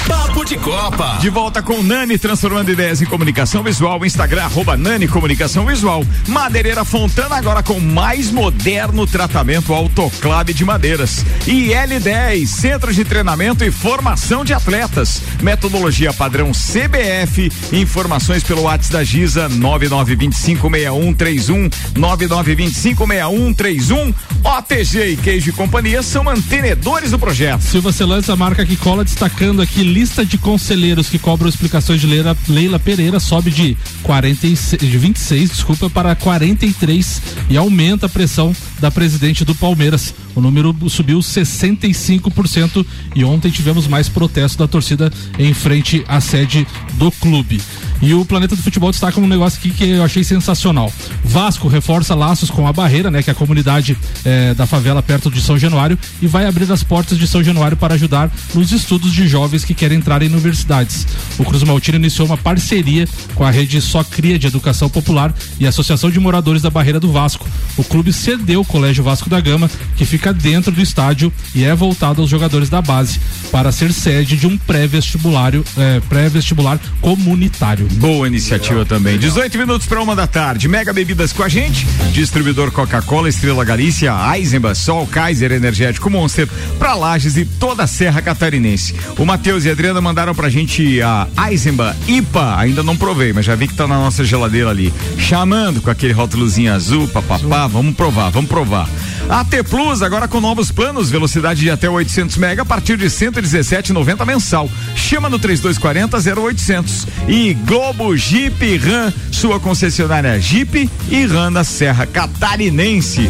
Papo 0.06 0.43
de 0.43 0.58
Copa. 0.58 1.18
De 1.22 1.30
volta 1.30 1.62
com 1.62 1.82
Nani, 1.82 2.18
transformando 2.18 2.70
ideias 2.70 3.02
em 3.02 3.06
comunicação 3.06 3.64
visual. 3.64 4.06
Instagram, 4.06 4.43
arroba 4.43 4.76
Nani 4.76 5.08
Comunicação 5.08 5.66
Visual. 5.66 6.04
Madeireira 6.28 6.84
Fontana, 6.84 7.38
agora 7.38 7.64
com 7.64 7.80
mais 7.80 8.30
moderno 8.30 9.08
tratamento 9.08 9.74
autoclave 9.74 10.54
de 10.54 10.66
madeiras. 10.66 11.26
E 11.47 11.70
L10, 11.70 12.45
Centro 12.45 12.93
de 12.93 13.06
Treinamento 13.06 13.64
e 13.64 13.72
Formação 13.72 14.43
de 14.43 14.54
Atletas. 14.54 15.22
Metodologia 15.41 16.12
padrão 16.12 16.52
CBF. 16.52 17.49
Informações 17.72 18.43
pelo 18.43 18.64
WhatsApp 18.64 18.93
da 18.93 19.06
Giza, 19.06 19.47
99256131. 19.49 21.72
99256131. 21.95 24.14
OTG 24.44 25.12
e 25.12 25.18
Queijo 25.18 25.50
e 25.50 25.54
Companhia 25.54 26.02
são 26.02 26.24
mantenedores 26.24 27.12
do 27.12 27.20
projeto. 27.20 27.62
Silva 27.62 27.92
Celantes, 27.92 28.30
a 28.30 28.36
marca 28.36 28.66
que 28.66 28.76
cola, 28.76 29.04
destacando 29.04 29.62
aqui 29.62 29.84
lista 29.84 30.26
de 30.26 30.38
conselheiros 30.38 31.10
que 31.10 31.20
cobram 31.20 31.48
explicações 31.48 32.02
de 32.02 32.08
Leila, 32.08 32.36
Leila 32.48 32.80
Pereira 32.80 33.20
sobe 33.20 33.52
de 33.52 33.78
46, 34.04 34.82
de 34.82 34.98
26, 34.98 35.50
desculpa, 35.52 35.89
para 35.89 36.16
43 36.16 37.22
e 37.50 37.58
aumenta 37.58 38.08
a 38.08 38.10
pressão 38.10 38.56
da 38.80 38.89
presidente 38.89 39.46
do 39.46 39.54
Palmeiras. 39.54 40.14
O 40.36 40.42
número 40.42 40.76
subiu 40.89 41.20
65% 41.20 42.86
e 43.16 43.24
ontem 43.24 43.52
tivemos 43.52 43.88
mais 43.88 44.10
protestos 44.10 44.58
da 44.58 44.68
torcida 44.68 45.12
em 45.38 45.54
frente 45.54 46.04
à 46.08 46.20
sede 46.20 46.66
do 46.94 47.12
clube. 47.12 47.62
E 48.02 48.14
o 48.14 48.26
Planeta 48.26 48.56
do 48.56 48.64
Futebol 48.64 48.91
destaca 48.91 49.20
um 49.20 49.28
negócio 49.28 49.60
aqui 49.60 49.70
que 49.70 49.89
eu 49.89 50.04
achei 50.04 50.24
sensacional. 50.24 50.91
Vasco 51.24 51.68
reforça 51.68 52.16
laços 52.16 52.49
com 52.49 52.68
a 52.68 52.74
Barreira, 52.74 53.12
né, 53.12 53.22
que 53.22 53.30
é 53.30 53.34
a 53.34 53.36
comunidade 53.36 53.95
eh, 54.26 54.54
da 54.56 54.66
favela 54.66 55.04
perto 55.04 55.30
de 55.30 55.39
São 55.39 55.58
Januário, 55.58 55.97
e 56.22 56.28
vai 56.28 56.45
abrir 56.45 56.72
as 56.72 56.84
portas 56.84 57.18
de 57.18 57.28
São 57.28 57.43
Januário 57.43 57.78
para 57.78 57.93
ajudar 57.93 58.32
nos 58.54 58.72
estudos 58.72 59.12
de 59.12 59.28
jovens 59.28 59.64
que 59.64 59.74
querem 59.74 59.99
entrar 59.99 60.22
em 60.24 60.30
universidades. 60.30 61.06
O 61.38 61.43
Cruz 61.43 61.64
Maltino 61.64 61.97
iniciou 61.97 62.28
uma 62.28 62.38
parceria 62.38 63.08
com 63.36 63.43
a 63.43 63.52
rede 63.52 63.80
Só 63.82 64.04
Cria 64.04 64.39
de 64.39 64.47
Educação 64.47 64.89
Popular 64.89 65.34
e 65.60 65.66
a 65.66 65.70
Associação 65.70 66.10
de 66.10 66.20
Moradores 66.20 66.62
da 66.62 66.70
Barreira 66.70 66.99
do 66.99 67.12
Vasco. 67.12 67.47
O 67.78 67.84
clube 67.84 68.12
cedeu 68.12 68.62
o 68.62 68.66
Colégio 68.66 69.04
Vasco 69.04 69.30
da 69.30 69.39
Gama, 69.39 69.70
que 69.95 70.06
fica 70.06 70.34
dentro 70.34 70.72
do 70.72 70.82
estádio 70.82 71.32
e 71.54 71.64
é 71.64 71.76
voltado 71.76 72.22
aos 72.22 72.30
jogadores 72.30 72.70
da 72.70 72.82
base, 72.82 73.20
para 73.52 73.72
ser 73.72 73.93
sede 73.93 74.38
de 74.38 74.47
um 74.47 74.58
pré-vestibular 74.58 75.54
eh, 75.78 76.02
pré-vestibular 76.10 76.80
comunitário. 77.02 77.91
Boa 77.94 78.28
iniciativa 78.28 78.86
também. 78.86 79.18
18 79.20 79.58
minutos 79.58 79.86
para 79.86 80.02
uma 80.02 80.16
da 80.16 80.26
tarde. 80.26 80.68
Mega 80.68 80.94
Bebidas 80.94 81.34
com 81.34 81.44
a 81.44 81.50
gente. 81.50 81.86
Distribuidor 82.12 82.72
Coca-Cola, 82.72 83.30
Estrela 83.30 83.64
Galícia, 83.64 84.14
Eisenbach, 84.34 84.78
Sol, 84.78 85.06
Kaiser, 85.06 85.52
Energético 85.52 86.10
Monster, 86.10 86.48
para 86.80 86.96
Lages 86.96 87.38
e 87.38 87.46
toda 87.46 87.84
a 87.84 87.88
Serra 87.88 88.22
Catarinense. 88.22 88.96
O 89.18 89.26
Matheus 89.26 89.66
e 89.66 89.70
a 89.70 89.74
Adriana 89.74 90.02
mandaram 90.02 90.34
pra 90.34 90.50
gente 90.50 91.02
a 91.02 91.28
Eisenbach 91.50 91.96
IPA. 92.08 92.58
Ainda 92.58 92.82
não 92.82 92.98
provei, 92.98 93.34
mas 93.34 93.46
já 93.46 93.56
vi 93.56 93.68
que 93.68 93.76
tá 93.76 93.88
na 93.88 93.98
nossa 93.98 94.24
geladeira 94.24 94.70
ali. 94.70 94.92
Chamando 95.18 95.82
com 95.82 95.92
aquele 95.92 96.14
rótulozinho 96.14 96.74
azul, 96.74 97.08
papapá. 97.08 97.68
Vamos 97.68 97.96
provar, 97.96 98.30
vamos 98.30 98.50
provar. 98.50 98.89
A 99.30 99.46
T 99.46 99.64
Plus 99.64 100.02
agora 100.02 100.28
com 100.28 100.42
novos 100.42 100.72
planos, 100.72 101.10
velocidade 101.10 101.62
de 101.62 101.70
até 101.70 101.89
800 101.89 102.36
mega 102.38 102.64
a 102.64 102.66
partir 102.66 102.98
de 102.98 103.06
117,90 103.06 104.26
mensal. 104.26 104.70
Chama 104.96 105.30
no 105.30 105.38
3240 105.38 106.42
0800. 106.42 107.08
E 107.28 107.54
Globo 107.54 107.80
Jeep 108.15 108.77
Ram, 108.77 109.11
sua 109.32 109.59
concessionária 109.59 110.39
Jeep 110.39 110.89
e 111.09 111.25
Ram 111.25 111.51
da 111.51 111.63
Serra 111.63 112.05
Catarinense. 112.05 113.29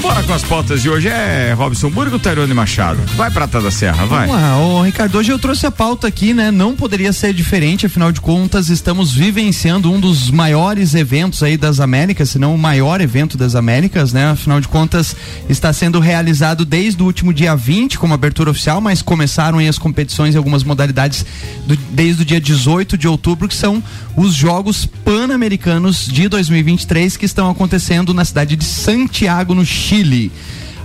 Bora 0.00 0.22
com 0.22 0.32
as 0.32 0.42
pautas 0.42 0.80
de 0.80 0.88
hoje. 0.88 1.08
É 1.08 1.52
Robson 1.52 1.90
Burgo 1.90 2.14
ou 2.14 2.18
Tairone 2.18 2.54
Machado? 2.54 2.98
Vai 3.16 3.30
Prata 3.30 3.60
da 3.60 3.70
Serra, 3.70 4.06
vai. 4.06 4.26
Vamos 4.26 4.42
lá, 4.42 4.58
ô 4.58 4.82
Ricardo, 4.82 5.18
hoje 5.18 5.30
eu 5.30 5.38
trouxe 5.38 5.66
a 5.66 5.70
pauta 5.70 6.06
aqui, 6.06 6.32
né? 6.32 6.50
Não 6.50 6.74
poderia 6.74 7.12
ser 7.12 7.34
diferente, 7.34 7.84
afinal 7.84 8.10
de 8.10 8.20
contas, 8.20 8.70
estamos 8.70 9.12
vivenciando 9.12 9.92
um 9.92 10.00
dos 10.00 10.30
maiores 10.30 10.94
eventos 10.94 11.42
aí 11.42 11.58
das 11.58 11.80
Américas, 11.80 12.30
se 12.30 12.38
não 12.38 12.54
o 12.54 12.58
maior 12.58 13.02
evento 13.02 13.36
das 13.36 13.54
Américas, 13.54 14.12
né? 14.12 14.30
Afinal 14.30 14.58
de 14.58 14.68
contas, 14.68 15.14
está 15.50 15.70
sendo 15.70 16.00
realizado 16.00 16.64
desde 16.64 17.02
o 17.02 17.06
último 17.06 17.34
dia 17.34 17.54
20 17.54 17.98
como 17.98 18.14
abertura 18.14 18.50
oficial, 18.50 18.80
mas 18.80 19.02
começaram 19.02 19.58
aí 19.58 19.68
as 19.68 19.78
competições 19.78 20.34
em 20.34 20.38
algumas 20.38 20.64
modalidades 20.64 21.26
do, 21.66 21.76
desde 21.76 22.22
o 22.22 22.24
dia 22.24 22.40
18 22.40 22.96
de 22.96 23.06
outubro, 23.06 23.46
que 23.46 23.54
são 23.54 23.79
os 24.16 24.34
Jogos 24.34 24.86
Pan-Americanos 24.86 26.06
de 26.06 26.28
2023 26.28 27.16
que 27.16 27.26
estão 27.26 27.50
acontecendo 27.50 28.12
na 28.14 28.24
cidade 28.24 28.56
de 28.56 28.64
Santiago, 28.64 29.54
no 29.54 29.64
Chile. 29.64 30.32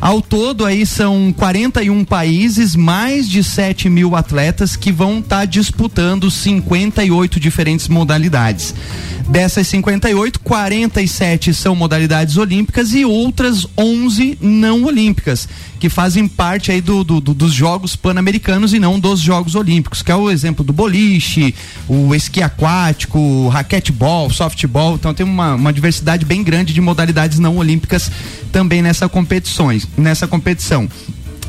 Ao 0.01 0.21
todo 0.21 0.65
aí 0.65 0.85
são 0.85 1.33
41 1.35 2.05
países, 2.05 2.75
mais 2.75 3.29
de 3.29 3.43
7 3.43 3.89
mil 3.89 4.15
atletas 4.15 4.75
que 4.75 4.91
vão 4.91 5.19
estar 5.19 5.39
tá 5.39 5.45
disputando 5.45 6.29
58 6.29 7.39
diferentes 7.39 7.87
modalidades. 7.87 8.75
Dessas 9.27 9.67
58, 9.67 10.39
47 10.41 11.53
são 11.53 11.75
modalidades 11.75 12.37
olímpicas 12.37 12.93
e 12.93 13.03
outras 13.03 13.65
11 13.75 14.37
não 14.39 14.83
olímpicas, 14.83 15.49
que 15.85 15.89
fazem 15.89 16.27
parte 16.27 16.71
aí 16.71 16.81
do, 16.81 17.03
do, 17.03 17.21
do 17.21 17.31
dos 17.31 17.53
Jogos 17.53 17.95
Pan-Americanos 17.95 18.73
e 18.73 18.79
não 18.79 18.99
dos 18.99 19.19
Jogos 19.19 19.53
Olímpicos, 19.53 20.01
que 20.01 20.11
é 20.11 20.15
o 20.15 20.31
exemplo 20.31 20.65
do 20.65 20.73
boliche, 20.73 21.53
o 21.87 22.15
esqui 22.15 22.41
aquático, 22.41 23.19
o 23.19 23.49
raquetebol, 23.49 24.31
softball. 24.31 24.95
Então 24.95 25.13
tem 25.13 25.23
uma, 25.23 25.53
uma 25.53 25.71
diversidade 25.71 26.25
bem 26.25 26.43
grande 26.43 26.73
de 26.73 26.81
modalidades 26.81 27.37
não 27.37 27.57
olímpicas 27.57 28.09
também 28.51 28.81
nessa 28.81 29.07
competições, 29.07 29.87
nessa 29.95 30.27
competição. 30.27 30.89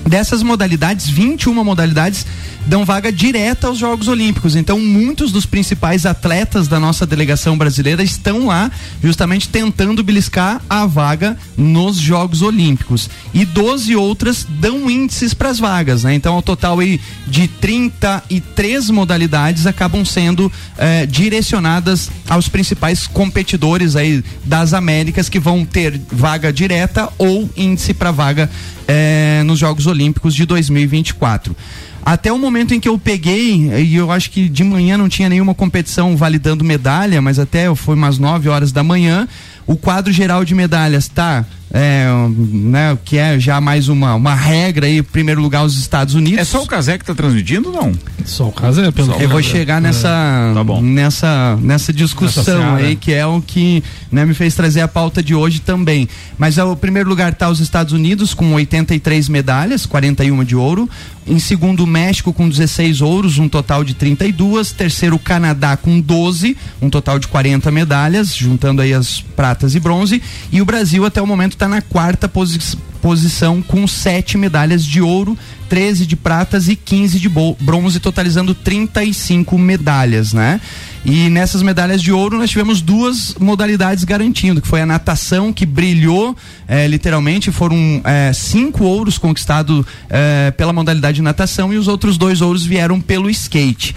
Dessas 0.06 0.42
modalidades, 0.42 1.08
21 1.08 1.64
modalidades 1.64 2.24
dão 2.66 2.84
vaga 2.84 3.12
direta 3.12 3.66
aos 3.66 3.78
Jogos 3.78 4.08
Olímpicos. 4.08 4.54
Então, 4.54 4.78
muitos 4.80 5.32
dos 5.32 5.46
principais 5.46 6.06
atletas 6.06 6.68
da 6.68 6.78
nossa 6.78 7.06
delegação 7.06 7.56
brasileira 7.56 8.02
estão 8.02 8.46
lá 8.46 8.70
justamente 9.02 9.48
tentando 9.48 10.02
beliscar 10.02 10.60
a 10.68 10.86
vaga 10.86 11.36
nos 11.56 11.96
Jogos 11.96 12.42
Olímpicos. 12.42 13.08
E 13.34 13.44
12 13.44 13.96
outras 13.96 14.46
dão 14.48 14.90
índices 14.90 15.34
para 15.34 15.48
as 15.48 15.58
vagas, 15.58 16.04
né? 16.04 16.14
Então, 16.14 16.34
ao 16.34 16.42
total 16.42 16.80
aí 16.80 17.00
de 17.26 17.48
33 17.48 18.90
modalidades 18.90 19.66
acabam 19.66 20.04
sendo 20.04 20.50
eh, 20.78 21.06
direcionadas 21.06 22.10
aos 22.28 22.48
principais 22.48 23.06
competidores 23.06 23.96
aí 23.96 24.24
das 24.44 24.72
Américas 24.72 25.28
que 25.28 25.38
vão 25.38 25.64
ter 25.64 26.00
vaga 26.10 26.52
direta 26.52 27.08
ou 27.18 27.48
índice 27.56 27.94
para 27.94 28.10
vaga 28.10 28.50
eh, 28.88 29.42
nos 29.44 29.58
Jogos 29.58 29.86
Olímpicos 29.86 30.34
de 30.34 30.44
2024. 30.46 31.56
Até 32.04 32.32
o 32.32 32.38
momento 32.38 32.72
em 32.72 32.78
que 32.78 32.88
eu 32.88 32.96
peguei, 32.96 33.68
e 33.82 33.96
eu 33.96 34.12
acho 34.12 34.30
que 34.30 34.48
de 34.48 34.62
manhã 34.62 34.96
não 34.96 35.08
tinha 35.08 35.28
nenhuma 35.28 35.54
competição 35.54 36.16
validando 36.16 36.62
medalha, 36.64 37.20
mas 37.20 37.36
até 37.38 37.74
foi 37.74 37.96
umas 37.96 38.16
9 38.16 38.48
horas 38.48 38.70
da 38.70 38.84
manhã, 38.84 39.26
o 39.66 39.76
quadro 39.76 40.12
geral 40.12 40.44
de 40.44 40.54
medalhas 40.54 41.04
está 41.04 41.44
é, 41.72 42.06
né, 42.28 42.96
que 43.04 43.18
é 43.18 43.38
já 43.38 43.60
mais 43.60 43.88
uma, 43.88 44.14
uma 44.14 44.34
regra 44.34 44.86
aí, 44.86 44.98
em 44.98 45.02
primeiro 45.02 45.40
lugar 45.40 45.64
os 45.64 45.78
Estados 45.78 46.14
Unidos. 46.14 46.40
É 46.40 46.44
só 46.44 46.62
o 46.62 46.66
Casé 46.66 46.96
que 46.96 47.02
está 47.02 47.14
transmitindo 47.14 47.70
não? 47.72 47.92
Só 48.24 48.48
o 48.48 48.52
Casé, 48.52 48.90
pelo 48.90 49.12
Eu 49.14 49.28
vou 49.28 49.42
chegar 49.42 49.80
nessa 49.80 50.08
é. 50.08 50.54
tá 50.54 50.80
nessa 50.80 51.58
nessa 51.60 51.92
discussão 51.92 52.76
aí 52.76 52.96
que 52.96 53.12
é 53.12 53.26
o 53.26 53.40
que 53.40 53.82
né, 54.10 54.24
me 54.24 54.34
fez 54.34 54.54
trazer 54.54 54.80
a 54.80 54.88
pauta 54.88 55.22
de 55.22 55.34
hoje 55.34 55.60
também. 55.60 56.08
Mas 56.38 56.58
é, 56.58 56.64
o 56.64 56.76
primeiro 56.76 57.08
lugar 57.08 57.32
está 57.32 57.48
os 57.48 57.60
Estados 57.60 57.92
Unidos 57.92 58.32
com 58.32 58.52
83 58.54 59.28
medalhas, 59.28 59.86
41 59.86 60.44
de 60.44 60.56
ouro. 60.56 60.88
Em 61.28 61.40
segundo, 61.40 61.82
o 61.82 61.86
México 61.88 62.32
com 62.32 62.48
16 62.48 63.00
ouros, 63.00 63.38
um 63.38 63.48
total 63.48 63.82
de 63.82 63.94
32. 63.94 64.70
Terceiro, 64.70 65.16
o 65.16 65.18
Canadá 65.18 65.76
com 65.76 66.00
12, 66.00 66.56
um 66.80 66.88
total 66.88 67.18
de 67.18 67.26
40 67.26 67.68
medalhas, 67.72 68.32
juntando 68.32 68.80
aí 68.80 68.94
as 68.94 69.20
pratas 69.34 69.74
e 69.74 69.80
bronze. 69.80 70.22
E 70.52 70.62
o 70.62 70.64
Brasil 70.64 71.04
até 71.04 71.20
o 71.20 71.26
momento 71.26 71.55
está 71.56 71.68
na 71.68 71.80
quarta 71.80 72.28
posi 72.28 72.58
posição 73.00 73.62
com 73.62 73.86
sete 73.86 74.36
medalhas 74.36 74.84
de 74.84 75.00
ouro, 75.00 75.38
13 75.68 76.06
de 76.06 76.16
pratas 76.16 76.66
e 76.66 76.74
15 76.74 77.20
de 77.20 77.28
bronze, 77.28 78.00
totalizando 78.00 78.52
35 78.52 79.56
medalhas, 79.56 80.32
né? 80.32 80.60
E 81.04 81.28
nessas 81.28 81.62
medalhas 81.62 82.02
de 82.02 82.10
ouro 82.10 82.36
nós 82.36 82.50
tivemos 82.50 82.80
duas 82.80 83.36
modalidades 83.38 84.02
garantindo, 84.02 84.60
que 84.60 84.66
foi 84.66 84.80
a 84.80 84.86
natação, 84.86 85.52
que 85.52 85.64
brilhou 85.64 86.36
é, 86.66 86.88
literalmente, 86.88 87.52
foram 87.52 88.00
é, 88.02 88.32
cinco 88.32 88.82
ouros 88.82 89.18
conquistados 89.18 89.86
é, 90.10 90.50
pela 90.50 90.72
modalidade 90.72 91.16
de 91.16 91.22
natação 91.22 91.72
e 91.72 91.76
os 91.76 91.86
outros 91.86 92.18
dois 92.18 92.40
ouros 92.40 92.66
vieram 92.66 93.00
pelo 93.00 93.30
skate. 93.30 93.94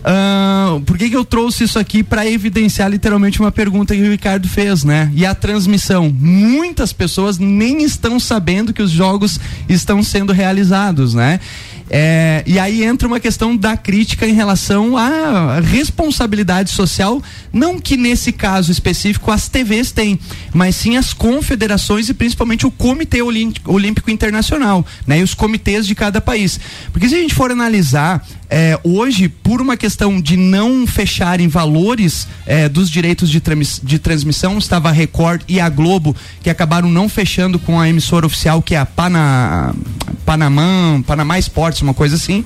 Uh, 0.00 0.80
por 0.80 0.96
que, 0.96 1.10
que 1.10 1.16
eu 1.16 1.24
trouxe 1.24 1.64
isso 1.64 1.78
aqui 1.78 2.02
para 2.02 2.26
evidenciar 2.26 2.90
literalmente 2.90 3.38
uma 3.38 3.52
pergunta 3.52 3.94
que 3.94 4.00
o 4.00 4.10
Ricardo 4.10 4.48
fez, 4.48 4.82
né? 4.82 5.10
E 5.14 5.26
a 5.26 5.34
transmissão. 5.34 6.14
Muitas 6.18 6.92
pessoas 6.92 7.38
nem 7.38 7.82
estão 7.82 8.18
sabendo 8.18 8.72
que 8.72 8.82
os 8.82 8.90
jogos 8.90 9.38
estão 9.68 10.02
sendo 10.02 10.32
realizados, 10.32 11.12
né? 11.12 11.38
É, 11.92 12.44
e 12.46 12.56
aí 12.56 12.84
entra 12.84 13.08
uma 13.08 13.18
questão 13.18 13.56
da 13.56 13.76
crítica 13.76 14.24
em 14.24 14.32
relação 14.32 14.96
à 14.96 15.58
responsabilidade 15.58 16.70
social, 16.70 17.20
não 17.52 17.80
que 17.80 17.96
nesse 17.96 18.30
caso 18.30 18.70
específico 18.70 19.28
as 19.32 19.48
TVs 19.48 19.90
têm, 19.90 20.16
mas 20.54 20.76
sim 20.76 20.96
as 20.96 21.12
confederações 21.12 22.08
e 22.08 22.14
principalmente 22.14 22.64
o 22.64 22.70
Comitê 22.70 23.20
Olímpico 23.20 24.08
Internacional, 24.08 24.86
né? 25.04 25.18
E 25.18 25.22
os 25.24 25.34
comitês 25.34 25.84
de 25.84 25.96
cada 25.96 26.20
país. 26.20 26.60
Porque 26.92 27.08
se 27.08 27.16
a 27.16 27.18
gente 27.18 27.34
for 27.34 27.50
analisar 27.50 28.24
é, 28.50 28.76
hoje, 28.82 29.28
por 29.28 29.60
uma 29.60 29.76
questão 29.76 30.20
de 30.20 30.36
não 30.36 30.84
fecharem 30.84 31.46
valores 31.46 32.26
é, 32.44 32.68
dos 32.68 32.90
direitos 32.90 33.30
de, 33.30 33.40
de, 33.82 33.98
transmissão, 34.00 34.58
estava 34.58 34.88
a 34.88 34.92
Record 34.92 35.42
e 35.46 35.60
a 35.60 35.68
Globo, 35.68 36.16
que 36.42 36.50
acabaram 36.50 36.90
não 36.90 37.08
fechando 37.08 37.60
com 37.60 37.78
a 37.78 37.88
emissora 37.88 38.26
oficial, 38.26 38.60
que 38.60 38.74
é 38.74 38.78
a 38.78 38.84
Pana, 38.84 39.72
Panamã, 40.26 41.00
Panamá 41.06 41.38
Esportes, 41.38 41.80
uma 41.80 41.94
coisa 41.94 42.16
assim, 42.16 42.44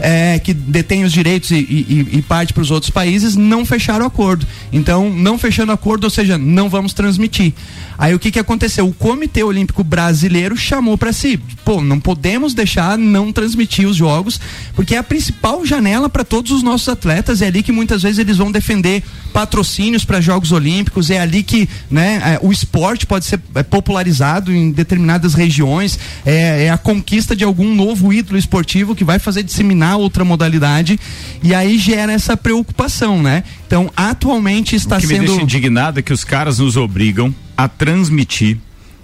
é, 0.00 0.40
que 0.40 0.52
detém 0.52 1.04
os 1.04 1.12
direitos 1.12 1.52
e, 1.52 1.56
e, 1.56 2.08
e 2.18 2.22
parte 2.22 2.52
para 2.52 2.62
os 2.62 2.72
outros 2.72 2.90
países, 2.90 3.36
não 3.36 3.64
fecharam 3.64 4.04
o 4.04 4.08
acordo. 4.08 4.44
Então, 4.72 5.08
não 5.08 5.38
fechando 5.38 5.70
o 5.70 5.74
acordo, 5.74 6.02
ou 6.02 6.10
seja, 6.10 6.36
não 6.36 6.68
vamos 6.68 6.92
transmitir. 6.92 7.52
Aí 7.96 8.14
o 8.14 8.18
que, 8.18 8.30
que 8.30 8.38
aconteceu? 8.38 8.88
O 8.88 8.92
Comitê 8.92 9.42
Olímpico 9.42 9.84
Brasileiro 9.84 10.56
chamou 10.56 10.98
para 10.98 11.12
si, 11.12 11.38
pô, 11.64 11.80
não 11.80 12.00
podemos 12.00 12.54
deixar 12.54 12.98
não 12.98 13.32
transmitir 13.32 13.86
os 13.88 13.96
jogos, 13.96 14.40
porque 14.74 14.94
é 14.94 14.98
a 14.98 15.02
principal 15.02 15.64
janela 15.64 16.08
para 16.08 16.24
todos 16.24 16.50
os 16.50 16.62
nossos 16.62 16.88
atletas, 16.88 17.42
é 17.42 17.46
ali 17.46 17.62
que 17.62 17.72
muitas 17.72 18.02
vezes 18.02 18.18
eles 18.18 18.36
vão 18.36 18.50
defender 18.50 19.02
patrocínios 19.32 20.04
para 20.04 20.20
Jogos 20.20 20.52
Olímpicos, 20.52 21.10
é 21.10 21.18
ali 21.18 21.42
que 21.42 21.68
né, 21.90 22.20
é, 22.24 22.38
o 22.40 22.52
esporte 22.52 23.04
pode 23.04 23.24
ser 23.24 23.40
é, 23.54 23.62
popularizado 23.64 24.52
em 24.52 24.70
determinadas 24.70 25.34
regiões, 25.34 25.98
é, 26.24 26.66
é, 26.66 26.70
a 26.70 26.78
conquista 26.78 27.34
de 27.34 27.42
algum 27.42 27.74
novo 27.74 28.12
ídolo 28.12 28.38
esportivo 28.38 28.94
que 28.94 29.02
vai 29.02 29.18
fazer 29.18 29.42
disseminar 29.42 29.96
outra 29.96 30.24
modalidade. 30.24 30.98
E 31.42 31.54
aí 31.54 31.78
gera 31.78 32.12
essa 32.12 32.36
preocupação, 32.36 33.22
né? 33.22 33.42
Então, 33.66 33.90
atualmente 33.96 34.76
está 34.76 34.96
o 34.96 35.00
que 35.00 35.06
sendo. 35.06 35.20
Me 35.20 35.26
deixa 35.26 35.42
indignado 35.42 35.98
é 35.98 36.02
que 36.02 36.12
os 36.12 36.24
caras 36.24 36.58
nos 36.58 36.76
obrigam 36.76 37.34
a 37.56 37.66
transmitir 37.68 38.58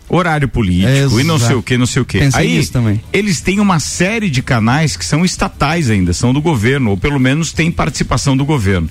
horário 0.08 0.48
político 0.48 1.20
e 1.20 1.24
não 1.24 1.38
sei 1.38 1.54
o 1.54 1.62
que, 1.62 1.78
não 1.78 1.86
sei 1.86 2.02
o 2.02 2.04
que. 2.04 2.18
Aí 2.34 2.68
eles 3.12 3.40
têm 3.40 3.60
uma 3.60 3.78
série 3.78 4.28
de 4.28 4.42
canais 4.42 4.96
que 4.96 5.04
são 5.04 5.24
estatais 5.24 5.88
ainda, 5.88 6.12
são 6.12 6.32
do 6.32 6.42
governo, 6.42 6.90
ou 6.90 6.96
pelo 6.96 7.20
menos 7.20 7.52
tem 7.52 7.70
participação 7.70 8.36
do 8.36 8.44
governo. 8.44 8.88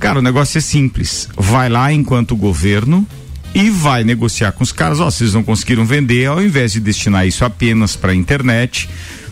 Cara, 0.00 0.18
o 0.18 0.22
negócio 0.22 0.58
é 0.58 0.60
simples. 0.60 1.28
Vai 1.36 1.68
lá 1.68 1.92
enquanto 1.92 2.36
governo 2.36 3.06
e 3.54 3.70
vai 3.70 4.04
negociar 4.04 4.52
com 4.52 4.62
os 4.62 4.72
caras, 4.72 5.00
ó, 5.00 5.10
vocês 5.10 5.32
não 5.32 5.42
conseguiram 5.42 5.86
vender, 5.86 6.26
ao 6.26 6.42
invés 6.42 6.72
de 6.72 6.80
destinar 6.80 7.26
isso 7.26 7.44
apenas 7.44 7.96
para 7.96 8.14
internet, 8.14 8.88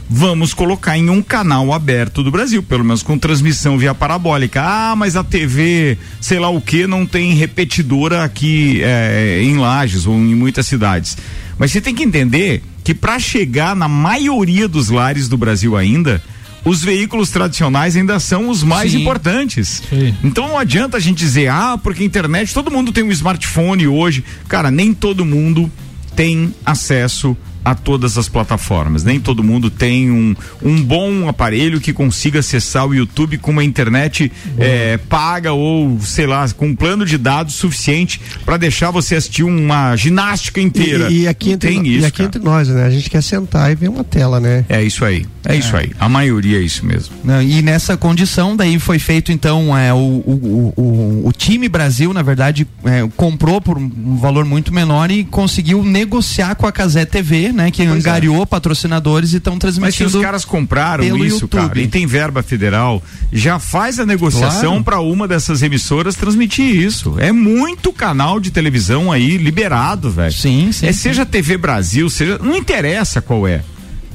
vamos 0.09 0.53
colocar 0.53 0.97
em 0.99 1.09
um 1.09 1.23
canal 1.23 1.73
aberto 1.73 2.23
do 2.23 2.31
Brasil, 2.31 2.63
pelo 2.63 2.85
menos 2.85 3.03
com 3.03 3.19
transmissão 3.19 3.79
via 3.79 3.95
parabólica. 3.95 4.63
Ah, 4.63 4.95
mas 4.97 5.17
a 5.17 5.25
TV, 5.25 5.99
sei 6.21 6.39
lá 6.39 6.49
o 6.49 6.61
que, 6.61 6.87
não 6.87 7.07
tem 7.07 7.35
repetidora 7.35 8.25
aqui 8.25 8.81
é, 8.83 9.41
em 9.43 9.57
Lages 9.57 10.07
ou 10.07 10.15
em 10.15 10.35
muitas 10.35 10.67
cidades. 10.67 11.17
Mas 11.59 11.73
você 11.73 11.81
tem 11.81 11.95
que 11.95 12.03
entender 12.03 12.63
que 12.83 12.95
para 12.95 13.19
chegar 13.19 13.75
na 13.75 13.89
maioria 13.89 14.69
dos 14.69 14.91
lares 14.91 15.29
do 15.29 15.39
Brasil 15.39 15.77
ainda, 15.77 16.23
os 16.65 16.83
veículos 16.83 17.31
tradicionais 17.31 17.97
ainda 17.97 18.19
são 18.19 18.49
os 18.49 18.63
mais 18.63 18.93
Sim. 18.93 19.03
importantes. 19.03 19.83
Sim. 19.89 20.15
Então 20.23 20.49
não 20.49 20.59
adianta 20.59 20.97
a 20.97 21.01
gente 21.01 21.19
dizer, 21.19 21.49
ah, 21.49 21.79
porque 21.83 22.03
a 22.03 22.07
internet, 22.07 22.53
todo 22.53 22.71
mundo 22.71 22.93
tem 22.93 23.05
um 23.05 23.13
smartphone 23.13 23.87
hoje. 23.87 24.25
Cara, 24.49 24.71
nem 24.71 24.93
todo 24.93 25.25
mundo 25.25 25.71
tem 26.17 26.55
acesso 26.65 27.37
a 27.65 27.75
todas 27.75 28.19
as 28.19 28.29
plataformas. 28.29 29.05
Nem 29.05 29.19
todo 29.19 29.43
mundo 29.43 29.71
tem 29.71 30.11
um, 30.11 30.35
um 30.63 30.83
bom 30.83 31.29
aparelho 31.29 31.81
que 31.81 31.93
consiga 31.93 32.41
acessar 32.41 32.87
o 32.87 32.95
YouTube 32.95 33.39
com 33.39 33.51
uma 33.51 33.65
internet 33.65 34.31
é, 34.59 34.97
paga 34.97 35.53
ou, 35.53 35.99
sei 36.01 36.27
lá, 36.27 36.49
com 36.51 36.69
um 36.69 36.77
plano 36.77 37.07
de 37.07 37.17
dados 37.17 37.55
suficiente 37.55 38.21
para 38.45 38.57
deixar 38.57 38.91
você 38.91 39.17
assistir 39.17 39.43
uma 39.43 39.97
ginástica 39.97 40.61
inteira. 40.61 41.11
E, 41.11 41.23
e 41.23 41.29
aqui, 41.29 41.53
entre, 41.53 41.71
tem 41.71 41.87
isso, 41.87 42.05
e 42.05 42.05
aqui 42.05 42.23
entre 42.23 42.43
nós, 42.43 42.69
né? 42.69 42.85
A 42.85 42.91
gente 42.91 43.09
quer 43.09 43.23
sentar 43.23 43.71
e 43.71 43.75
ver 43.75 43.89
uma 43.89 44.05
tela, 44.05 44.39
né? 44.39 44.65
É 44.69 44.83
isso 44.83 45.05
aí. 45.05 45.27
É, 45.45 45.55
é. 45.55 45.59
isso 45.59 45.77
aí. 45.77 45.93
A 45.99 46.09
maioria 46.09 46.59
é 46.59 46.63
isso 46.63 46.85
mesmo. 46.85 47.15
E 47.43 47.63
nessa 47.63 47.97
condição, 47.97 48.57
daí 48.57 48.79
foi 48.79 48.99
feito, 48.99 49.33
então, 49.33 49.77
é, 49.77 49.93
o, 49.93 49.97
o, 49.97 50.75
o, 50.77 51.29
o 51.29 51.33
time 51.33 51.69
Brasil, 51.69 52.13
na 52.13 52.23
verdade, 52.23 52.67
é, 52.85 53.07
comprou 53.17 53.61
por 53.61 53.79
um 53.79 54.17
valor 54.17 54.45
muito 54.45 54.73
menor 54.73 55.11
e 55.11 55.25
conseguiu 55.25 55.83
negociar 55.83 56.55
com 56.55 56.67
a 56.67 56.73
Casé 56.73 57.05
TV, 57.05 57.53
né? 57.55 57.71
Que 57.71 57.85
pois 57.85 57.95
é. 57.95 57.99
angariou 57.99 58.43
é. 58.43 58.47
patrocinadores 58.47 59.33
e 59.33 59.37
estão 59.37 59.59
transmitindo. 59.59 60.05
Mas 60.05 60.13
se 60.13 60.17
os 60.19 60.23
caras 60.23 60.45
compraram 60.45 61.05
isso, 61.25 61.45
YouTube. 61.45 61.61
cara, 61.61 61.81
e 61.81 61.87
tem 61.87 62.07
verba 62.07 62.43
federal, 62.43 63.03
já 63.33 63.59
faz 63.59 63.99
a 63.99 64.07
negociação 64.07 64.83
claro. 64.83 64.85
para 64.85 65.01
uma 65.01 65.29
dessas 65.29 65.63
emissoras 65.63 66.15
transmitir 66.15 66.75
isso. 66.75 67.15
É 67.19 67.33
muito 67.33 67.93
canal 67.93 68.41
de 68.41 68.51
televisão 68.51 69.11
aí 69.11 69.37
liberado, 69.37 70.11
velho. 70.11 70.33
Sim, 70.33 70.73
sim. 70.73 70.87
É 70.87 70.93
sim. 70.93 70.99
seja 70.99 71.25
TV 71.25 71.57
Brasil, 71.57 72.11
seja, 72.11 72.39
não 72.39 72.57
interessa 72.57 73.21
qual 73.21 73.47
é. 73.47 73.63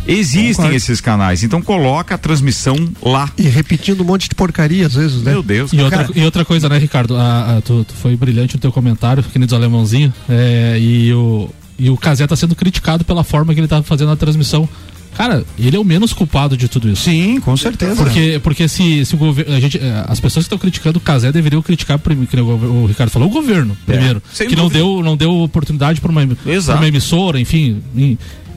Existem 0.08 0.56
Concordo. 0.56 0.76
esses 0.76 1.02
canais, 1.02 1.44
então 1.44 1.62
coloca 1.62 2.16
a 2.16 2.18
transmissão 2.18 2.76
lá. 3.02 3.30
E 3.38 3.44
repetindo 3.44 4.02
um 4.02 4.06
monte 4.06 4.28
de 4.28 4.36
porcaria 4.36 4.88
às 4.88 4.96
vezes, 4.96 5.22
né? 5.22 5.32
Meu 5.32 5.44
Deus. 5.44 5.72
E 5.72 5.80
outra, 5.80 6.10
e 6.16 6.24
outra 6.24 6.46
coisa, 6.46 6.68
né, 6.68 6.78
Ricardo? 6.78 7.16
A, 7.16 7.58
a, 7.58 7.62
tu, 7.62 7.84
tu, 7.84 7.94
foi 7.94 8.16
brilhante 8.16 8.56
o 8.56 8.60
teu 8.60 8.72
comentário, 8.72 9.22
que 9.22 9.38
nem 9.38 9.46
dos 9.46 9.54
alemãozinho. 9.54 10.12
É, 10.28 10.78
e 10.80 11.14
o, 11.14 11.50
e 11.80 11.90
o 11.90 11.98
Casé 11.98 12.28
tá 12.28 12.36
sendo 12.36 12.56
criticado 12.56 13.06
pela 13.06 13.24
forma 13.24 13.54
que 13.54 13.60
ele 13.60 13.68
tá 13.68 13.82
fazendo 13.82 14.12
a 14.12 14.16
transmissão. 14.16 14.68
Cara, 15.16 15.44
ele 15.58 15.76
é 15.76 15.80
o 15.80 15.84
menos 15.84 16.14
culpado 16.14 16.56
de 16.56 16.68
tudo 16.68 16.90
isso. 16.90 17.04
Sim, 17.04 17.40
com 17.40 17.58
certeza. 17.58 17.96
Porque, 17.96 18.40
porque 18.44 18.68
se, 18.68 19.04
se 19.06 19.16
o 19.16 19.18
governo. 19.18 19.54
Eh, 19.54 20.06
as 20.08 20.20
pessoas 20.20 20.46
que 20.46 20.48
estão 20.48 20.58
criticando 20.58 20.98
o 20.98 21.02
Casé 21.02 21.32
deveriam 21.32 21.62
criticar, 21.62 22.00
que 22.00 22.40
o, 22.40 22.86
Ricardo 22.86 23.10
falou, 23.10 23.28
o 23.28 23.32
governo, 23.32 23.76
é, 23.88 23.92
primeiro. 23.92 24.22
que 24.48 24.56
não 24.56 24.70
deu, 24.70 25.02
não 25.02 25.18
deu 25.18 25.32
oportunidade 25.42 26.00
para 26.00 26.12
uma, 26.12 26.22
uma 26.22 26.88
emissora, 26.88 27.40
enfim. 27.40 27.82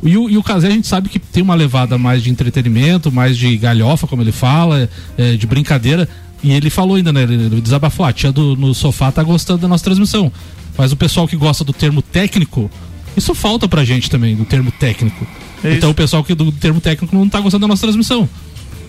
E 0.05 0.17
o, 0.17 0.29
e 0.29 0.37
o 0.37 0.43
Casé 0.43 0.69
a 0.69 0.71
gente 0.71 0.87
sabe 0.87 1.09
que 1.09 1.19
tem 1.19 1.43
uma 1.43 1.55
levada 1.55 1.97
mais 1.97 2.23
de 2.23 2.31
entretenimento, 2.31 3.11
mais 3.11 3.37
de 3.37 3.57
galhofa, 3.57 4.07
como 4.07 4.23
ele 4.23 4.33
fala, 4.33 4.89
é, 5.17 5.37
de 5.37 5.47
brincadeira. 5.47 6.09
E 6.45 6.53
ele 6.53 6.71
falou 6.71 6.97
ainda, 6.97 7.13
né? 7.13 7.23
Ele 7.23 7.61
desabafou, 7.61 8.05
a 8.05 8.13
tia 8.13 8.33
do, 8.33 8.57
no 8.57 8.75
sofá 8.75 9.13
tá 9.13 9.23
gostando 9.23 9.63
da 9.63 9.69
nossa 9.69 9.85
transmissão. 9.85 10.31
Mas 10.77 10.91
o 10.93 10.97
pessoal 10.97 11.29
que 11.29 11.37
gosta 11.37 11.63
do 11.65 11.73
termo 11.73 12.03
técnico 12.03 12.71
isso 13.17 13.35
falta 13.35 13.69
pra 13.69 13.85
gente 13.85 14.11
também, 14.11 14.35
do 14.35 14.45
termo 14.45 14.71
técnico. 14.73 15.27
É 15.65 15.75
então 15.75 15.91
o 15.91 15.95
pessoal 15.95 16.25
que 16.25 16.35
do 16.35 16.51
termo 16.51 16.81
técnico 16.81 17.15
não 17.15 17.29
tá 17.29 17.41
gostando 17.41 17.63
da 17.63 17.69
nossa 17.69 17.83
transmissão. 17.83 18.29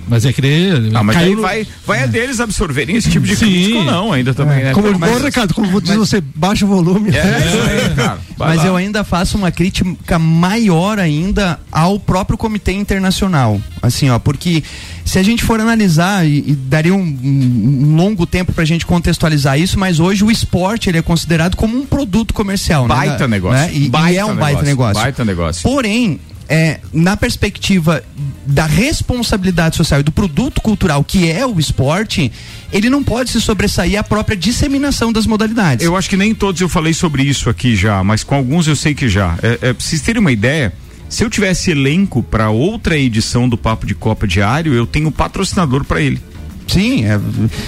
Mas 0.08 0.26
é 0.26 0.34
querer. 0.34 0.92
Ah, 0.94 1.04
mas 1.04 1.16
aí 1.16 1.36
vai, 1.36 1.68
vai 1.86 2.00
é. 2.00 2.04
a 2.04 2.06
deles 2.06 2.40
absorverem 2.40 2.96
esse 2.96 3.10
tipo 3.10 3.26
de 3.26 3.36
Sim. 3.36 3.46
crítica 3.46 3.78
ou 3.78 3.84
não, 3.86 4.12
ainda 4.12 4.34
também, 4.34 4.60
é. 4.60 4.64
né? 4.66 4.74
Como, 4.74 4.98
mas, 5.00 5.12
bom, 5.12 5.26
Ricardo, 5.26 5.54
como 5.54 5.82
diz 5.82 5.96
você, 5.96 6.20
baixa 6.20 6.66
o 6.66 6.68
volume. 6.68 7.12
É, 7.12 7.20
é, 7.20 7.86
é 7.86 7.90
cara. 7.96 8.20
Mas 8.38 8.58
lá. 8.58 8.66
eu 8.66 8.76
ainda 8.76 9.04
faço 9.04 9.38
uma 9.38 9.52
crítica 9.52 10.20
maior 10.20 11.00
ainda 11.00 11.60
ao 11.72 12.00
próprio 12.00 12.38
Comitê 12.38 12.74
Internacional. 12.74 13.62
Assim, 13.82 14.10
ó, 14.10 14.20
porque 14.20 14.64
se 15.06 15.20
a 15.20 15.24
gente 15.24 15.43
for 15.43 15.60
analisar, 15.60 16.26
e, 16.26 16.39
e 16.47 16.56
daria 16.56 16.93
um, 16.93 17.01
um, 17.01 17.95
longo 17.95 18.26
tempo 18.26 18.51
pra 18.54 18.66
gente 18.66 18.86
contextualizar 18.86 19.60
isso, 19.60 19.78
mas 19.78 19.99
hoje 19.99 20.24
o 20.24 20.32
esporte 20.32 20.89
ele 20.89 20.97
é 20.97 21.01
considerado 21.01 21.56
como 21.56 21.78
um 21.78 21.86
produto 21.86 22.34
comercial. 22.34 22.88
Né? 22.88 22.95
Baita 22.95 23.28
né? 23.28 23.36
negócio. 23.36 23.60
Né? 23.60 23.72
E, 23.74 23.89
baita 23.89 24.12
e 24.12 24.18
é 24.18 24.26
um 24.26 24.28
negócio. 24.30 24.54
baita 24.54 24.64
negócio. 24.64 25.01
Baita 25.01 25.26
negócio. 25.26 25.64
Porém, 25.64 26.20
é, 26.47 26.80
na 26.91 27.16
perspectiva 27.18 28.04
da 28.45 28.66
responsabilidade 28.66 29.76
social 29.76 30.01
e 30.01 30.04
do 30.04 30.12
produto 30.12 30.62
cultural 30.62 31.04
que 31.04 31.30
é 31.30 31.45
o 31.45 31.60
esporte, 31.60 32.32
ele 32.72 32.89
não 32.89 33.04
pode 33.04 33.30
se 33.30 33.41
sobressair 33.41 33.97
à 33.97 34.04
própria 34.04 34.36
disseminação 34.36 35.12
das 35.12 35.26
modalidades. 35.26 35.86
Eu 35.86 35.95
acho 35.95 36.10
que 36.10 36.18
nem 36.18 36.36
todos 36.36 36.60
eu 36.62 36.70
falei 36.70 36.93
sobre 36.93 37.24
isso 37.24 37.49
aqui 37.49 37.76
já, 37.76 38.04
mas 38.04 38.24
com 38.24 38.36
alguns 38.36 38.68
eu 38.68 38.76
sei 38.76 38.93
que 38.93 39.08
já. 39.08 39.38
É, 39.41 39.47
é, 39.47 39.74
pra 39.74 39.76
vocês 39.80 40.01
terem 40.01 40.20
uma 40.20 40.32
ideia, 40.32 40.74
se 41.14 41.24
eu 41.24 41.30
tivesse 41.30 41.70
elenco 41.70 42.24
para 42.24 42.49
outra 42.49 42.97
edição 42.97 43.47
do 43.47 43.55
Papo 43.55 43.86
de 43.86 43.93
Copa 43.93 44.28
Diário, 44.28 44.74
eu 44.74 44.88
tenho 44.88 45.11
patrocinador 45.11 45.86
para 45.86 46.01
ele. 46.01 46.20
Sim, 46.68 47.05
é, 47.05 47.20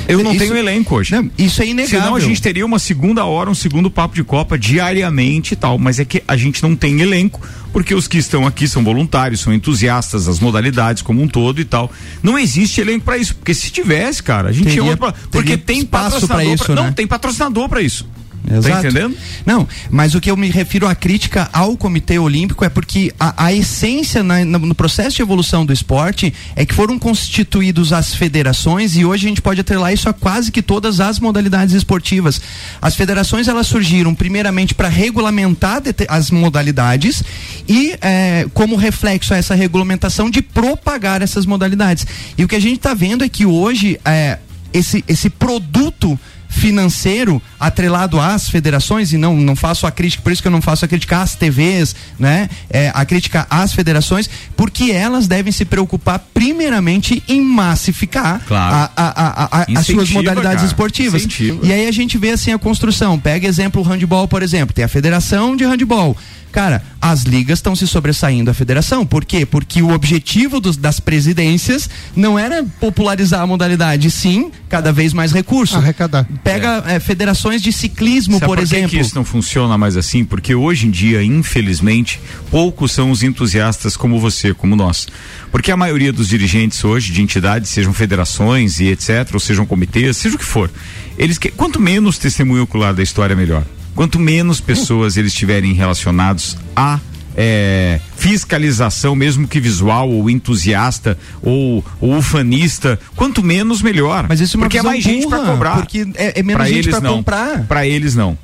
eu 0.07 0.23
não 0.23 0.31
isso, 0.31 0.39
tenho 0.39 0.57
elenco 0.57 0.95
hoje. 0.95 1.13
Não, 1.13 1.29
isso 1.37 1.61
é 1.61 1.67
inegável. 1.67 1.99
Senão 1.99 2.15
a 2.15 2.19
gente 2.19 2.41
teria 2.41 2.65
uma 2.65 2.79
segunda 2.79 3.23
hora, 3.23 3.47
um 3.49 3.53
segundo 3.53 3.91
papo 3.91 4.15
de 4.15 4.23
Copa 4.23 4.57
diariamente 4.57 5.53
e 5.53 5.55
tal. 5.55 5.77
Mas 5.77 5.99
é 5.99 6.05
que 6.05 6.23
a 6.27 6.35
gente 6.35 6.63
não 6.63 6.75
tem 6.75 6.99
elenco, 7.01 7.39
porque 7.71 7.93
os 7.93 8.07
que 8.07 8.17
estão 8.17 8.47
aqui 8.47 8.67
são 8.67 8.83
voluntários, 8.83 9.41
são 9.41 9.53
entusiastas 9.53 10.25
das 10.25 10.39
modalidades 10.39 11.03
como 11.03 11.21
um 11.21 11.27
todo 11.27 11.61
e 11.61 11.65
tal. 11.65 11.91
Não 12.23 12.39
existe 12.39 12.81
elenco 12.81 13.05
para 13.05 13.17
isso, 13.17 13.35
porque 13.35 13.53
se 13.53 13.69
tivesse, 13.69 14.23
cara, 14.23 14.49
a 14.49 14.51
gente 14.51 14.69
teria, 14.69 14.83
ia 14.83 14.97
porque 15.29 15.55
tem 15.55 15.85
patrocinador 15.85 16.35
pra 16.35 16.45
isso, 16.45 16.63
pra, 16.63 16.75
né? 16.75 16.81
não 16.81 16.93
tem 16.93 17.05
patrocinador 17.05 17.69
para 17.69 17.81
isso. 17.83 18.07
Tá 18.47 18.57
Exato. 18.57 18.81
Tá 18.81 18.87
entendendo? 18.87 19.17
Não, 19.45 19.67
mas 19.89 20.13
o 20.15 20.21
que 20.21 20.29
eu 20.29 20.37
me 20.37 20.49
refiro 20.49 20.87
à 20.87 20.95
crítica 20.95 21.49
ao 21.51 21.75
Comitê 21.75 22.19
Olímpico 22.19 22.63
é 22.63 22.69
porque 22.69 23.13
a, 23.19 23.45
a 23.45 23.53
essência 23.53 24.23
na, 24.23 24.45
no 24.45 24.75
processo 24.75 25.15
de 25.15 25.21
evolução 25.21 25.65
do 25.65 25.73
esporte 25.73 26.33
é 26.55 26.65
que 26.65 26.73
foram 26.73 26.99
constituídos 26.99 27.91
as 27.91 28.13
federações 28.13 28.95
e 28.95 29.05
hoje 29.05 29.25
a 29.25 29.29
gente 29.29 29.41
pode 29.41 29.61
atrelar 29.61 29.93
isso 29.93 30.07
a 30.07 30.13
quase 30.13 30.51
que 30.51 30.61
todas 30.61 30.99
as 30.99 31.19
modalidades 31.19 31.73
esportivas. 31.73 32.39
As 32.81 32.95
federações 32.95 33.47
elas 33.47 33.67
surgiram 33.67 34.13
primeiramente 34.13 34.73
para 34.73 34.87
regulamentar 34.87 35.81
as 36.07 36.31
modalidades 36.31 37.23
e 37.67 37.95
é, 38.01 38.45
como 38.53 38.75
reflexo 38.75 39.33
a 39.33 39.37
essa 39.37 39.55
regulamentação 39.55 40.29
de 40.29 40.41
propagar 40.41 41.21
essas 41.21 41.45
modalidades. 41.45 42.05
E 42.37 42.43
o 42.43 42.47
que 42.47 42.55
a 42.55 42.61
gente 42.61 42.77
está 42.77 42.93
vendo 42.93 43.23
é 43.23 43.29
que 43.29 43.45
hoje 43.45 43.99
é, 44.05 44.39
esse, 44.73 45.03
esse 45.07 45.29
produto 45.29 46.19
financeiro 46.55 47.41
atrelado 47.59 48.19
às 48.19 48.49
federações 48.49 49.11
e 49.11 49.17
não 49.17 49.35
não 49.35 49.55
faço 49.55 49.85
a 49.85 49.91
crítica 49.91 50.23
por 50.23 50.31
isso 50.31 50.41
que 50.41 50.47
eu 50.47 50.51
não 50.51 50.61
faço 50.61 50.85
a 50.85 50.87
crítica 50.87 51.21
às 51.21 51.35
TVs 51.35 51.95
né 52.17 52.49
é, 52.69 52.91
a 52.93 53.03
crítica 53.05 53.45
às 53.49 53.73
federações 53.73 54.29
porque 54.55 54.91
elas 54.91 55.27
devem 55.27 55.51
se 55.51 55.65
preocupar 55.65 56.19
primeiramente 56.33 57.21
em 57.27 57.41
massificar 57.41 58.41
claro. 58.47 58.75
a, 58.75 58.91
a, 58.95 59.59
a, 59.61 59.79
as 59.79 59.85
suas 59.85 60.09
modalidades 60.09 60.57
cara. 60.57 60.67
esportivas 60.67 61.25
Incentiva. 61.25 61.65
e 61.65 61.73
aí 61.73 61.87
a 61.87 61.91
gente 61.91 62.17
vê 62.17 62.31
assim 62.31 62.53
a 62.53 62.57
construção 62.57 63.19
pega 63.19 63.45
exemplo 63.47 63.81
o 63.81 63.83
handball 63.83 64.27
por 64.27 64.41
exemplo 64.41 64.73
tem 64.73 64.85
a 64.85 64.89
federação 64.89 65.57
de 65.57 65.65
handball 65.65 66.15
Cara, 66.55 66.81
as 67.01 67.23
ligas 67.23 67.59
estão 67.59 67.75
se 67.75 67.85
sobressaindo 67.85 68.49
a 68.49 68.53
federação. 68.53 69.05
Por 69.05 69.25
quê? 69.25 69.45
Porque 69.45 69.81
o 69.81 69.91
objetivo 69.91 70.61
dos, 70.61 70.77
das 70.77 71.01
presidências 71.01 71.89
não 72.15 72.39
era 72.39 72.63
popularizar 72.79 73.41
a 73.41 73.45
modalidade, 73.45 74.09
sim, 74.09 74.49
cada 74.69 74.93
vez 74.93 75.11
mais 75.11 75.33
recursos. 75.33 75.75
Arrecadar. 75.75 76.25
Pega 76.45 76.81
é. 76.87 76.95
É, 76.95 76.99
federações 77.01 77.61
de 77.61 77.73
ciclismo, 77.73 78.35
Sabe 78.35 78.45
por, 78.45 78.55
por 78.55 78.63
exemplo. 78.63 78.89
Que 78.89 78.99
isso 78.99 79.13
não 79.13 79.25
funciona 79.25 79.77
mais 79.77 79.97
assim? 79.97 80.23
Porque 80.23 80.55
hoje 80.55 80.87
em 80.87 80.91
dia, 80.91 81.21
infelizmente, 81.21 82.21
poucos 82.49 82.93
são 82.93 83.11
os 83.11 83.21
entusiastas 83.21 83.97
como 83.97 84.17
você, 84.17 84.53
como 84.53 84.77
nós. 84.77 85.09
Porque 85.51 85.73
a 85.73 85.75
maioria 85.75 86.13
dos 86.13 86.29
dirigentes 86.29 86.81
hoje 86.85 87.11
de 87.11 87.21
entidades, 87.21 87.69
sejam 87.69 87.91
federações 87.91 88.79
e 88.79 88.85
etc., 88.87 89.29
ou 89.33 89.41
sejam 89.41 89.65
comitês, 89.65 90.15
seja 90.15 90.37
o 90.37 90.39
que 90.39 90.45
for, 90.45 90.71
eles 91.17 91.37
que, 91.37 91.51
quanto 91.51 91.81
menos 91.81 92.17
testemunho 92.17 92.63
ocular 92.63 92.93
da 92.93 93.03
história, 93.03 93.35
melhor. 93.35 93.65
Quanto 93.95 94.19
menos 94.19 94.59
pessoas 94.59 95.17
eles 95.17 95.33
tiverem 95.33 95.73
relacionados 95.73 96.57
a 96.75 96.99
é, 97.37 97.99
fiscalização, 98.15 99.15
mesmo 99.15 99.47
que 99.47 99.59
visual, 99.59 100.09
ou 100.09 100.29
entusiasta, 100.29 101.17
ou, 101.41 101.83
ou 101.99 102.17
ufanista, 102.17 102.99
quanto 103.15 103.43
menos 103.43 103.81
melhor. 103.81 104.25
Mas 104.27 104.39
isso 104.39 104.55
é 104.55 104.57
uma 104.57 104.65
porque 104.65 104.77
é 104.77 104.83
mais 104.83 105.03
gente 105.03 105.27
para 105.27 105.39
cobrar. 105.39 105.75
Porque 105.75 106.07
é, 106.15 106.39
é 106.39 106.43
menos 106.43 106.61
pra 106.61 106.69
gente 106.69 106.89
para 106.89 107.01
comprar. 107.01 107.63
Para 107.63 107.87
eles 107.87 108.15
não. 108.15 108.37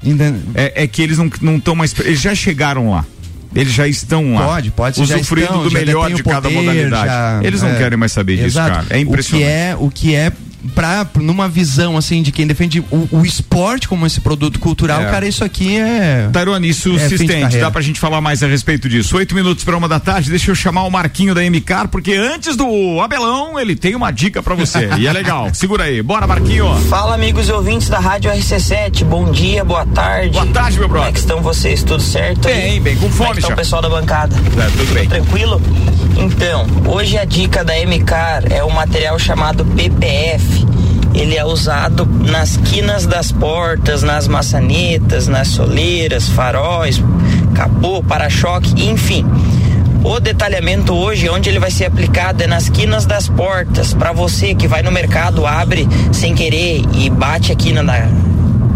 É, 0.53 0.83
é, 0.83 0.87
que 0.87 1.01
eles 1.01 1.17
não 1.17 1.57
estão 1.57 1.75
mais. 1.75 1.93
Eles 1.99 2.19
já 2.19 2.35
chegaram 2.35 2.91
lá. 2.91 3.05
Eles 3.53 3.73
já 3.73 3.85
estão 3.87 4.33
lá. 4.33 4.47
Pode, 4.47 4.71
pode. 4.71 5.01
Usufruindo 5.01 5.63
do 5.63 5.71
melhor 5.71 6.11
de 6.11 6.23
cada 6.23 6.49
modalidade. 6.49 7.05
Já, 7.05 7.39
eles 7.43 7.61
não 7.61 7.69
é, 7.69 7.77
querem 7.77 7.97
mais 7.97 8.11
saber 8.11 8.35
disso, 8.35 8.47
exato. 8.47 8.71
cara. 8.71 8.85
É 8.89 8.99
impressionante. 8.99 9.43
O 9.43 9.47
que 9.47 9.51
é, 9.51 9.75
o 9.77 9.91
que 9.91 10.15
é 10.15 10.31
pra, 10.76 11.07
numa 11.16 11.47
visão 11.47 11.97
assim 11.97 12.22
de 12.22 12.32
quem 12.32 12.47
defende 12.47 12.80
o, 12.91 13.07
o 13.12 13.26
esporte 13.26 13.88
como 13.88 14.05
esse 14.05 14.22
produto 14.22 14.59
cultural, 14.59 15.01
é. 15.01 15.12
cara, 15.12 15.28
isso 15.28 15.43
aqui 15.43 15.78
é. 15.78 16.30
Tarone, 16.32 16.70
isso 16.70 16.95
é 16.95 17.07
se 17.07 17.16
estende. 17.16 17.57
Dá 17.59 17.72
pra 17.72 17.82
gente 17.82 17.99
falar 17.99 18.22
mais 18.22 18.43
a 18.43 18.47
respeito 18.47 18.88
disso. 18.88 19.18
Oito 19.18 19.36
minutos 19.36 19.64
para 19.64 19.76
uma 19.76 19.88
da 19.88 19.99
tarde, 19.99 20.30
deixa 20.30 20.51
eu 20.51 20.55
chamar 20.55 20.84
o 20.84 20.91
Marquinho 20.91 21.34
da 21.34 21.41
MCAR, 21.41 21.88
porque 21.88 22.14
antes 22.14 22.55
do 22.55 22.99
Abelão, 23.01 23.59
ele 23.59 23.76
tem 23.76 23.95
uma 23.95 24.12
dica 24.12 24.41
para 24.41 24.55
você. 24.55 24.89
e 24.97 25.07
é 25.07 25.14
legal. 25.14 25.49
Segura 25.53 25.86
aí. 25.86 26.01
Bora, 26.01 26.28
Marquinho. 26.28 26.74
Fala, 26.89 27.16
amigos 27.16 27.49
e 27.49 27.51
ouvintes 27.51 27.89
da 27.89 27.99
Rádio 27.99 28.32
RC7. 28.32 29.03
Bom 29.03 29.32
dia, 29.32 29.64
boa 29.64 29.86
tarde. 29.86 30.32
Boa 30.32 30.47
tarde, 30.47 30.80
meu 30.80 30.88
brother. 30.88 31.05
Como 31.05 31.09
é 31.09 31.14
que 31.14 31.20
estão 31.20 31.41
vocês? 31.41 31.84
Tudo 31.84 32.01
certo? 32.01 32.47
Bem, 32.47 32.82
bem, 32.82 32.95
com 32.95 33.09
fome, 33.09 33.18
Como 33.18 33.32
é 33.32 33.36
que 33.36 33.47
tá 33.47 33.53
o 33.53 33.55
pessoal 33.55 33.82
da 33.82 33.89
bancada? 33.89 34.36
É, 34.36 34.78
tudo 34.78 34.93
bem. 34.93 35.07
Tranquilo? 35.07 35.62
Então, 36.18 36.66
hoje 36.88 37.18
a 37.18 37.26
dica 37.26 37.64
da 37.64 37.74
MCAR 37.74 38.43
é 38.49 38.64
um 38.64 38.70
material 38.70 39.18
chamado 39.18 39.66
PPF 39.66 40.50
ele 41.14 41.36
é 41.36 41.45
usado 41.45 42.05
nas 42.05 42.57
quinas 42.57 43.05
das 43.05 43.32
portas, 43.32 44.03
nas 44.03 44.28
maçanetas, 44.28 45.28
nas 45.28 45.49
soleiras, 45.49 46.30
faróis, 46.30 47.01
capô, 47.53 48.01
para-choque, 48.03 48.89
enfim. 48.89 49.26
O 50.03 50.20
detalhamento 50.20 50.93
hoje, 50.93 51.30
onde 51.30 51.49
ele 51.49 51.59
vai 51.59 51.70
ser 51.70 51.86
aplicado, 51.86 52.41
é 52.41 52.47
nas 52.47 52.70
quinas 52.70 53.05
das 53.05 53.28
portas. 53.28 53.93
Para 53.93 54.12
você 54.12 54.55
que 54.55 54.68
vai 54.68 54.82
no 54.82 54.91
mercado, 54.91 55.45
abre 55.45 55.88
sem 56.12 56.34
querer 56.34 56.82
e 56.95 57.09
bate 57.09 57.51
a 57.51 57.55
quina 57.55 57.84
na, 57.84 58.07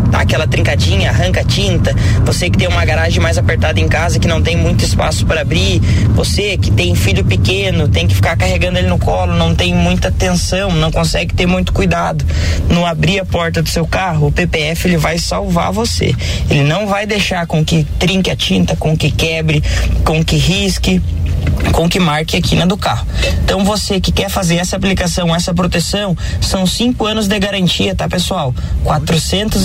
dá 0.09 0.19
aquela 0.19 0.47
trincadinha, 0.47 1.09
arranca 1.09 1.43
tinta, 1.43 1.95
você 2.25 2.49
que 2.49 2.57
tem 2.57 2.67
uma 2.67 2.83
garagem 2.85 3.21
mais 3.21 3.37
apertada 3.37 3.79
em 3.79 3.87
casa 3.87 4.19
que 4.19 4.27
não 4.27 4.41
tem 4.41 4.55
muito 4.55 4.83
espaço 4.83 5.25
para 5.25 5.41
abrir, 5.41 5.79
você 6.13 6.57
que 6.57 6.71
tem 6.71 6.95
filho 6.95 7.23
pequeno, 7.23 7.87
tem 7.87 8.07
que 8.07 8.15
ficar 8.15 8.35
carregando 8.35 8.77
ele 8.77 8.87
no 8.87 8.97
colo, 8.97 9.33
não 9.33 9.53
tem 9.55 9.73
muita 9.73 10.09
atenção, 10.09 10.71
não 10.71 10.91
consegue 10.91 11.33
ter 11.33 11.45
muito 11.45 11.73
cuidado 11.73 12.25
no 12.69 12.85
abrir 12.85 13.19
a 13.19 13.25
porta 13.25 13.61
do 13.61 13.69
seu 13.69 13.85
carro, 13.85 14.27
o 14.27 14.31
PPF 14.31 14.87
ele 14.87 14.97
vai 14.97 15.17
salvar 15.17 15.71
você. 15.71 16.13
Ele 16.49 16.63
não 16.63 16.87
vai 16.87 17.05
deixar 17.05 17.45
com 17.47 17.63
que 17.63 17.83
trinque 17.99 18.29
a 18.29 18.35
tinta, 18.35 18.75
com 18.75 18.97
que 18.97 19.11
quebre, 19.11 19.63
com 20.03 20.23
que 20.23 20.37
risque 20.37 21.01
com 21.71 21.89
que 21.89 21.99
marque 21.99 22.37
a 22.37 22.41
quina 22.41 22.65
do 22.65 22.77
carro. 22.77 23.05
Então 23.43 23.63
você 23.63 23.99
que 23.99 24.11
quer 24.11 24.29
fazer 24.29 24.55
essa 24.55 24.75
aplicação, 24.75 25.35
essa 25.35 25.53
proteção, 25.53 26.15
são 26.41 26.65
cinco 26.65 27.05
anos 27.05 27.27
de 27.27 27.37
garantia, 27.37 27.93
tá 27.95 28.07
pessoal? 28.07 28.53
450 28.83 29.59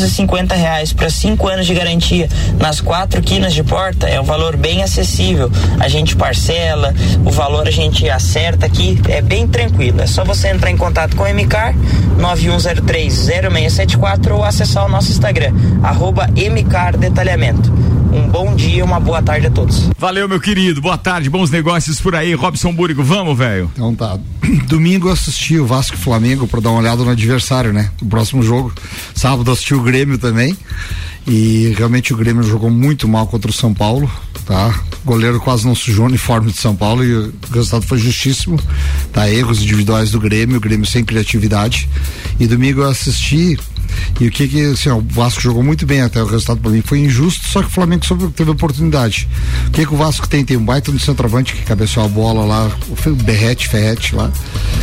reais 0.54 0.92
para 0.92 1.10
cinco 1.10 1.48
anos 1.48 1.66
de 1.66 1.74
garantia 1.74 2.28
nas 2.58 2.80
quatro 2.80 3.20
quinas 3.20 3.52
de 3.52 3.64
porta 3.64 4.08
é 4.08 4.20
um 4.20 4.24
valor 4.24 4.56
bem 4.56 4.82
acessível. 4.82 5.50
A 5.78 5.88
gente 5.88 6.16
parcela, 6.16 6.94
o 7.24 7.30
valor 7.30 7.66
a 7.66 7.70
gente 7.70 8.08
acerta 8.08 8.66
aqui, 8.66 9.00
é 9.08 9.20
bem 9.20 9.46
tranquilo. 9.46 10.00
É 10.00 10.06
só 10.06 10.24
você 10.24 10.48
entrar 10.48 10.70
em 10.70 10.76
contato 10.76 11.16
com 11.16 11.24
o 11.24 11.34
MCAR 11.34 11.74
91030674 12.18 14.30
ou 14.32 14.44
acessar 14.44 14.86
o 14.86 14.88
nosso 14.88 15.10
Instagram, 15.10 15.52
arroba 15.82 16.28
MCAR 16.28 16.96
Detalhamento. 16.96 17.99
Um 18.12 18.28
bom 18.28 18.56
dia, 18.56 18.84
uma 18.84 18.98
boa 18.98 19.22
tarde 19.22 19.46
a 19.46 19.50
todos. 19.50 19.88
Valeu, 19.96 20.28
meu 20.28 20.40
querido. 20.40 20.80
Boa 20.80 20.98
tarde, 20.98 21.30
bons 21.30 21.48
negócios 21.48 22.00
por 22.00 22.14
aí. 22.14 22.34
Robson 22.34 22.72
Búrigo, 22.72 23.04
vamos, 23.04 23.38
velho? 23.38 23.70
Então 23.72 23.94
tá. 23.94 24.18
Domingo 24.66 25.08
eu 25.08 25.12
assisti 25.12 25.58
o 25.58 25.66
Vasco 25.66 25.96
Flamengo 25.96 26.46
para 26.48 26.60
dar 26.60 26.70
uma 26.70 26.80
olhada 26.80 27.04
no 27.04 27.10
adversário, 27.10 27.72
né? 27.72 27.90
O 28.02 28.06
próximo 28.06 28.42
jogo. 28.42 28.72
Sábado 29.14 29.50
assisti 29.52 29.74
o 29.74 29.82
Grêmio 29.82 30.18
também. 30.18 30.56
E 31.26 31.72
realmente 31.76 32.12
o 32.12 32.16
Grêmio 32.16 32.42
jogou 32.42 32.70
muito 32.70 33.06
mal 33.06 33.26
contra 33.26 33.50
o 33.50 33.54
São 33.54 33.72
Paulo, 33.72 34.10
tá? 34.44 34.74
O 35.04 35.06
goleiro 35.06 35.38
quase 35.38 35.64
não 35.64 35.74
sujou 35.74 36.04
o 36.04 36.08
uniforme 36.08 36.50
de 36.50 36.58
São 36.58 36.74
Paulo 36.74 37.04
e 37.04 37.14
o 37.14 37.32
resultado 37.52 37.86
foi 37.86 37.98
justíssimo, 37.98 38.58
tá? 39.12 39.30
Erros 39.30 39.62
individuais 39.62 40.10
do 40.10 40.18
Grêmio, 40.18 40.56
o 40.56 40.60
Grêmio 40.60 40.86
sem 40.86 41.04
criatividade. 41.04 41.88
E 42.40 42.46
domingo 42.46 42.80
eu 42.80 42.88
assisti 42.88 43.56
E 44.20 44.26
o 44.26 44.30
que 44.30 44.48
que, 44.48 44.60
assim, 44.66 44.88
ó, 44.88 44.96
o 44.96 45.00
Vasco 45.08 45.40
jogou 45.40 45.62
muito 45.62 45.86
bem 45.86 46.02
até 46.02 46.22
o 46.22 46.26
resultado 46.26 46.60
para 46.60 46.70
mim 46.70 46.82
foi 46.82 47.00
injusto, 47.00 47.46
só 47.46 47.60
que 47.62 47.68
o 47.68 47.70
Flamengo 47.70 48.04
soube, 48.04 48.28
teve 48.32 48.50
oportunidade. 48.50 49.28
O 49.66 49.70
que 49.70 49.86
que 49.86 49.94
o 49.94 49.96
Vasco 49.96 50.28
tem? 50.28 50.44
Tem 50.44 50.56
um 50.56 50.64
baita 50.64 50.92
no 50.92 50.98
centroavante 50.98 51.54
que 51.54 51.62
cabeceou 51.62 52.04
a 52.04 52.08
bola 52.08 52.44
lá, 52.44 52.70
o 52.88 53.14
Berrete, 53.14 53.68
Ferrete 53.68 54.14
lá. 54.14 54.30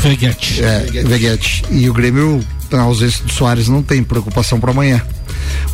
Veguete. 0.02 0.64
É, 0.64 0.80
Veguete. 1.04 1.64
E 1.72 1.90
o 1.90 1.94
Grêmio, 1.94 2.44
na 2.72 2.84
ausência 2.84 3.24
do 3.24 3.32
Soares, 3.32 3.68
não 3.68 3.82
tem 3.82 4.04
preocupação 4.04 4.60
para 4.60 4.72
amanhã. 4.72 5.02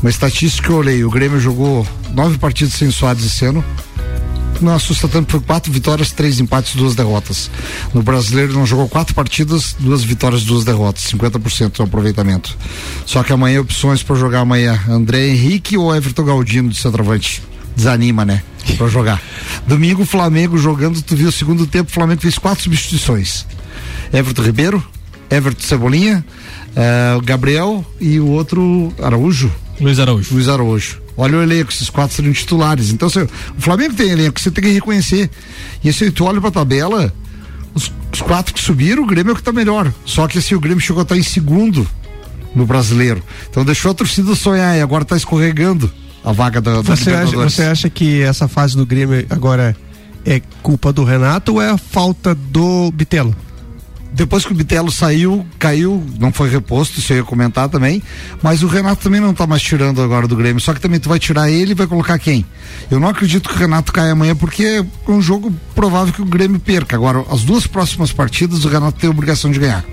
Uma 0.02 0.10
estatística 0.10 0.68
que 0.68 0.74
eu 0.74 0.78
olhei, 0.78 1.04
o 1.04 1.10
Grêmio 1.10 1.40
jogou 1.40 1.88
nove 2.14 2.38
partidas 2.38 2.74
sem 2.74 2.92
Soares 2.92 3.26
esse 3.26 3.46
ano, 3.46 3.64
não 4.64 4.74
assusta 4.74 5.08
tanto 5.08 5.28
por 5.28 5.42
quatro 5.42 5.72
vitórias, 5.72 6.12
três 6.12 6.40
empates, 6.40 6.76
duas 6.76 6.96
derrotas. 6.96 7.50
No 7.94 8.02
brasileiro 8.02 8.54
não 8.54 8.66
jogou 8.66 8.88
quatro 8.88 9.14
partidas, 9.14 9.76
duas 9.80 10.04
vitórias, 10.04 10.44
duas 10.44 10.64
derrotas, 10.64 11.04
50% 11.04 11.76
de 11.76 11.82
aproveitamento. 11.82 12.58
Só 13.06 13.24
que 13.24 13.34
amanhã 13.34 13.62
opções 13.62 14.02
para 14.02 14.16
jogar 14.16 14.42
amanhã, 14.42 14.80
André 14.88 15.30
Henrique 15.30 15.78
ou 15.78 15.96
Everton 15.96 16.26
Galdino 16.26 16.70
de 16.70 16.78
centroavante. 16.78 17.42
Desanima, 17.76 18.24
né? 18.24 18.44
Pra 18.78 18.88
jogar. 18.88 19.22
Domingo, 19.68 20.06
Flamengo 20.06 20.58
jogando, 20.58 21.02
tu 21.02 21.16
viu 21.16 21.30
o 21.30 21.32
segundo 21.32 21.66
tempo, 21.66 21.90
o 21.90 21.94
Flamengo 21.94 22.22
fez 22.22 22.38
quatro 22.38 22.64
substituições. 22.64 23.46
Everton 24.12 24.44
Ribeiro, 24.44 24.84
Everton 25.30 25.66
Cebolinha, 25.66 26.24
eh, 26.76 27.20
Gabriel 27.24 27.84
e 28.00 28.20
o 28.20 28.28
outro 28.28 28.94
Araújo. 29.02 29.52
Luiz 29.80 30.00
Araújo. 30.00 30.34
Luiz 30.34 30.48
Araújo. 30.48 31.03
Olha 31.16 31.38
o 31.38 31.42
elenco, 31.44 31.72
esses 31.72 31.90
quatro 31.90 32.16
seriam 32.16 32.34
titulares. 32.34 32.92
Então, 32.92 33.10
se, 33.10 33.22
o 33.22 33.30
Flamengo 33.58 33.94
tem 33.94 34.10
elenco, 34.10 34.40
você 34.40 34.50
tem 34.50 34.64
que 34.64 34.72
reconhecer. 34.72 35.30
E 35.84 35.94
se 35.94 36.10
tu 36.12 36.26
olha 36.26 36.42
pra 36.42 36.50
tabela, 36.50 37.14
os, 37.74 37.92
os, 38.12 38.22
quatro 38.22 38.54
que 38.54 38.62
subiram, 38.62 39.04
o 39.04 39.06
Grêmio 39.06 39.32
é 39.32 39.34
o 39.34 39.36
que 39.36 39.44
tá 39.44 39.52
melhor. 39.52 39.94
Só 40.06 40.28
que 40.28 40.40
assim, 40.40 40.56
o 40.56 40.60
Grêmio 40.60 40.82
chegou 40.82 41.02
a 41.02 41.04
estar 41.04 41.18
em 41.18 41.24
segundo 41.24 41.88
no 42.56 42.66
brasileiro. 42.66 43.22
Então 43.50 43.64
deixou 43.64 43.92
a 43.92 43.94
torcida 43.94 44.36
sonhar 44.36 44.78
e 44.78 44.82
agora 44.82 45.06
tá 45.06 45.16
escorregando 45.16 45.92
a 46.24 46.32
vaga 46.32 46.62
da, 46.62 46.82
da 46.82 46.96
você 46.96 47.12
acha, 47.12 47.36
você 47.36 47.64
acha 47.64 47.90
que 47.90 48.22
essa 48.22 48.48
fase 48.48 48.76
do 48.76 48.86
Grêmio 48.86 49.26
agora 49.30 49.76
é 50.26 50.42
culpa 50.62 50.94
do 50.94 51.04
Renato 51.04 51.54
ou 51.54 51.62
é 51.62 51.70
a 51.70 51.78
falta 51.78 52.34
do 52.34 52.92
Bitelo? 52.92 53.36
Depois 54.14 54.46
que 54.46 54.52
o 54.52 54.56
Bitelo 54.56 54.92
saiu, 54.92 55.46
caiu, 55.58 56.04
não 56.20 56.32
foi 56.32 56.50
reposto, 56.50 57.00
isso 57.00 57.12
eu 57.12 57.18
ia 57.18 57.24
comentar 57.24 57.68
também, 57.68 58.02
mas 58.42 58.62
o 58.62 58.68
Renato 58.68 59.02
também 59.02 59.20
não 59.20 59.34
tá 59.34 59.48
mais 59.48 59.62
tirando 59.62 60.02
agora 60.02 60.28
do 60.28 60.36
Grêmio, 60.36 60.62
só 60.62 60.74
que 60.74 60.80
também 60.80 61.00
tu 61.00 61.10
vai 61.10 61.18
tirar 61.20 61.50
ele 61.50 61.72
e 61.72 61.76
vai 61.76 61.88
colocar 61.88 62.20
quem? 62.20 62.46
Eu 62.92 63.00
não 63.00 63.08
acredito 63.08 63.50
que 63.50 63.56
o 63.56 63.58
Renato 63.58 63.92
caia 63.92 64.12
amanhã 64.12 64.36
porque 64.36 64.86
é 65.08 65.12
um 65.12 65.22
jogo 65.22 65.52
provável 65.74 66.14
que 66.14 66.22
o 66.22 66.26
Grêmio 66.26 66.60
perca. 66.60 66.96
Agora, 66.96 67.26
as 67.32 67.44
duas 67.44 67.66
próximas 67.66 68.12
partidas 68.12 68.64
o 68.66 68.70
Renato 68.70 69.00
tem 69.00 69.08
a 69.08 69.12
obrigação 69.12 69.50
de 69.52 69.60
ganhar. 69.60 69.84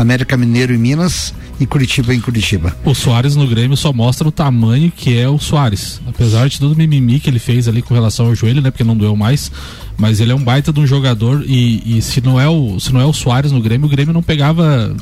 América 0.00 0.36
Mineiro 0.36 0.74
em 0.74 0.78
Minas 0.78 1.34
e 1.58 1.66
Curitiba 1.66 2.14
em 2.14 2.20
Curitiba. 2.20 2.76
O 2.84 2.94
Soares 2.94 3.36
no 3.36 3.46
Grêmio 3.46 3.76
só 3.76 3.92
mostra 3.92 4.26
o 4.26 4.32
tamanho 4.32 4.90
que 4.90 5.18
é 5.18 5.28
o 5.28 5.38
Soares. 5.38 6.00
Apesar 6.06 6.48
de 6.48 6.58
todo 6.58 6.72
o 6.72 6.76
mimimi 6.76 7.20
que 7.20 7.28
ele 7.28 7.38
fez 7.38 7.68
ali 7.68 7.82
com 7.82 7.92
relação 7.92 8.26
ao 8.26 8.34
joelho, 8.34 8.62
né? 8.62 8.70
Porque 8.70 8.84
não 8.84 8.96
doeu 8.96 9.14
mais. 9.14 9.52
Mas 9.96 10.20
ele 10.20 10.32
é 10.32 10.34
um 10.34 10.42
baita 10.42 10.72
de 10.72 10.80
um 10.80 10.86
jogador 10.86 11.44
e, 11.46 11.98
e 11.98 12.02
se 12.02 12.20
não 12.20 12.40
é 12.40 12.48
o 12.48 12.80
se 12.80 12.92
não 12.92 13.00
é 13.00 13.04
o 13.04 13.12
Soares 13.12 13.52
no 13.52 13.60
Grêmio, 13.60 13.86
o 13.86 13.90
Grêmio 13.90 14.14
não 14.14 14.22
pegava 14.22 14.94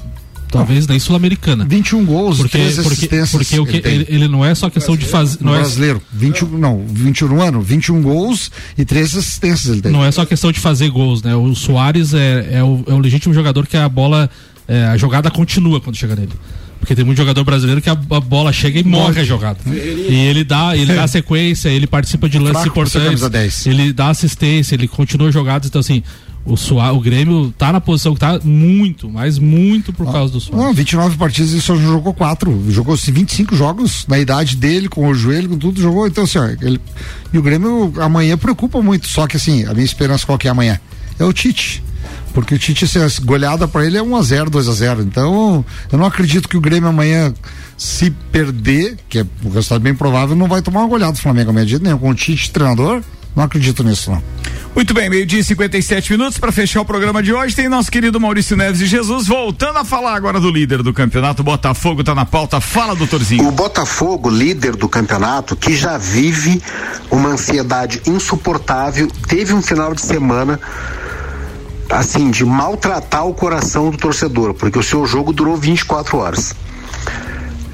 talvez 0.51 0.86
nem 0.86 0.99
sul-americana. 0.99 1.64
21 1.68 2.05
gols, 2.05 2.38
porque, 2.38 2.59
13 2.59 2.76
porque, 2.76 2.88
assistências. 2.88 3.30
Porque 3.30 3.59
o 3.61 3.66
que, 3.66 3.76
ele, 3.86 4.07
ele, 4.09 4.28
não 4.28 4.44
é 4.44 4.55
só 4.55 4.68
questão 4.68 4.96
de 4.96 5.07
fazer. 5.07 5.38
Não 5.40 5.55
é, 5.55 5.59
brasileiro, 5.59 6.03
21, 6.12 6.59
não, 6.59 6.84
21 6.88 7.28
no 7.28 7.42
ano, 7.42 7.61
21 7.61 8.03
gols 8.03 8.51
e 8.76 8.84
13 8.84 9.18
assistências 9.18 9.72
ele 9.72 9.82
tem. 9.82 9.92
não 9.92 10.05
é 10.05 10.11
só 10.11 10.24
questão 10.24 10.51
de 10.51 10.59
fazer 10.59 10.90
gols, 10.90 11.22
né? 11.22 11.34
O 11.36 11.55
Soares 11.55 12.14
é, 12.14 12.49
é, 12.53 12.64
o, 12.64 12.82
é 12.86 12.92
o 12.92 12.99
legítimo 12.99 13.32
jogador 13.32 13.66
que 13.66 13.76
a 13.76 13.88
bola. 13.88 14.28
É, 14.68 14.84
a 14.84 14.96
jogada 14.96 15.30
continua 15.30 15.80
quando 15.80 15.96
chega 15.96 16.14
nele. 16.14 16.32
Porque 16.78 16.94
tem 16.94 17.04
muito 17.04 17.18
jogador 17.18 17.42
brasileiro 17.42 17.82
que 17.82 17.90
a, 17.90 17.92
a 17.92 18.20
bola 18.20 18.52
chega 18.52 18.78
e 18.78 18.84
morre 18.84 19.20
a 19.20 19.24
jogada. 19.24 19.58
E 19.66 20.14
ele 20.14 20.44
dá, 20.44 20.76
ele 20.76 20.94
dá 20.94 21.08
sequência, 21.08 21.68
ele 21.68 21.86
participa 21.86 22.28
de 22.28 22.38
lances 22.38 22.52
Fraco 22.62 22.68
importantes. 22.68 23.02
camisa 23.02 23.30
10. 23.30 23.66
Ele 23.66 23.92
dá 23.92 24.10
assistência, 24.10 24.74
ele 24.76 24.86
continua 24.86 25.32
jogadas. 25.32 25.68
Então, 25.68 25.80
assim, 25.80 26.04
o, 26.44 26.56
Soa, 26.56 26.92
o 26.92 27.00
Grêmio 27.00 27.52
tá 27.58 27.72
na 27.72 27.80
posição 27.80 28.14
que 28.14 28.20
tá 28.20 28.38
muito, 28.44 29.08
mas 29.10 29.38
muito 29.38 29.92
por 29.92 30.10
causa 30.10 30.32
do 30.32 30.40
Soares. 30.40 30.66
Não, 30.66 30.72
29 30.72 31.16
partidas 31.16 31.52
ele 31.52 31.60
só 31.60 31.76
jogou 31.76 32.14
4. 32.14 32.70
Jogou 32.70 32.94
assim, 32.94 33.10
25 33.10 33.56
jogos 33.56 34.06
na 34.06 34.18
idade 34.18 34.54
dele, 34.56 34.88
com 34.88 35.08
o 35.08 35.14
joelho, 35.14 35.48
com 35.48 35.58
tudo, 35.58 35.80
jogou. 35.80 36.06
Então, 36.06 36.24
assim, 36.24 36.38
ó, 36.38 36.46
ele, 36.46 36.80
e 37.32 37.38
o 37.38 37.42
Grêmio 37.42 37.92
amanhã 38.00 38.38
preocupa 38.38 38.80
muito. 38.80 39.08
Só 39.08 39.26
que, 39.26 39.36
assim, 39.36 39.64
a 39.64 39.74
minha 39.74 39.84
esperança 39.84 40.24
qual 40.24 40.38
que 40.38 40.46
é 40.46 40.50
amanhã? 40.50 40.80
É 41.18 41.24
o 41.24 41.32
Tite. 41.32 41.82
Porque 42.39 42.55
o 42.55 42.59
Tite, 42.59 42.84
assim, 42.84 43.01
a 43.01 43.24
goleada 43.24 43.66
para 43.66 43.84
ele 43.84 43.99
é 43.99 44.01
1x0, 44.01 44.49
2x0. 44.49 45.01
Então, 45.01 45.64
eu 45.91 45.99
não 45.99 46.07
acredito 46.07 46.49
que 46.49 46.57
o 46.57 46.61
Grêmio 46.61 46.89
amanhã, 46.89 47.34
se 47.76 48.12
perder, 48.12 48.97
que 49.09 49.18
é 49.18 49.26
o 49.43 49.49
resultado 49.49 49.80
bem 49.80 49.93
provável, 49.93 50.36
não 50.36 50.47
vai 50.47 50.62
tomar 50.62 50.82
uma 50.82 50.89
goleada 50.89 51.14
do 51.14 51.18
Flamengo 51.18 51.51
amanhã 51.51 51.66
de 51.66 51.82
nenhum. 51.82 51.99
Com 51.99 52.11
o 52.11 52.14
Tite 52.14 52.53
treinador, 52.53 53.03
não 53.34 53.43
acredito 53.43 53.82
nisso, 53.82 54.12
não. 54.12 54.22
Muito 54.72 54.95
bem, 54.95 55.11
meio-dia 55.11 55.41
e 55.41 55.43
57 55.43 56.12
minutos 56.12 56.39
para 56.39 56.53
fechar 56.53 56.80
o 56.80 56.84
programa 56.84 57.20
de 57.20 57.32
hoje. 57.32 57.57
Tem 57.57 57.68
nosso 57.68 57.91
querido 57.91 58.20
Maurício 58.20 58.57
Neves 58.57 58.78
de 58.78 58.86
Jesus 58.86 59.26
voltando 59.26 59.80
a 59.80 59.84
falar 59.84 60.14
agora 60.14 60.39
do 60.39 60.49
líder 60.49 60.84
do 60.84 60.93
campeonato. 60.93 61.43
Botafogo 61.43 62.05
tá 62.05 62.14
na 62.14 62.24
pauta. 62.24 62.61
Fala, 62.61 62.95
doutorzinho. 62.95 63.49
O 63.49 63.51
Botafogo, 63.51 64.30
líder 64.30 64.76
do 64.76 64.89
campeonato, 64.89 65.57
que 65.57 65.74
já 65.74 65.99
vive 65.99 66.62
uma 67.11 67.30
ansiedade 67.30 68.01
insuportável, 68.07 69.09
teve 69.26 69.53
um 69.53 69.61
final 69.61 69.93
de 69.93 70.03
semana 70.03 70.61
assim 71.89 72.30
de 72.30 72.45
maltratar 72.45 73.26
o 73.26 73.34
coração 73.34 73.91
do 73.91 73.97
torcedor, 73.97 74.55
porque 74.55 74.78
o 74.78 74.82
seu 74.82 75.07
jogo 75.07 75.32
durou 75.32 75.57
24 75.57 76.18
horas. 76.18 76.55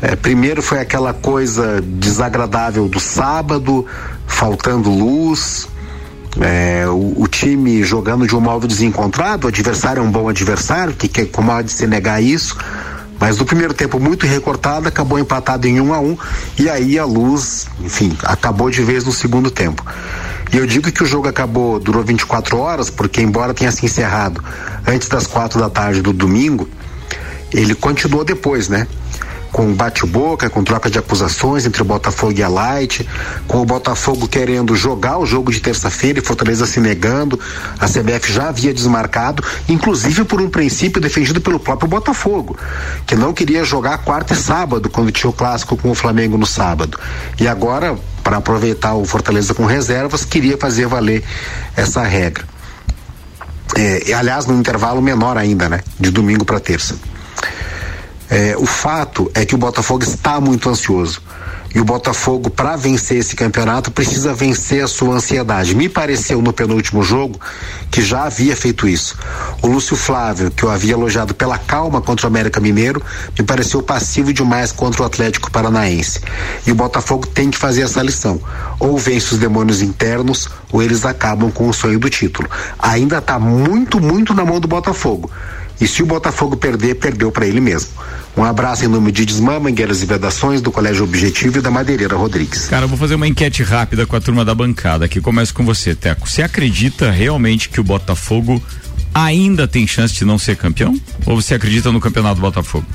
É, 0.01 0.15
primeiro 0.15 0.63
foi 0.63 0.79
aquela 0.81 1.15
coisa 1.15 1.81
desagradável 1.81 2.89
do 2.89 3.01
sábado, 3.01 3.87
faltando 4.27 4.91
luz, 4.91 5.67
é, 6.41 6.87
o, 6.89 7.23
o 7.23 7.29
time 7.29 7.83
jogando 7.83 8.27
de 8.27 8.35
um 8.35 8.41
modo 8.41 8.67
desencontrado, 8.67 9.47
o 9.47 9.49
adversário 9.49 10.01
é 10.01 10.03
um 10.03 10.11
bom 10.11 10.29
adversário, 10.29 10.93
que, 10.93 11.09
que 11.09 11.25
como 11.27 11.51
há 11.53 11.63
de 11.63 11.73
se 11.73 11.87
negar 11.87 12.23
isso, 12.23 12.57
mas 13.19 13.39
no 13.39 13.45
primeiro 13.45 13.73
tempo 13.73 13.99
muito 13.99 14.27
recortado, 14.27 14.89
acabou 14.89 15.19
empatado 15.19 15.67
em 15.67 15.81
um 15.81 15.93
a 15.95 16.01
um, 16.01 16.17
e 16.59 16.69
aí 16.69 16.99
a 16.99 17.05
luz, 17.05 17.67
enfim, 17.81 18.17
acabou 18.23 18.71
de 18.71 18.83
vez 18.83 19.05
no 19.05 19.13
segundo 19.13 19.51
tempo. 19.51 19.85
E 20.53 20.57
eu 20.57 20.67
digo 20.67 20.91
que 20.93 21.03
o 21.03 21.07
jogo 21.07 21.29
acabou, 21.29 21.81
durou 21.81 22.03
24 22.03 22.59
horas, 22.59 22.91
porque 22.91 23.21
embora 23.21 23.55
tenha 23.55 23.73
se 23.73 23.85
encerrado 23.85 24.43
antes 24.87 25.09
das 25.09 25.27
quatro 25.27 25.59
da 25.59 25.71
tarde 25.71 26.03
do 26.03 26.13
domingo, 26.13 26.69
ele 27.53 27.75
continuou 27.75 28.25
depois, 28.25 28.69
né? 28.69 28.87
Com 29.55 29.73
bate-boca, 29.73 30.51
com 30.51 30.65
troca 30.65 30.91
de 30.91 30.99
acusações 30.99 31.65
entre 31.65 31.81
o 31.81 31.85
Botafogo 31.85 32.35
e 32.37 32.43
a 32.43 32.49
Light, 32.49 33.09
com 33.47 33.63
o 33.63 33.65
Botafogo 33.65 34.27
querendo 34.27 34.75
jogar 34.75 35.17
o 35.19 35.25
jogo 35.25 35.53
de 35.53 35.61
terça-feira 35.61 36.19
e 36.19 36.23
Fortaleza 36.23 36.67
se 36.67 36.81
negando, 36.81 37.39
a 37.79 37.87
CBF 37.87 38.33
já 38.33 38.49
havia 38.49 38.75
desmarcado, 38.75 39.45
inclusive 39.69 40.25
por 40.25 40.41
um 40.41 40.51
princípio 40.51 41.01
defendido 41.01 41.41
pelo 41.41 41.61
próprio 41.61 41.89
Botafogo, 41.89 42.59
que 43.07 43.15
não 43.15 43.33
queria 43.33 43.65
jogar 43.65 43.99
quarta 43.99 44.35
e 44.35 44.37
sábado, 44.37 44.91
quando 44.91 45.13
tinha 45.13 45.31
o 45.31 45.33
clássico 45.33 45.77
com 45.77 45.89
o 45.89 45.95
Flamengo 45.95 46.37
no 46.37 46.47
sábado. 46.47 46.99
E 47.39 47.47
agora, 47.47 47.97
para 48.25 48.39
aproveitar 48.39 48.95
o 48.95 49.05
Fortaleza 49.05 49.55
com 49.55 49.67
reservas, 49.67 50.25
queria 50.25 50.59
fazer 50.59 50.89
valer 50.89 51.23
essa 51.77 52.03
regra. 52.03 52.43
É, 53.77 54.13
aliás, 54.15 54.47
num 54.47 54.59
intervalo 54.59 55.01
menor 55.01 55.39
ainda, 55.39 55.69
né? 55.69 55.81
De 56.01 56.11
domingo 56.11 56.45
para 56.45 56.59
terça. 56.59 57.14
É, 58.31 58.57
o 58.57 58.67
fato 58.67 59.31
é 59.35 59.45
que 59.45 59.55
o 59.55 59.59
Botafogo 59.59 60.03
está 60.03 60.41
muito 60.41 60.69
ansioso. 60.69 61.23
E 61.75 61.81
o 61.81 61.85
Botafogo, 61.85 62.51
para 62.51 62.77
vencer 62.77 63.19
esse 63.19 63.35
campeonato, 63.35 63.91
precisa 63.91 64.33
vencer 64.33 64.85
a 64.85 64.87
sua 64.87 65.17
ansiedade. 65.17 65.75
Me 65.75 65.89
pareceu 65.89 66.41
no 66.41 66.53
penúltimo 66.53 67.03
jogo 67.03 67.41
que 67.91 68.01
já 68.01 68.23
havia 68.27 68.57
feito 68.57 68.87
isso. 68.87 69.19
O 69.61 69.67
Lúcio 69.67 69.97
Flávio, 69.97 70.53
que 70.53 70.63
eu 70.63 70.71
havia 70.71 70.93
elogiado 70.93 71.35
pela 71.35 71.59
calma 71.59 72.01
contra 72.01 72.27
o 72.27 72.31
América 72.31 72.61
Mineiro, 72.61 73.03
me 73.37 73.45
pareceu 73.45 73.83
passivo 73.83 74.33
demais 74.33 74.71
contra 74.71 75.03
o 75.03 75.05
Atlético 75.05 75.51
Paranaense. 75.51 76.21
E 76.65 76.71
o 76.71 76.77
Botafogo 76.77 77.27
tem 77.27 77.51
que 77.51 77.59
fazer 77.59 77.83
essa 77.83 78.01
lição. 78.01 78.41
Ou 78.79 78.97
vence 78.97 79.35
os 79.35 79.41
demônios 79.41 79.83
internos, 79.83 80.49
ou 80.71 80.81
eles 80.81 81.05
acabam 81.05 81.51
com 81.51 81.69
o 81.69 81.75
sonho 81.75 81.99
do 81.99 82.09
título. 82.09 82.49
Ainda 82.79 83.19
está 83.19 83.37
muito, 83.37 84.01
muito 84.01 84.33
na 84.33 84.45
mão 84.45 84.61
do 84.61 84.69
Botafogo. 84.69 85.29
E 85.85 85.87
se 85.87 86.03
o 86.03 86.07
Botafogo 86.07 86.57
perder, 86.57 86.95
perdeu 86.95 87.31
para 87.31 87.47
ele 87.47 87.61
mesmo. 87.61 87.91
Um 88.35 88.43
abraço 88.43 88.87
em 88.87 88.89
nome 88.89 89.13
de 89.13 89.27
Desmã, 89.27 89.61
Mangueiras 89.61 90.01
e 90.01 90.07
Vedações, 90.07 90.63
do 90.63 90.73
Colégio 90.73 91.05
Objetivo 91.05 91.59
e 91.59 91.61
da 91.61 91.71
Madeireira 91.71 92.17
Rodrigues. 92.17 92.69
Cara, 92.69 92.87
eu 92.87 92.89
vou 92.89 92.97
fazer 92.97 93.17
uma 93.17 93.29
enquete 93.29 93.63
rápida 93.63 94.07
com 94.07 94.17
a 94.17 94.21
turma 94.21 94.47
da 94.47 94.55
bancada 94.55 95.05
aqui. 95.05 95.21
Começo 95.21 95.53
com 95.53 95.63
você, 95.63 95.95
Teco. 95.95 96.27
Você 96.27 96.41
acredita 96.41 97.11
realmente 97.11 97.69
que 97.69 97.79
o 97.79 97.85
Botafogo 97.85 98.63
ainda 99.13 99.69
tem 99.69 99.87
chance 99.87 100.15
de 100.15 100.25
não 100.25 100.39
ser 100.39 100.57
campeão? 100.57 100.99
Ou 101.27 101.39
você 101.39 101.55
acredita 101.55 101.93
no 101.93 102.01
campeonato 102.01 102.37
do 102.37 102.41
Botafogo? 102.41 102.87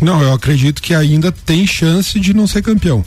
Não, 0.00 0.20
eu 0.20 0.32
acredito 0.32 0.82
que 0.82 0.92
ainda 0.92 1.30
tem 1.30 1.64
chance 1.68 2.18
de 2.18 2.34
não 2.34 2.48
ser 2.48 2.62
campeão. 2.62 3.04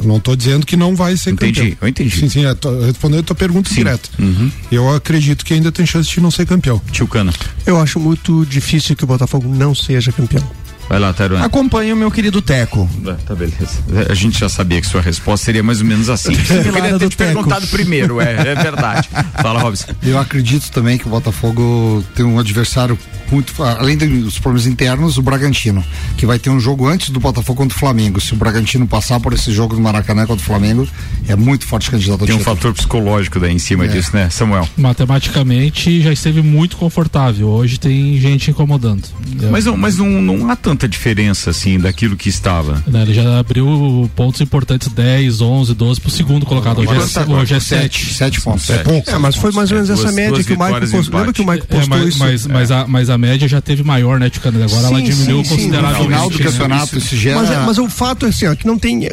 Eu 0.00 0.04
não 0.04 0.16
estou 0.16 0.34
dizendo 0.36 0.64
que 0.66 0.76
não 0.76 0.94
vai 0.94 1.16
ser 1.16 1.30
Entendi, 1.30 1.60
campeão. 1.60 1.78
eu 1.80 1.88
entendi. 1.88 2.16
Sim, 2.16 2.28
sim, 2.28 2.44
eu 2.44 2.54
tô 2.54 2.80
respondendo 2.80 3.20
a 3.20 3.22
tua 3.24 3.36
pergunta 3.36 3.68
Sim. 3.68 3.76
direta. 3.76 4.08
Uhum. 4.18 4.50
Eu 4.70 4.94
acredito 4.94 5.44
que 5.44 5.54
ainda 5.54 5.70
tem 5.72 5.84
chance 5.86 6.10
de 6.10 6.20
não 6.20 6.30
ser 6.30 6.46
campeão. 6.46 6.80
Tio 6.90 7.06
Cana. 7.06 7.32
Eu 7.66 7.80
acho 7.80 7.98
muito 8.00 8.44
difícil 8.46 8.96
que 8.96 9.04
o 9.04 9.06
Botafogo 9.06 9.48
não 9.48 9.74
seja 9.74 10.12
campeão. 10.12 10.44
Vai 10.88 10.98
lá, 10.98 11.12
Tairone. 11.12 11.42
Acompanhe 11.42 11.92
o 11.92 11.96
meu 11.96 12.10
querido 12.10 12.42
Teco. 12.42 12.88
É, 13.06 13.12
tá 13.12 13.34
beleza. 13.34 13.82
A 14.08 14.14
gente 14.14 14.38
já 14.38 14.48
sabia 14.48 14.80
que 14.80 14.86
sua 14.86 15.00
resposta 15.00 15.44
seria 15.46 15.62
mais 15.62 15.80
ou 15.80 15.86
menos 15.86 16.08
assim. 16.08 16.32
Eu 16.32 16.72
queria 16.72 16.98
ter 16.98 17.08
te 17.08 17.16
perguntado 17.16 17.66
primeiro, 17.68 18.20
é, 18.20 18.34
é 18.34 18.54
verdade. 18.54 19.08
Fala, 19.40 19.60
Robson. 19.60 19.92
Eu 20.02 20.18
acredito 20.18 20.70
também 20.70 20.98
que 20.98 21.06
o 21.06 21.10
Botafogo 21.10 22.04
tem 22.14 22.24
um 22.24 22.38
adversário 22.38 22.98
muito, 23.30 23.62
além 23.62 23.96
dos 23.96 24.38
problemas 24.38 24.66
internos, 24.66 25.18
o 25.18 25.22
Bragantino, 25.22 25.84
que 26.16 26.26
vai 26.26 26.38
ter 26.38 26.50
um 26.50 26.60
jogo 26.60 26.86
antes 26.86 27.10
do 27.10 27.18
Botafogo 27.18 27.62
contra 27.62 27.76
o 27.76 27.80
Flamengo. 27.80 28.20
Se 28.20 28.32
o 28.32 28.36
Bragantino 28.36 28.86
passar 28.86 29.18
por 29.20 29.32
esse 29.32 29.52
jogo 29.52 29.74
do 29.74 29.80
Maracanã 29.80 30.26
contra 30.26 30.42
o 30.42 30.46
Flamengo, 30.46 30.86
é 31.26 31.34
muito 31.34 31.66
forte 31.66 31.90
candidato 31.90 32.26
Tem 32.26 32.34
um 32.34 32.40
fator 32.40 32.72
psicológico 32.72 33.40
daí 33.40 33.52
em 33.52 33.58
cima 33.58 33.86
é. 33.86 33.88
disso, 33.88 34.10
né, 34.14 34.28
Samuel? 34.30 34.68
Matematicamente 34.76 36.00
já 36.00 36.12
esteve 36.12 36.42
muito 36.42 36.76
confortável. 36.76 37.48
Hoje 37.48 37.78
tem 37.78 38.18
gente 38.20 38.50
incomodando. 38.50 39.04
Mas, 39.50 39.64
não, 39.64 39.76
mas 39.76 39.96
não, 39.96 40.06
não 40.22 40.50
há 40.50 40.56
tanta 40.74 40.88
diferença 40.88 41.50
assim 41.50 41.78
daquilo 41.78 42.16
que 42.16 42.28
estava. 42.28 42.82
Não, 42.86 43.02
ele 43.02 43.14
já 43.14 43.38
abriu 43.38 44.10
pontos 44.16 44.40
importantes 44.40 44.88
10, 44.88 45.40
11, 45.40 45.74
12 45.74 46.00
pro 46.00 46.10
segundo 46.10 46.44
colocado. 46.44 46.80
Hoje, 46.80 46.90
é, 46.90 47.06
tá, 47.06 47.30
hoje 47.30 47.54
é 47.54 47.60
7. 47.60 48.14
7 48.14 48.40
pontos. 48.40 48.68
É, 48.70 48.78
pouco. 48.78 49.08
É, 49.08 49.18
mas 49.18 49.36
foi 49.36 49.52
mais 49.52 49.70
ou 49.70 49.76
menos 49.76 49.90
essa 49.90 50.02
duas, 50.02 50.14
média 50.14 50.32
duas 50.32 50.46
que 50.46 50.52
o 50.52 50.58
Mike 50.58 50.90
postou. 50.90 51.18
Lembra 51.18 51.32
que 51.32 51.42
o 51.42 51.46
Mike 51.46 51.66
postou 51.66 51.96
é, 51.96 52.00
mas, 52.00 52.08
isso? 52.08 52.18
Mas, 52.18 52.46
mas, 52.46 52.70
a, 52.70 52.86
mas 52.86 53.10
a 53.10 53.16
média 53.16 53.46
já 53.46 53.60
teve 53.60 53.82
maior, 53.84 54.18
né, 54.18 54.28
Ticano? 54.28 54.62
Agora 54.62 54.88
sim, 54.88 54.94
ela 54.94 55.02
diminuiu 55.02 55.44
sim, 55.44 55.50
consideravelmente. 55.50 56.00
No 56.00 56.06
final 56.06 56.30
do 56.30 56.38
campeonato, 56.38 56.98
isso 56.98 57.16
gera... 57.16 57.40
Mas, 57.40 57.66
mas 57.66 57.78
o 57.78 57.88
fato 57.88 58.26
é 58.26 58.30
assim, 58.30 58.46
ó, 58.46 58.54
que 58.54 58.66
não 58.66 58.78
tem 58.78 59.08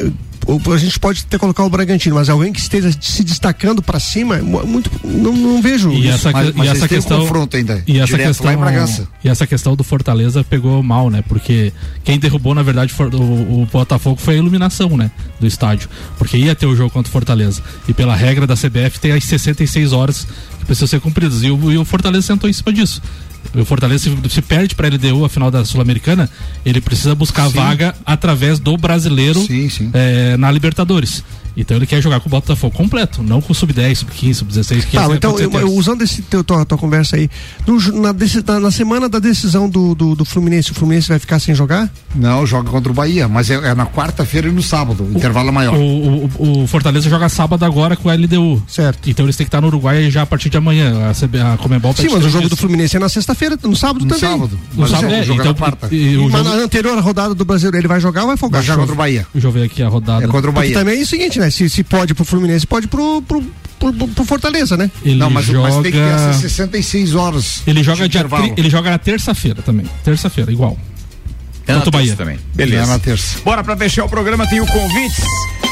a 0.72 0.76
gente 0.76 0.98
pode 0.98 1.24
até 1.26 1.38
colocar 1.38 1.64
o 1.64 1.70
Bragantino, 1.70 2.16
mas 2.16 2.28
alguém 2.28 2.52
que 2.52 2.60
esteja 2.60 2.90
se 3.00 3.22
destacando 3.22 3.82
para 3.82 4.00
cima, 4.00 4.38
muito 4.38 4.90
não, 5.04 5.32
não 5.32 5.62
vejo. 5.62 5.90
E 5.90 6.00
isso. 6.00 6.14
essa, 6.14 6.32
mas, 6.32 6.54
mas 6.54 6.66
e 6.66 6.70
essa 6.70 6.88
questão, 6.88 7.18
um 7.18 7.20
confronto 7.22 7.56
ainda. 7.56 7.82
E 7.86 7.98
essa 7.98 8.18
questão, 8.18 8.52
e 9.24 9.28
essa 9.28 9.46
questão 9.46 9.76
do 9.76 9.84
Fortaleza 9.84 10.42
pegou 10.44 10.82
mal, 10.82 11.10
né? 11.10 11.22
Porque 11.28 11.72
quem 12.04 12.18
derrubou 12.18 12.54
na 12.54 12.62
verdade 12.62 12.92
o, 12.98 13.62
o, 13.62 13.68
Botafogo 13.70 14.20
foi 14.20 14.34
a 14.34 14.38
iluminação, 14.38 14.96
né, 14.96 15.10
do 15.38 15.46
estádio, 15.46 15.88
porque 16.18 16.36
ia 16.36 16.54
ter 16.54 16.66
o 16.66 16.74
jogo 16.74 16.90
contra 16.90 17.08
o 17.08 17.12
Fortaleza. 17.12 17.62
E 17.86 17.94
pela 17.94 18.14
regra 18.14 18.46
da 18.46 18.54
CBF 18.54 18.98
tem 19.00 19.12
as 19.12 19.24
66 19.24 19.92
horas 19.92 20.26
que 20.58 20.64
precisam 20.64 20.88
ser 20.88 21.00
cumpridas. 21.00 21.42
E 21.42 21.50
o, 21.50 21.72
e 21.72 21.78
o 21.78 21.84
Fortaleza 21.84 22.26
sentou 22.26 22.48
em 22.50 22.52
cima 22.52 22.72
disso 22.72 23.00
o 23.54 23.64
Fortaleza 23.64 24.04
se, 24.04 24.30
se 24.30 24.42
perde 24.42 24.74
para 24.74 24.88
a 24.88 24.90
LDU 24.90 25.24
a 25.24 25.28
final 25.28 25.50
da 25.50 25.64
Sul-Americana, 25.64 26.28
ele 26.64 26.80
precisa 26.80 27.14
buscar 27.14 27.48
sim. 27.48 27.56
vaga 27.56 27.94
através 28.04 28.58
do 28.58 28.76
brasileiro 28.76 29.40
sim, 29.44 29.68
sim. 29.68 29.90
É, 29.92 30.36
na 30.36 30.50
Libertadores. 30.50 31.22
Então 31.56 31.76
ele 31.76 31.86
quer 31.86 32.00
jogar 32.00 32.20
com 32.20 32.28
o 32.28 32.30
Botafogo 32.30 32.74
completo, 32.74 33.22
não 33.22 33.40
com 33.40 33.52
sub-10, 33.52 33.96
sub-15, 33.96 34.34
sub-16. 34.34 34.84
Tá, 34.90 35.06
então 35.14 35.38
eu, 35.38 35.50
eu, 35.52 35.72
usando 35.74 36.02
esse 36.02 36.22
teu, 36.22 36.42
tua, 36.42 36.64
tua 36.64 36.78
conversa 36.78 37.16
aí, 37.16 37.28
no, 37.66 37.78
na, 38.00 38.12
na, 38.12 38.60
na, 38.60 38.70
semana 38.70 39.08
da 39.08 39.18
decisão 39.18 39.68
do, 39.68 39.94
do, 39.94 40.14
do, 40.14 40.24
Fluminense, 40.24 40.72
o 40.72 40.74
Fluminense 40.74 41.08
vai 41.08 41.18
ficar 41.18 41.38
sem 41.38 41.54
jogar? 41.54 41.90
Não, 42.14 42.46
joga 42.46 42.70
contra 42.70 42.90
o 42.90 42.94
Bahia, 42.94 43.28
mas 43.28 43.50
é, 43.50 43.54
é 43.54 43.74
na 43.74 43.86
quarta-feira 43.86 44.48
e 44.48 44.50
no 44.50 44.62
sábado, 44.62 45.04
o, 45.04 45.16
intervalo 45.16 45.48
é 45.48 45.52
maior. 45.52 45.74
O, 45.76 46.30
o, 46.38 46.62
o, 46.62 46.66
Fortaleza 46.66 47.08
joga 47.10 47.28
sábado 47.28 47.64
agora 47.64 47.96
com 47.96 48.08
a 48.08 48.14
LDU. 48.14 48.62
Certo. 48.66 49.10
Então 49.10 49.26
eles 49.26 49.36
têm 49.36 49.44
que 49.44 49.48
estar 49.48 49.60
no 49.60 49.66
Uruguai 49.66 50.10
já 50.10 50.22
a 50.22 50.26
partir 50.26 50.48
de 50.48 50.56
amanhã. 50.56 51.10
A, 51.10 51.14
CB, 51.14 51.40
a 51.40 51.56
Comembol 51.58 51.94
Sim, 51.94 52.08
mas 52.10 52.24
o 52.24 52.30
jogo 52.30 52.48
do 52.48 52.56
Fluminense 52.56 52.96
é 52.96 53.00
na 53.00 53.08
sexta-feira, 53.32 53.58
no 53.62 53.76
sábado 53.76 54.04
no 54.04 54.14
também. 54.14 54.30
Sábado. 54.30 54.60
No 54.74 54.88
sábado, 54.88 55.12
é, 55.12 55.20
então, 55.22 55.36
na 55.36 55.54
quarta. 55.54 55.88
E, 55.90 56.14
e, 56.14 56.16
mas 56.16 56.44
jogo... 56.44 56.56
na 56.56 56.62
anterior 56.62 56.98
rodada 57.00 57.34
do 57.34 57.44
Brasileiro, 57.44 57.78
ele 57.78 57.88
vai 57.88 58.00
jogar 58.00 58.22
ou 58.22 58.28
vai 58.28 58.36
folgar? 58.36 58.60
Vai 58.60 58.66
jogar 58.66 58.80
contra 58.80 58.94
o 58.94 58.96
Bahia. 58.96 59.26
Deixa 59.32 59.48
eu 59.48 59.52
ver 59.52 59.64
aqui 59.64 59.82
a 59.82 59.88
rodada. 59.88 60.24
É 60.24 60.28
contra 60.28 60.50
o 60.50 60.52
Bahia. 60.52 60.70
Porque 60.70 60.84
também 60.84 61.00
é 61.00 61.02
o 61.02 61.06
seguinte, 61.06 61.38
né? 61.38 61.50
Se, 61.50 61.68
se 61.68 61.82
pode 61.82 62.14
pro 62.14 62.24
Fluminense, 62.24 62.66
pode 62.66 62.86
pro, 62.86 63.22
pro, 63.22 63.42
pro, 63.78 63.92
pro 63.92 64.24
Fortaleza, 64.24 64.76
né? 64.76 64.90
Ele 65.04 65.16
não, 65.16 65.30
mas, 65.30 65.46
joga... 65.46 65.62
mas 65.62 65.74
tem 65.82 65.92
que 65.92 65.98
ter 65.98 66.14
essas 66.14 66.36
66 66.36 67.14
horas. 67.14 67.62
Ele 67.66 67.82
joga, 67.82 68.08
dia, 68.08 68.26
ele 68.56 68.70
joga 68.70 68.90
na 68.90 68.98
terça-feira 68.98 69.62
também. 69.62 69.86
Terça-feira, 70.04 70.52
igual. 70.52 70.76
É 71.66 71.74
Contra 71.74 71.88
o 71.88 71.92
Bahia 71.92 72.16
também. 72.16 72.38
Beleza. 72.54 72.84
É 72.84 72.86
na 72.86 72.98
terça. 72.98 73.38
Bora 73.44 73.62
pra 73.62 73.76
fechar 73.76 74.04
o 74.04 74.08
programa, 74.08 74.46
tem 74.48 74.60
o 74.60 74.66
convite. 74.66 75.22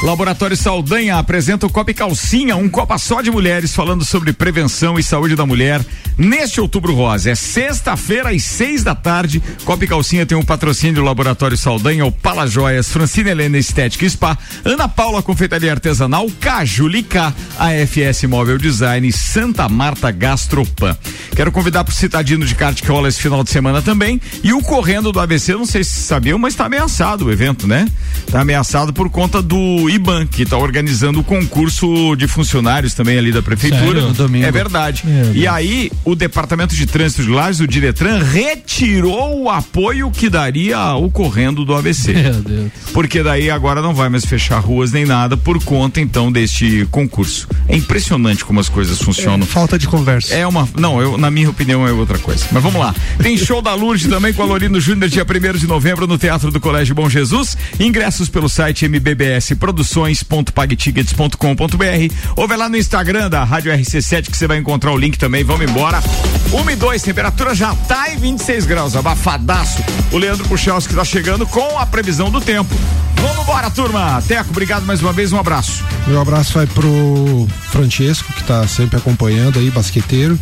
Laboratório 0.03 0.57
Saldanha 0.57 1.17
apresenta 1.17 1.67
o 1.67 1.69
Copa 1.69 1.91
e 1.91 1.93
Calcinha, 1.93 2.55
um 2.55 2.67
Copa 2.67 2.97
só 2.97 3.21
de 3.21 3.29
mulheres, 3.29 3.75
falando 3.75 4.03
sobre 4.03 4.33
prevenção 4.33 4.97
e 4.97 5.03
saúde 5.03 5.35
da 5.35 5.45
mulher. 5.45 5.79
Neste 6.17 6.59
outubro 6.59 6.93
rosa, 6.93 7.29
é 7.29 7.35
sexta-feira 7.35 8.31
às 8.31 8.43
seis 8.43 8.83
da 8.83 8.95
tarde. 8.95 9.41
Copa 9.63 9.85
e 9.85 9.87
Calcinha 9.87 10.25
tem 10.25 10.35
um 10.35 10.43
patrocínio 10.43 10.95
do 10.95 11.03
Laboratório 11.03 11.55
Saldanha, 11.55 12.03
o 12.03 12.11
Pala 12.11 12.47
Joias, 12.47 12.91
Francine 12.91 13.29
Helena 13.29 13.59
Estética 13.59 14.09
Spa, 14.09 14.35
Ana 14.65 14.89
Paula 14.89 15.21
Confeitaria 15.21 15.71
Artesanal, 15.71 16.27
Cajulica, 16.39 17.33
AFS 17.59 18.23
Móvel 18.23 18.57
Design, 18.57 19.11
Santa 19.11 19.69
Marta 19.69 20.09
Gastropan. 20.09 20.97
Quero 21.35 21.51
convidar 21.51 21.83
para 21.83 21.91
o 21.91 21.95
Citadino 21.95 22.45
de 22.45 22.55
Kart 22.55 22.81
que 22.81 22.87
rola 22.87 23.07
esse 23.07 23.21
final 23.21 23.43
de 23.43 23.51
semana 23.51 23.83
também. 23.83 24.19
E 24.43 24.51
o 24.51 24.61
Correndo 24.61 25.11
do 25.11 25.19
ABC, 25.19 25.53
não 25.53 25.65
sei 25.65 25.80
se 25.83 26.01
sabiam, 26.01 26.37
mas 26.37 26.53
está 26.53 26.65
ameaçado 26.65 27.25
o 27.25 27.31
evento, 27.31 27.67
né? 27.67 27.87
Está 28.25 28.41
ameaçado 28.41 28.93
por 28.93 29.09
conta 29.09 29.41
do 29.41 29.89
IBAN, 29.89 30.25
que 30.25 30.43
está 30.43 30.57
organizando 30.57 31.19
o 31.19 31.23
concurso 31.23 32.15
de 32.15 32.27
funcionários 32.27 32.93
também 32.93 33.17
ali 33.17 33.31
da 33.31 33.41
prefeitura. 33.41 34.01
Sério? 34.13 34.45
É 34.45 34.51
verdade. 34.51 35.03
É, 35.07 35.31
e 35.33 35.47
aí, 35.47 35.91
o 36.05 36.15
Departamento 36.15 36.75
de 36.75 36.85
Trânsito 36.85 37.23
de 37.23 37.29
Lages, 37.29 37.59
o 37.59 37.67
Diretran, 37.67 38.23
retirou 38.23 39.43
o 39.43 39.49
apoio 39.49 40.09
que 40.11 40.29
daria 40.29 40.77
ao 40.77 41.09
correndo 41.09 41.65
do 41.65 41.75
ABC. 41.75 42.13
Meu 42.13 42.33
Deus. 42.33 42.71
Porque 42.93 43.23
daí 43.23 43.49
agora 43.49 43.81
não 43.81 43.93
vai 43.93 44.09
mais 44.09 44.25
fechar 44.25 44.59
ruas 44.59 44.91
nem 44.91 45.05
nada 45.05 45.35
por 45.37 45.61
conta 45.63 45.99
então 45.99 46.31
deste 46.31 46.87
concurso. 46.91 47.47
É 47.67 47.75
impressionante 47.75 48.43
como 48.45 48.59
as 48.59 48.69
coisas 48.69 49.01
funcionam. 49.01 49.43
É, 49.43 49.45
falta 49.45 49.77
de 49.77 49.87
conversa. 49.87 50.33
É 50.33 50.45
uma. 50.45 50.67
Não, 50.77 51.01
eu, 51.01 51.17
na 51.17 51.31
minha 51.31 51.49
opinião 51.49 51.87
é 51.87 51.91
outra 51.91 52.17
coisa. 52.17 52.45
Mas 52.51 52.61
vamos 52.61 52.79
lá. 52.79 52.93
Tem 53.21 53.37
show 53.37 53.61
da 53.61 53.73
Lourdes 53.73 54.07
também 54.07 54.33
com 54.33 54.41
a 54.41 54.45
Lorino 54.45 54.79
Júnior, 54.79 55.09
dia 55.09 55.25
1 55.25 55.57
de 55.57 55.67
novembro, 55.71 56.05
no 56.05 56.17
Teatro 56.17 56.51
do 56.51 56.59
Colégio 56.59 56.93
Bom 56.93 57.09
Jesus. 57.09 57.55
Ingressos 57.79 58.27
pelo 58.27 58.49
site 58.49 58.83
MBBS 58.83 59.55
Produções 59.55 60.21
produções.pagtickets.com.br 60.21 62.13
ou 62.35 62.45
vai 62.45 62.57
lá 62.57 62.67
no 62.67 62.75
Instagram 62.75 63.29
da 63.29 63.45
Rádio 63.45 63.71
RC7 63.71 64.29
que 64.29 64.35
você 64.35 64.47
vai 64.47 64.57
encontrar 64.57 64.91
o 64.91 64.97
link 64.97 65.17
também. 65.17 65.45
Vamos 65.45 65.69
embora. 65.69 66.03
1 66.51 66.69
e 66.69 66.75
2, 66.75 67.01
temperatura 67.01 67.55
já 67.55 67.73
tá 67.73 68.13
em 68.13 68.17
26 68.17 68.65
graus, 68.65 68.97
abafadaço. 68.97 69.81
O 70.11 70.17
Leandro 70.17 70.45
Puchalski 70.49 70.91
está 70.91 71.05
chegando 71.05 71.47
com 71.47 71.79
a 71.79 71.85
previsão 71.85 72.29
do 72.29 72.41
tempo. 72.41 72.75
Vamos 73.15 73.43
embora, 73.43 73.71
turma. 73.71 74.21
Teco, 74.27 74.49
obrigado 74.49 74.85
mais 74.85 75.01
uma 75.01 75.13
vez, 75.13 75.31
um 75.31 75.39
abraço. 75.39 75.85
Meu 76.05 76.19
abraço 76.19 76.53
vai 76.53 76.67
pro 76.67 77.47
Francesco, 77.69 78.33
que 78.33 78.41
está 78.41 78.67
sempre 78.67 78.97
acompanhando 78.97 79.57
aí, 79.57 79.71
basqueteiro, 79.71 80.37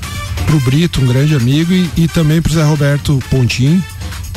pro 0.48 0.60
Brito, 0.62 1.00
um 1.02 1.06
grande 1.06 1.36
amigo, 1.36 1.72
e, 1.72 1.88
e 1.98 2.08
também 2.08 2.42
pro 2.42 2.52
Zé 2.52 2.64
Roberto 2.64 3.20
Pontinho 3.30 3.84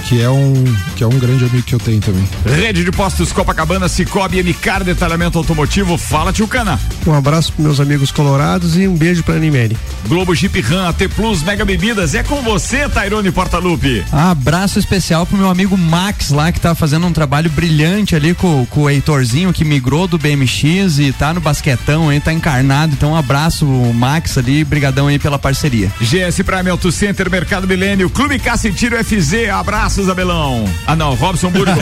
que 0.04 0.20
é 0.20 0.28
um 0.28 0.52
que 0.96 1.04
é 1.04 1.06
um 1.06 1.18
grande 1.18 1.44
amigo 1.44 1.62
que 1.62 1.74
eu 1.74 1.78
tenho 1.78 2.00
também. 2.00 2.28
Rede 2.44 2.84
de 2.84 2.92
Postos 2.92 3.32
Copacabana, 3.32 3.88
Cicobi, 3.88 4.42
MCAR, 4.42 4.84
Detalhamento 4.84 5.38
Automotivo, 5.38 5.96
fala 5.96 6.32
Tio 6.32 6.48
Cana. 6.48 6.78
Um 7.06 7.14
abraço 7.14 7.52
para 7.52 7.64
meus 7.64 7.80
amigos 7.80 8.10
colorados 8.10 8.76
e 8.76 8.86
um 8.86 8.96
beijo 8.96 9.22
para 9.22 9.34
Animeri. 9.34 9.76
Globo 10.08 10.34
Jeep 10.34 10.60
Ram, 10.60 10.88
AT 10.88 11.08
Plus, 11.14 11.42
Mega 11.42 11.64
Bebidas, 11.64 12.14
é 12.14 12.22
com 12.22 12.42
você, 12.42 12.88
Tairone 12.88 13.30
Portalupe. 13.30 14.04
Abraço 14.12 14.78
especial 14.78 15.24
pro 15.24 15.36
meu 15.36 15.48
amigo 15.48 15.76
Max 15.76 16.30
lá, 16.30 16.50
que 16.50 16.60
tá 16.60 16.74
fazendo 16.74 17.06
um 17.06 17.12
trabalho 17.12 17.50
brilhante 17.50 18.16
ali 18.16 18.34
com, 18.34 18.66
com 18.66 18.82
o 18.82 18.90
Heitorzinho, 18.90 19.52
que 19.52 19.64
migrou 19.64 20.06
do 20.06 20.18
BMX 20.18 20.98
e 20.98 21.12
tá 21.12 21.32
no 21.32 21.40
basquetão 21.40 22.08
aí, 22.08 22.20
tá 22.20 22.32
encarnado, 22.32 22.92
então 22.92 23.12
um 23.12 23.16
abraço 23.16 23.66
Max 23.94 24.36
ali, 24.36 24.64
brigadão 24.64 25.06
aí 25.06 25.18
pela 25.18 25.38
parceria. 25.38 25.92
GS 26.00 26.42
Prime 26.44 26.70
Auto 26.70 26.90
Center, 26.90 27.30
Mercado 27.30 27.66
Milênio, 27.66 28.10
Clube 28.10 28.38
Cacetiro 28.38 28.96
FZ, 29.02 29.50
abraço 29.52 29.91
abraços, 29.92 30.08
Abelão. 30.08 30.64
Ah, 30.86 30.96
não, 30.96 31.14
Robson 31.14 31.50
Burgo. 31.50 31.78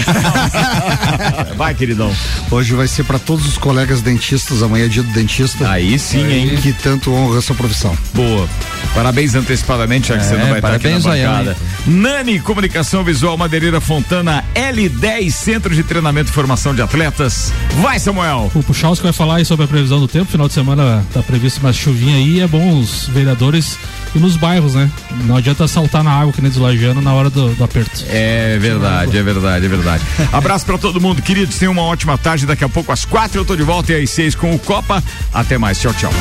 vai, 1.57 1.75
queridão. 1.75 2.13
Hoje 2.51 2.75
vai 2.75 2.89
ser 2.89 3.05
para 3.05 3.19
todos 3.19 3.47
os 3.47 3.57
colegas 3.57 4.03
dentistas, 4.03 4.63
amanhã 4.63 4.87
é 4.87 4.89
dia 4.89 5.03
do 5.03 5.13
dentista. 5.13 5.71
Aí 5.71 5.99
sim, 5.99 6.27
hein? 6.27 6.57
Que 6.61 6.73
tanto 6.73 7.13
honra 7.13 7.39
essa 7.39 7.55
profissão. 7.55 7.97
Boa. 8.13 8.49
Parabéns 8.95 9.35
antecipadamente, 9.35 10.09
já 10.09 10.17
que 10.17 10.25
é, 10.25 10.27
você 10.27 10.37
não 10.37 10.49
vai 10.49 10.59
estar 10.59 10.75
aqui 10.75 10.89
na 10.89 10.99
bancada. 10.99 11.57
Nani 11.87 12.41
Comunicação 12.41 13.05
Visual 13.05 13.37
Madeireira 13.37 13.81
Fontana 13.81 14.45
L10 14.55 15.31
Centro 15.31 15.75
de 15.75 15.83
Treinamento 15.83 16.31
e 16.31 16.35
Formação 16.35 16.75
de 16.75 16.83
Atletas. 16.83 17.53
Vai, 17.81 17.99
Samuel. 17.99 18.51
O 18.55 18.63
Puchalski 18.63 19.05
vai 19.05 19.13
falar 19.13 19.37
aí 19.37 19.45
sobre 19.45 19.65
a 19.65 19.69
previsão 19.69 20.01
do 20.01 20.09
tempo. 20.09 20.31
Final 20.31 20.49
de 20.49 20.55
semana 20.55 21.05
tá 21.13 21.23
previsto 21.23 21.61
uma 21.61 21.73
chuvinha 21.73 22.17
aí. 22.17 22.41
É 22.41 22.47
bom 22.47 22.79
os 22.81 23.07
vereadores 23.09 23.79
e 24.15 24.19
nos 24.19 24.37
bairros, 24.37 24.75
né? 24.75 24.91
Não 25.25 25.37
adianta 25.37 25.69
saltar 25.69 26.03
na 26.03 26.11
água 26.11 26.33
que 26.33 26.43
nem 26.43 26.51
deslajando 26.51 27.01
na 27.01 27.13
hora 27.13 27.31
do, 27.31 27.55
do 27.55 27.65
aperto. 27.65 28.00
É 28.09 28.59
verdade, 28.59 29.17
é 29.17 29.23
verdade, 29.23 29.67
é 29.67 29.69
verdade. 29.69 30.05
Abraço 30.33 30.67
para 30.67 30.79
todo 30.79 31.01
mundo, 31.01 31.23
queridos. 31.23 31.59
Tenham 31.59 31.73
uma 31.73 31.83
ótima 31.83 32.17
tarde. 32.17 32.47
Daqui 32.47 32.65
a 32.65 32.69
pouco 32.69 32.93
às 32.93 33.05
quatro 33.05 33.41
eu 33.41 33.45
tô 33.45 33.57
de 33.57 33.63
volta 33.63 33.93
e 33.93 34.03
às 34.03 34.11
seis 34.11 34.35
com 34.35 34.55
o 34.55 34.59
Copa. 34.59 35.03
Até 35.33 35.59
mais. 35.59 35.79
Tchau, 35.81 35.93
tchau. 35.95 36.13